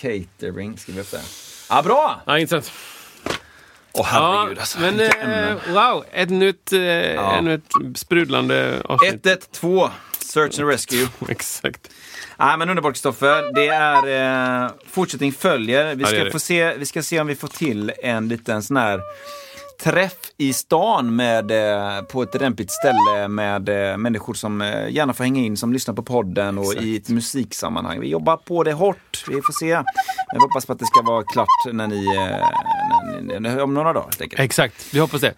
Catering, 0.00 0.78
skriver 0.78 0.96
vi 0.96 1.00
upp 1.02 1.10
det. 1.10 1.20
Ja, 1.68 1.82
bra! 1.82 2.22
Ja, 2.26 2.38
intressant. 2.38 2.72
Åh 3.94 4.06
herregud 4.06 4.58
alltså. 4.58 4.80
men 4.80 5.00
eh, 5.00 5.54
wow, 5.68 6.04
ett 6.12 6.30
nytt, 6.30 6.72
eh, 6.72 6.80
ännu 7.38 7.54
ett 7.54 7.98
sprudlande 7.98 8.82
avsnitt. 8.84 9.26
112, 9.26 9.90
Search 10.18 10.58
and 10.60 10.68
Rescue. 10.68 11.08
Exakt. 11.28 11.90
Nej 12.38 12.56
men 12.58 12.68
underbart 12.70 12.94
Kristoffer. 12.94 13.54
Det 13.54 13.66
är, 13.68 14.64
eh, 14.64 14.70
fortsättning 14.90 15.32
följer. 15.32 15.84
Vi 15.84 15.90
Ja, 15.90 15.94
det 15.94 16.06
ska, 16.06 16.16
är 16.16 16.24
det. 16.24 16.30
få 16.30 16.38
se, 16.38 16.74
vi 16.76 16.86
ska 16.86 17.02
se 17.02 17.20
om 17.20 17.26
vi 17.26 17.34
får 17.36 17.48
till 17.48 17.92
en 18.02 18.28
liten 18.28 18.62
sån 18.62 18.76
här 18.76 19.00
träff 19.82 20.14
i 20.36 20.52
stan 20.52 21.16
med, 21.16 21.50
eh, 21.50 22.02
på 22.02 22.22
ett 22.22 22.40
lämpligt 22.40 22.70
ställe 22.70 23.28
med 23.28 23.68
eh, 23.68 23.96
människor 23.96 24.34
som 24.34 24.60
eh, 24.62 24.88
gärna 24.88 25.12
får 25.12 25.24
hänga 25.24 25.40
in, 25.40 25.56
som 25.56 25.72
lyssnar 25.72 25.94
på 25.94 26.02
podden 26.02 26.58
och 26.58 26.74
i 26.74 26.96
ett 26.96 27.08
musiksammanhang. 27.08 28.00
Vi 28.00 28.08
jobbar 28.08 28.36
på 28.36 28.62
det 28.64 28.72
hårt, 28.72 29.24
vi 29.28 29.42
får 29.42 29.52
se. 29.52 29.66
Jag 29.66 30.40
hoppas 30.40 30.66
på 30.66 30.72
att 30.72 30.78
det 30.78 30.86
ska 30.86 31.02
vara 31.02 31.22
klart 31.22 31.48
när 31.72 31.86
ni, 31.86 32.04
när 33.22 33.40
ni 33.40 33.60
om 33.62 33.74
några 33.74 33.92
dagar. 33.92 34.08
Exakt, 34.40 34.94
vi 34.94 34.98
hoppas 34.98 35.20
det. 35.20 35.34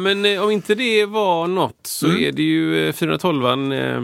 Men 0.00 0.38
om 0.38 0.50
inte 0.50 0.74
det 0.74 1.06
var 1.06 1.46
något 1.46 1.80
så 1.82 2.06
Mm. 2.06 2.24
är 2.24 2.32
det 2.32 2.42
ju 2.42 2.88
eh, 2.88 2.92
412 2.92 3.72
eh, 3.72 4.02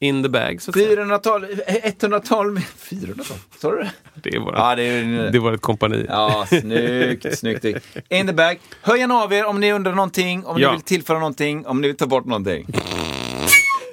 in 0.00 0.22
the 0.22 0.28
bag. 0.28 0.62
Så 0.62 0.70
att 0.70 0.74
säga. 0.76 0.88
412, 0.88 1.46
112, 1.66 2.60
412, 2.76 3.38
sa 3.58 3.70
du 3.70 3.76
det? 3.78 3.90
Det 4.14 4.28
är 4.36 4.40
våra, 4.40 4.58
Ja, 4.58 4.74
det 4.76 4.82
är 4.82 5.02
det 5.30 5.38
är 5.38 5.40
vårt 5.40 5.60
kompani. 5.60 6.06
Ja, 6.08 6.46
snyggt, 6.48 7.38
snyggt. 7.38 7.64
In 8.08 8.26
the 8.26 8.32
bag. 8.32 8.58
Hör 8.82 8.96
gärna 8.96 9.14
av 9.14 9.32
er 9.32 9.44
om 9.44 9.60
ni 9.60 9.72
undrar 9.72 9.92
någonting, 9.94 10.44
om 10.46 10.60
Ja. 10.60 10.68
ni 10.70 10.76
vill 10.76 10.82
tillföra 10.84 11.18
någonting, 11.18 11.66
om 11.66 11.80
ni 11.80 11.86
vill 11.88 11.96
ta 11.96 12.06
bort 12.06 12.24
någonting. 12.24 12.66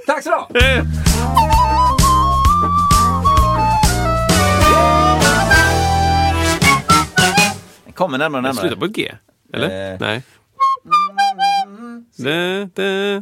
Tack 0.08 0.24
så 0.24 0.30
du 0.30 0.36
ha! 0.36 0.50
Eh, 0.78 0.84
Kommer 7.94 8.18
närmare 8.18 8.50
och 8.50 8.56
Sluta 8.56 8.64
närmare. 8.68 8.80
på 8.80 8.86
ett 8.86 8.96
G? 8.96 9.12
Eller? 9.54 9.94
Eh. 9.94 9.98
Nej. 10.00 10.22
Da, 12.18 12.66
da. 12.84 13.22